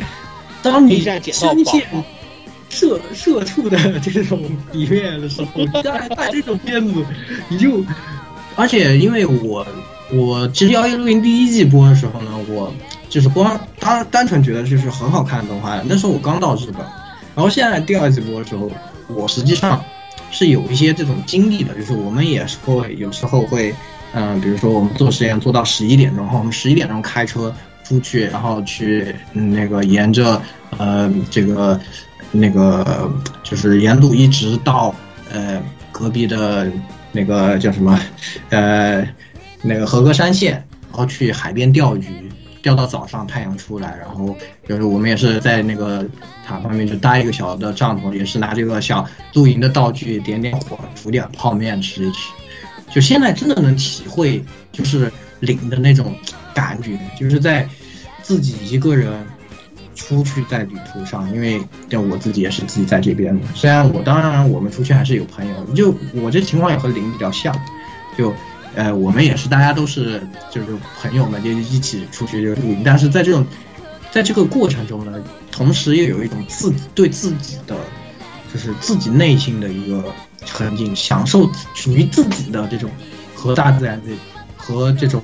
[0.63, 1.83] 当你深陷
[2.69, 7.05] 社社畜的这种里面的时候， 再看这种片子，
[7.49, 7.85] 你就。
[8.55, 9.67] 而且因为我
[10.13, 12.73] 我其实《摇曳露营》第一季播的时候呢，我
[13.09, 15.81] 就是光单单纯觉得就是很好看的动画。
[15.87, 16.85] 那时候我刚到日本，
[17.35, 18.71] 然后现在第二季播的时候，
[19.09, 19.83] 我实际上
[20.31, 23.75] 是有一些这种经历的，就是我们也是会有时候会，
[24.13, 27.55] 嗯，比如说我们做实验做到十一点钟，然后我们十一点钟开车
[27.85, 30.41] 出去，然后去那个沿着
[30.77, 31.81] 呃这个
[32.31, 33.11] 那个
[33.43, 34.95] 就是沿路一直到
[35.31, 35.59] 呃
[35.91, 36.71] 隔壁的。
[37.13, 37.99] 那个叫什么，
[38.49, 39.07] 呃，
[39.63, 40.53] 那个和歌山县，
[40.91, 42.31] 然后去海边钓鱼，
[42.63, 44.35] 钓到早上太阳出来，然后
[44.67, 46.05] 就是我们也是在那个
[46.47, 52.31] 塔旁边就搭一个小的帐篷，也是拿这个小露营的道具，点点火，煮点泡面吃一吃。
[52.91, 56.15] 就现在真的能体会，就是领的那种
[56.55, 57.69] 感觉，就是在
[58.23, 59.13] 自己一个人。
[59.95, 63.47] 出去在旅途上，因为对我自己也是自己在这边的。
[63.55, 67.55] 虽然我当然我们出去还是有朋友，就我这情况也和林比较像，
[68.17, 68.33] 就
[68.75, 70.69] 呃我们也是大家都是就是
[71.01, 73.47] 朋友们就一起出去就露营，但是在这种
[74.11, 77.77] 在这个过程中呢，同时又有一种自对自己的
[78.53, 80.05] 就是自己内心的一个
[80.47, 82.91] 沉浸，享受属于自己的这种
[83.35, 84.07] 和大自然的
[84.57, 85.23] 和这种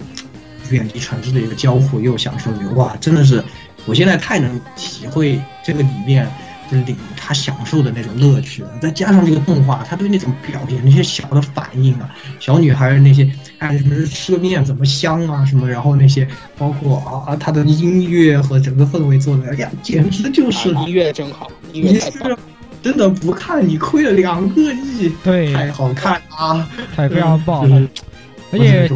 [0.70, 3.42] 远离城市的一个交互，又享受哇，真的是。
[3.88, 6.30] 我现在太能体会这个里面
[6.70, 16.28] 就是领他享受的那种乐趣了，再加上这个动画，他对那种表演那些小的反应啊，小女孩那些哎什么吃个面怎么香啊什么，然后那些
[16.58, 22.38] 包括啊他的音乐和整个氛围做的，哎呀，简直就是音乐真好，音乐太棒，
[22.82, 27.62] 真的不看你亏了两个亿，对，太好看啊，太非常棒。
[28.50, 28.88] 而且，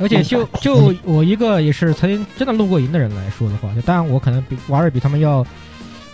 [0.00, 5.44] 而且就 就我一个也是曾经真的露过营的人来说的话，就当然我可能比玩的比他们要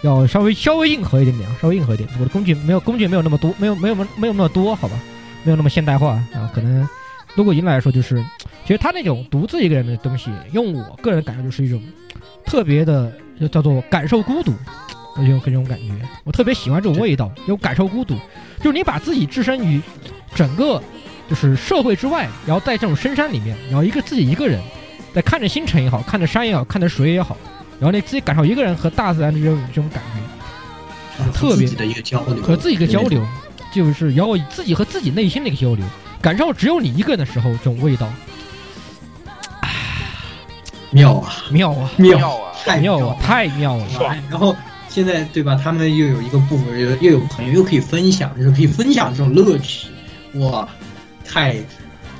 [0.02, 2.09] 要稍微稍微硬核一点点，稍微硬核一点。
[2.19, 4.98] 我的工具没有工具没有那么多，没有没有没有那么多，好吧，
[5.44, 6.51] 没有那么现代化啊。
[6.55, 6.89] 可能
[7.35, 8.24] 露过营来说，就是
[8.65, 11.82] 其实他那种独自一个人的东西，用我个人感受就是一种
[12.44, 13.12] 特别的
[13.52, 14.52] 叫做感受孤独，
[15.16, 15.93] 我就有这种感觉。
[16.24, 18.15] 我特别喜欢这种味道，有感受孤独，
[18.61, 19.81] 就是你把自己置身于
[20.35, 20.82] 整个。
[21.29, 24.61] 就是社会之外，然后在这种深山里面，然后一个自己一个人，
[25.15, 27.37] 在看着星辰也好看着山也好看着水也好，
[27.79, 30.03] 然然后你自己感受一个人和大自然的这种这种感
[31.19, 33.23] 觉，特别的一个交流，和自己的交流，
[33.71, 35.85] 就是然后自己和自己内心的一个交流，
[36.23, 38.09] 感受只有你一个人的时候这种味道，
[40.91, 41.31] 妙啊。
[41.51, 41.91] 妙啊。
[41.99, 42.53] 妙妙啊！
[42.65, 43.87] 太妙啊，太妙了！
[44.09, 44.57] 哎然后
[44.89, 45.61] 现在对吧？
[45.63, 49.89] 他们又有一个部分，又又有朋友，又可以分享，就是可以分享这种乐趣，
[50.37, 50.67] 哇，
[51.25, 51.57] 太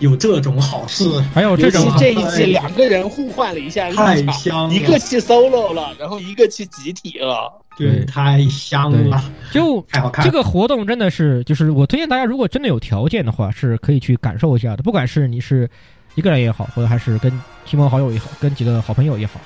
[0.01, 7.61] 有这种好事，还有这种这一季两个人互换了一下立太场，香了，一个去 solo 了，然后一个去集体了。
[7.77, 9.21] 对，太香了，
[9.51, 10.25] 就太好看。
[10.25, 14.83] 这个活动真的是，就是我推荐大家，如果真的有条件的话，是可以去感受一下的。
[14.85, 15.69] 不管是你是
[16.15, 17.33] 一个人也好，或者还是跟
[17.67, 19.41] 亲朋好友也好，跟几个好朋友也好，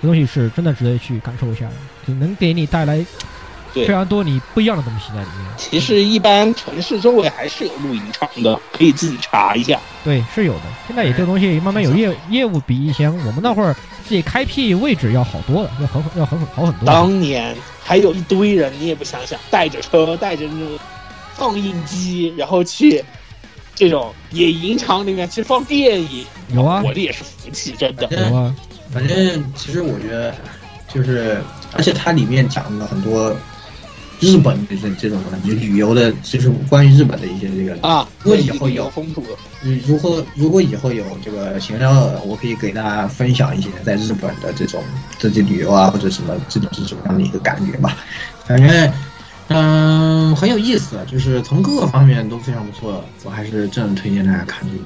[0.00, 1.74] 这东西是真的值得去感受一下的，
[2.06, 3.04] 就能给你带来
[3.74, 5.46] 对非常多你不一样的东西在里面。
[5.56, 9.78] 其实一般城市周围还是有露营场的，可以自己查一下。
[10.04, 10.62] 对，是有的。
[10.86, 13.74] 现在也这个东西慢慢有业业务比以前我们那会儿
[14.06, 16.86] 自己开辟位置要好多了，要很要很好很多。
[16.86, 20.78] 当年还有一堆人，你也不想想，带着车，带着那种
[21.34, 23.04] 放映机，然后去
[23.74, 26.24] 这种野营场里面去放电影。
[26.52, 28.08] 有啊我的也是福气，真的。
[28.10, 28.54] 有啊，
[28.92, 30.34] 反正其实我觉得，
[30.92, 31.42] 就是
[31.72, 33.34] 而且它里面讲了很多
[34.20, 39.22] 日本的这这种旅游的，就是关于日本的一些这个啊，如果以后有风土，
[39.62, 41.92] 嗯，如果如果以后有这个闲聊，
[42.24, 44.82] 我可以给大家分享一些在日本的这种
[45.18, 47.96] 自己旅游啊，或者什么这种是什么样的一个感觉吧。
[48.46, 48.92] 反正，
[49.48, 54.84] 嗯，很有意思，就是从各个方面都非常不错，我还是真的推荐大家看这个。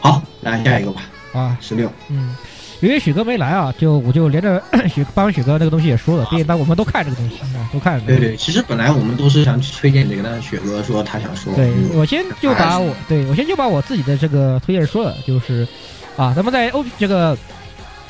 [0.00, 1.02] 好，来下一个吧。
[1.32, 2.36] 啊，十六，嗯，
[2.84, 4.62] 由于许哥没来啊，就我就连着
[4.92, 7.98] 许帮许哥那个东西也说了，毕竟当我们都看这个东西啊，都看。
[8.04, 11.54] 对对，其实本来我们都是想推荐这个，但是雪哥说他想说。
[11.54, 15.66] 对嗯我先就把我对我先就把我自己的这个推荐说了，就是
[16.18, 17.34] 啊，咱们在欧这个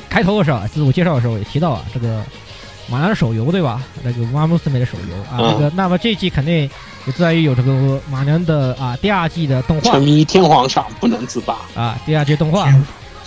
[0.09, 2.21] 开头的时候啊，自我介绍的时候也提到啊，这个
[2.89, 3.81] 马良的手游对吧？
[4.03, 6.69] 那个乌拉姆斯美的手游啊，嗯这个那么这一季肯定
[7.05, 11.59] 也在于有这个马良的啊第二季的动画沉迷天皇上不能自拔。
[11.75, 12.69] 啊，第二季动画。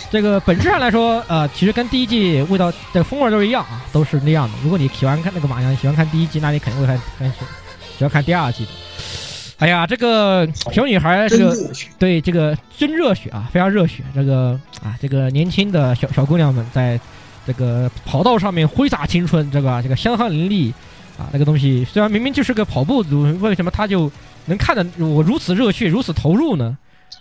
[0.09, 4.53] 这个本质上来说，呃，其实跟第一季味道这个风味都是一样啊，都是那样的。
[4.63, 7.37] 如果你喜欢看那个马娘，喜欢看第一季，那你肯定会看看喜
[7.97, 8.71] 喜欢看第二季的。
[9.57, 14.03] 哎呀，这个小女孩，这个真热血对这个真热血啊，非常热血。
[14.15, 16.99] 这个啊，这个年轻的小小姑娘们在
[17.45, 20.71] 这个跑道上面挥洒青春，这个这个香汗淋漓
[21.19, 24.09] 啊，那个东西虽然明明就是个跑步组，为什么她就
[24.45, 26.77] 能看得我如此热血，如此投入呢？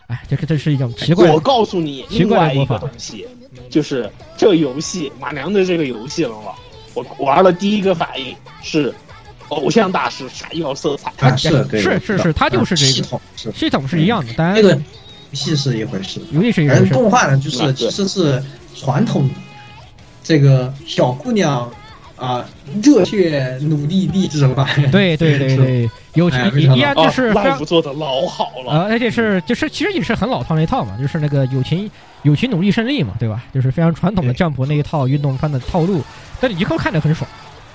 [0.09, 1.35] 哎，这个这是一种奇怪的。
[1.35, 3.27] 我告诉你，奇另外一个怪的魔法东西，
[3.71, 6.53] 就是这游戏马良的这个游戏了嘛，
[6.95, 8.93] 我玩了第一个反应是
[9.51, 11.13] 偶像大师闪耀色彩。
[11.21, 13.21] 啊，是对是是是，它就是这系统
[13.55, 14.81] 系统是一样的，当然这个游
[15.35, 16.95] 戏是一回事，游戏是一而回事。
[16.95, 18.43] 动画呢，就是其实是
[18.75, 19.29] 传统
[20.25, 21.71] 这个小姑娘
[22.19, 22.45] 啊
[22.83, 24.69] 热血努力励志吧。
[24.91, 28.73] 对对对对，友情哎非常依然哦就是非常，live 做的老好了。
[28.73, 31.91] 呃，而且是就是其实也是很老套那一套嘛，就是那个友情
[32.23, 33.45] 友情努力胜利嘛，对吧？
[33.55, 36.03] 就是非常传统的对 Jump 那一套运动番的套路，
[36.41, 37.29] 但你以后看着很爽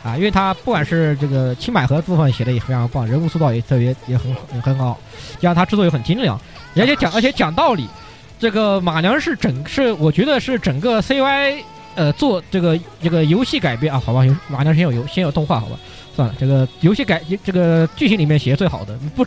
[0.04, 5.00] 啊，因为他不管是这个青百合部分写的也非常棒，人物塑造也特别也很也很好，
[5.40, 6.38] 加上他制作也很精良，
[6.76, 7.88] 而且讲而且讲道理，
[8.38, 11.64] 这个马良是整是我觉得是整个 CY
[11.96, 15.78] 呃做这个这个游戏改编啊，好吧，有马娘先有游先有动画好吧，
[16.16, 19.26] 算了，这个游戏改这个剧情里面写的最好的，不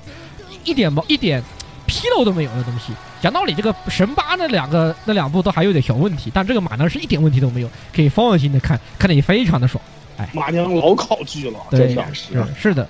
[0.64, 1.42] 一点毛一点
[1.86, 2.92] 纰漏都没有的东西。
[3.20, 9.82] 讲道理，这个神八那两个那两部都还有点小问题，但这个马娘是一点问题都没有，可以放心的看，看得也非常的爽。
[10.18, 12.88] 哎马娘老考据了，对真的是是是的。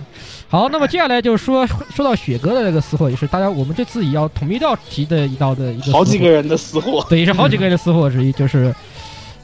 [0.49, 7.05] 好，那么接下来就是说说到雪哥的这个私货，也是大家我们这次也要统一到提的一道的一个好几个人的私货。
[7.09, 8.73] 对，也是好几个人的私货之一，就是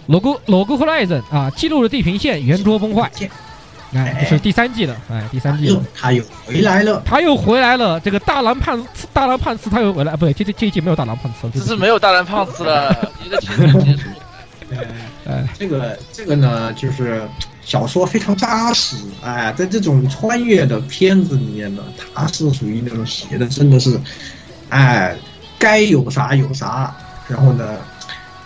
[0.07, 3.11] 罗古罗古 Horizon 啊，记录了地平线圆桌崩坏，
[3.95, 5.83] 哎，这是第三季的，哎，第三季了。
[5.95, 14.09] 他又回来了，他又回来了，这个大蓝胖次大蓝胖次他又回来，不对，这这这一季没有大蓝胖次，这是没有大蓝胖次了， 一个情节结束。
[15.27, 17.23] 哎，这个这个呢，就是
[17.62, 21.83] 小说非常扎实，哎，在这种穿越的片子里面呢，
[22.15, 24.01] 他是属于那种写的真的是，
[24.70, 25.15] 哎，
[25.59, 26.97] 该有啥有啥，
[27.29, 27.77] 然后呢，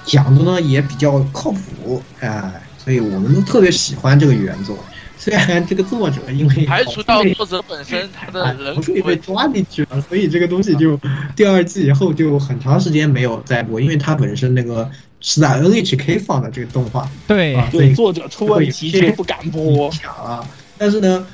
[0.06, 4.78] 讲的呢也比较靠谱，哎，所以我们都特别喜欢这个原作。
[5.18, 10.96] 虽然这个作者因为排除掉作者本身 他的人数被被抓进去了，所以这个东西就
[11.34, 14.88] 第二季以后就很长时间没有再播，因为它本身那个
[15.20, 19.90] 是在 NHK 放的这个动画，对啊对，作者出问题就不敢播。
[19.90, 20.46] 讲啊。
[20.78, 21.26] 但是呢，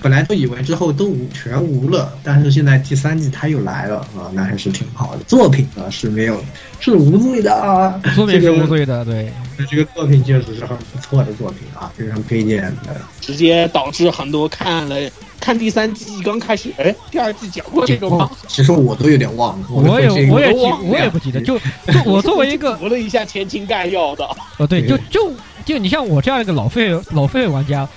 [0.00, 5.22] 本来都以为之后都无全无了，但是现在第三季他又来了啊，那还是挺好的。
[5.24, 6.42] 作品呢是没有
[6.84, 9.32] 是无罪的啊，作品是无罪的，对，
[9.70, 12.94] 这个作品确实是很不错的作品啊，非常推荐的。
[13.22, 14.94] 直接导致很多看了
[15.40, 18.30] 看第三季刚开始，哎，第二季讲过这个吗？
[18.48, 24.28] 其实我都有点忘了，我也我也记我也不记得，就就我作为一个 读了一下前情概要的，
[24.58, 25.32] 哦对，就就
[25.64, 27.88] 就你像我这样一个老废老废玩家，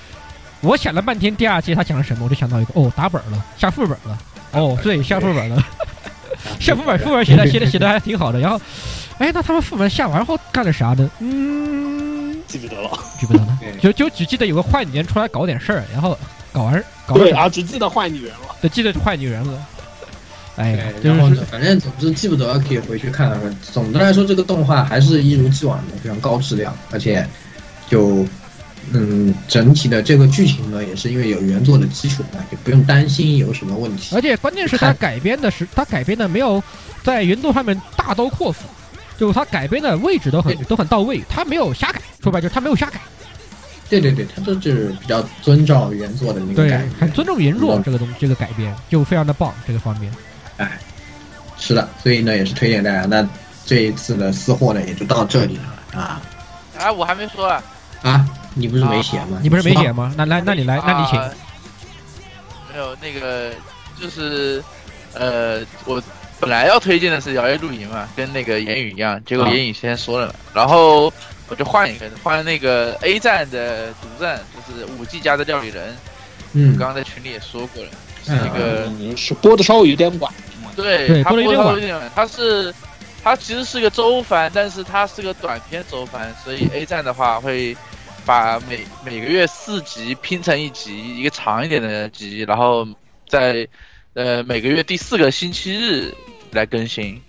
[0.62, 4.18] 我想了半天第二季他讲了什么，我就想到一个哦打本了，下副本了，
[4.54, 5.62] 哦对下副本了，
[6.60, 8.60] 下副本副本写的写的写的还挺好的，然后
[9.18, 11.10] 哎那他们副本下完后干了啥呢？
[11.20, 12.90] 嗯，记不得了。
[13.20, 16.18] 记不得了，就就只记得有个坏女人出来搞点事儿，然后
[16.54, 18.56] 搞完搞完对啊，只记得坏女人了。
[18.62, 19.66] 就记得坏女人了。
[20.56, 23.40] 哎呀，对，就是然后呢，反正总之记不得可以回去看看。
[23.62, 27.28] 总的来说，这个动画还是一如既往的非常高质量，而且
[27.90, 28.26] 就
[28.94, 34.16] 嗯，整体的这个剧情呢，也是因为有原作的基础嘛，也不用担心有什么问题。
[34.16, 36.64] 而且关键是他改编的是他改编的没有
[37.04, 38.66] 在原作上面大刀阔斧，
[39.18, 43.02] 就是他改编的位置都很都很到位，他没有瞎改，说白就是他没有瞎改，
[43.90, 50.12] 对对对，他这就是比较遵照原作的那个对，，很尊重原作这个东这个改编就非常的棒这个方面。
[50.58, 50.80] 哎，
[51.58, 53.06] 是的，所以呢也是推荐大家。
[53.06, 53.28] 那
[53.66, 56.22] 这一次的私货呢也就到这里了啊
[56.78, 57.64] 哎，我还没说啊，
[58.04, 58.28] 啊！
[58.58, 59.40] 你不是没写吗？
[59.42, 60.14] 你不是没写吗？
[60.18, 61.20] 那来，那你来，那你请。
[61.20, 61.30] 啊
[62.74, 63.52] 没有那个，
[64.00, 64.64] 就是
[65.16, 66.00] 呃，我
[66.40, 71.12] 本来要推荐的是《摇曳露营》嘛，跟那个言语一样，结果啊言语先说了嘛，然后
[71.50, 75.96] 我就换一个，换那个 A 站的独占，就是五 G 家的料理人，
[76.54, 77.90] 嗯刚刚在群里也说过了，
[78.24, 78.86] 是一个。
[79.00, 80.32] 嗯，是播的稍微有点晚。
[80.76, 82.72] 对，他播播得有点晚得有点晚，他是
[83.24, 87.76] 它其实是个周番，但是它是个短篇周番，所以 A 站的话会
[88.28, 92.86] 把每每个月四集拼成一集，一个长一点的集，然后
[93.28, 93.66] 在
[94.14, 96.14] 呃每个月第四个星期日
[96.52, 97.20] 来更新，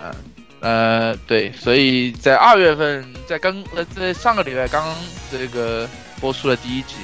[0.00, 0.14] 嗯
[0.60, 4.94] 呃对，所以在二月份在刚呃在上个礼拜刚
[5.32, 5.88] 这个
[6.20, 6.94] 播出了第一集，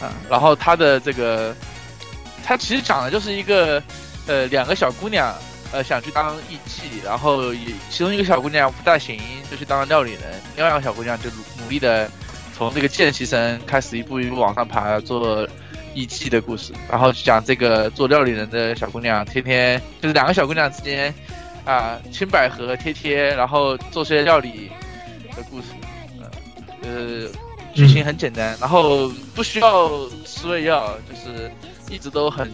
[0.00, 1.54] 啊、然后它的这个
[2.44, 3.82] 它其实讲的就是一个。
[4.30, 5.34] 呃，两个小姑娘，
[5.72, 7.54] 呃，想去当艺妓，然后
[7.88, 9.18] 其中一个小姑娘不大行，
[9.50, 10.22] 就去当了料理人，
[10.54, 12.10] 另外一个小姑娘就努努力的
[12.58, 15.48] 从这个见习生开始一步一步往上爬，做
[15.94, 21.14] 艺妓的故事，然后讲这个做料理人的小姑娘天天就是两个小姑娘之间
[21.64, 24.68] 啊，青百合贴贴，然后做些料理
[25.36, 25.66] 的故事，
[26.20, 26.28] 呃，
[26.82, 27.28] 呃，
[27.74, 29.88] 剧情很简单，然后不需要
[30.24, 31.48] 吃胃药，就是
[31.88, 32.52] 一直都很。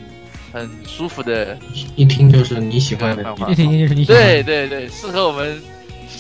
[0.52, 1.59] 很舒服的，
[1.97, 4.24] 一听就是你喜欢的一听就是你喜欢的。
[4.24, 5.60] 对对对，适合我们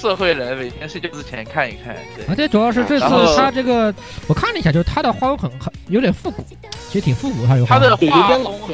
[0.04, 1.96] 社会人每天睡觉之前看一看。
[2.14, 3.92] 对，而且主要是这次他这个，
[4.28, 6.44] 我看了一下，就是他的画风很很有点复古，
[6.90, 8.72] 其实挺复古，他有他的画风很复古，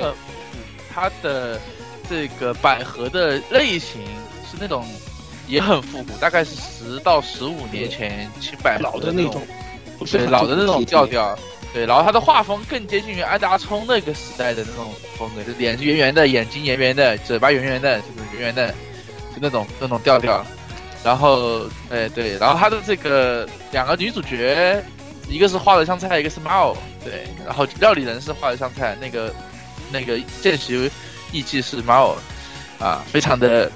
[0.92, 1.60] 他的
[2.08, 4.02] 这个百合的类型
[4.50, 4.84] 是那种
[5.46, 9.40] 也很复古，大概是十到十五年前青百合老的那那种，
[10.00, 11.38] 不是对老的那种调调。
[11.72, 18.72] 对，然后他的画风更接近于安达充那个时代的那种风格，就脸是圆圆的，眼睛圆圆的，嘴巴圆圆的，就是圆圆的，
[19.32, 20.44] 就那种那种调调。
[21.02, 24.82] 然后，哎对，然后他的这个两个女主角，
[25.28, 29.34] 一个是画的香菜，一个是猫，对，然后料理人是画的香菜，那个
[29.90, 30.90] 那个见习
[31.32, 32.14] 艺伎是猫，
[32.78, 33.70] 啊，非常的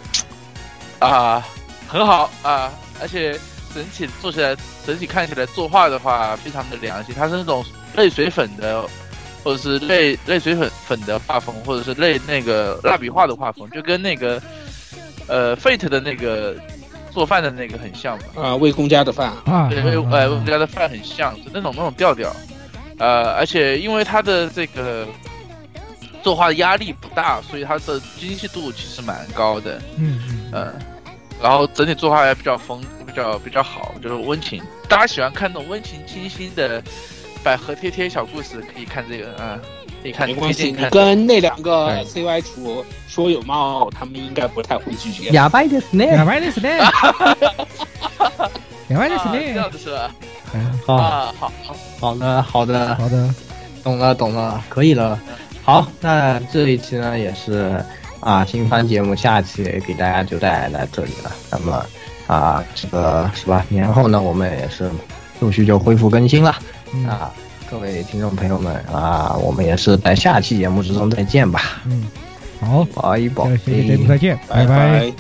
[0.99, 1.43] 啊
[1.89, 2.71] 很好啊，
[3.01, 3.39] 而且
[3.75, 4.55] 整体做起来，
[4.87, 7.65] 整体看起来作画的话非常的良心，它是那种
[7.97, 8.87] 泪水粉的，
[9.43, 14.43] 或者是泪泪水粉粉的画风，或者是泪那个蜡笔画的画风，就跟那个
[15.27, 16.57] 呃 Fate 的那个
[17.15, 18.43] 做饭的那个很像嘛。
[18.43, 22.35] 啊，魏公家的饭，啊，对，魏呃，我们家的饭很像，就那种那种调调，
[22.99, 25.07] 呃，而且因为它的这个
[26.23, 30.75] 作画的压力不大，所以它的精细度其实蛮高的，嗯嗯，嗯，
[31.41, 34.63] 然后整体作画也比较丰，比较比较好，就是温情。
[34.89, 36.83] 大家喜欢看那种温情清新的
[37.44, 39.60] 百合贴贴小故事，可以看这个啊，
[40.04, 40.92] 可以看，没关系，你推荐看。
[40.92, 45.30] 跟那两个哎 CY 主说有猫，他们应该不太会拒绝。
[45.32, 46.26] 哑巴ですねや。
[46.26, 46.80] ばいですね。
[48.90, 49.70] やばいです啊，这ね样。
[49.72, 50.12] 子是吧？
[50.54, 53.34] 嗯好啊，好，好好的好的，好的，
[53.84, 55.20] 懂了懂了，可以了。
[55.64, 57.84] 好，那这一期呢也是
[58.20, 61.32] 啊新番节目，下期给大家就带来这里了。
[61.52, 61.86] 那么
[62.28, 63.64] 啊这个是吧？
[63.70, 64.90] 年后呢我们也是
[65.40, 66.56] 陆续就恢复更新了
[67.09, 67.33] 啊
[67.71, 71.83] 各位听众朋友们啊，我们也是在下期节目之中再见吧。
[71.87, 72.07] 嗯，
[72.61, 75.13] 好，保一，下期节目再见，拜拜。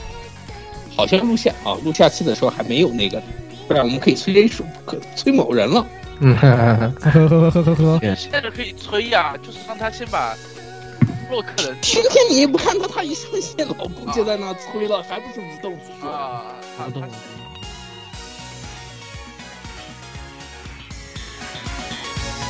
[0.95, 3.21] 好像录下啊，录下期的时候还没有那个，
[3.67, 5.85] 不然我们可以催人催，可催某人了。
[6.21, 8.15] 嗯呵呵呵呵呵呵。
[8.15, 10.37] 现在可以催呀，就是让他先把
[11.31, 11.75] 洛克人。
[11.81, 16.09] 天天你不看他，他一上线，老公就在那催了，还不是无动于衷？
[16.87, 17.03] 无动。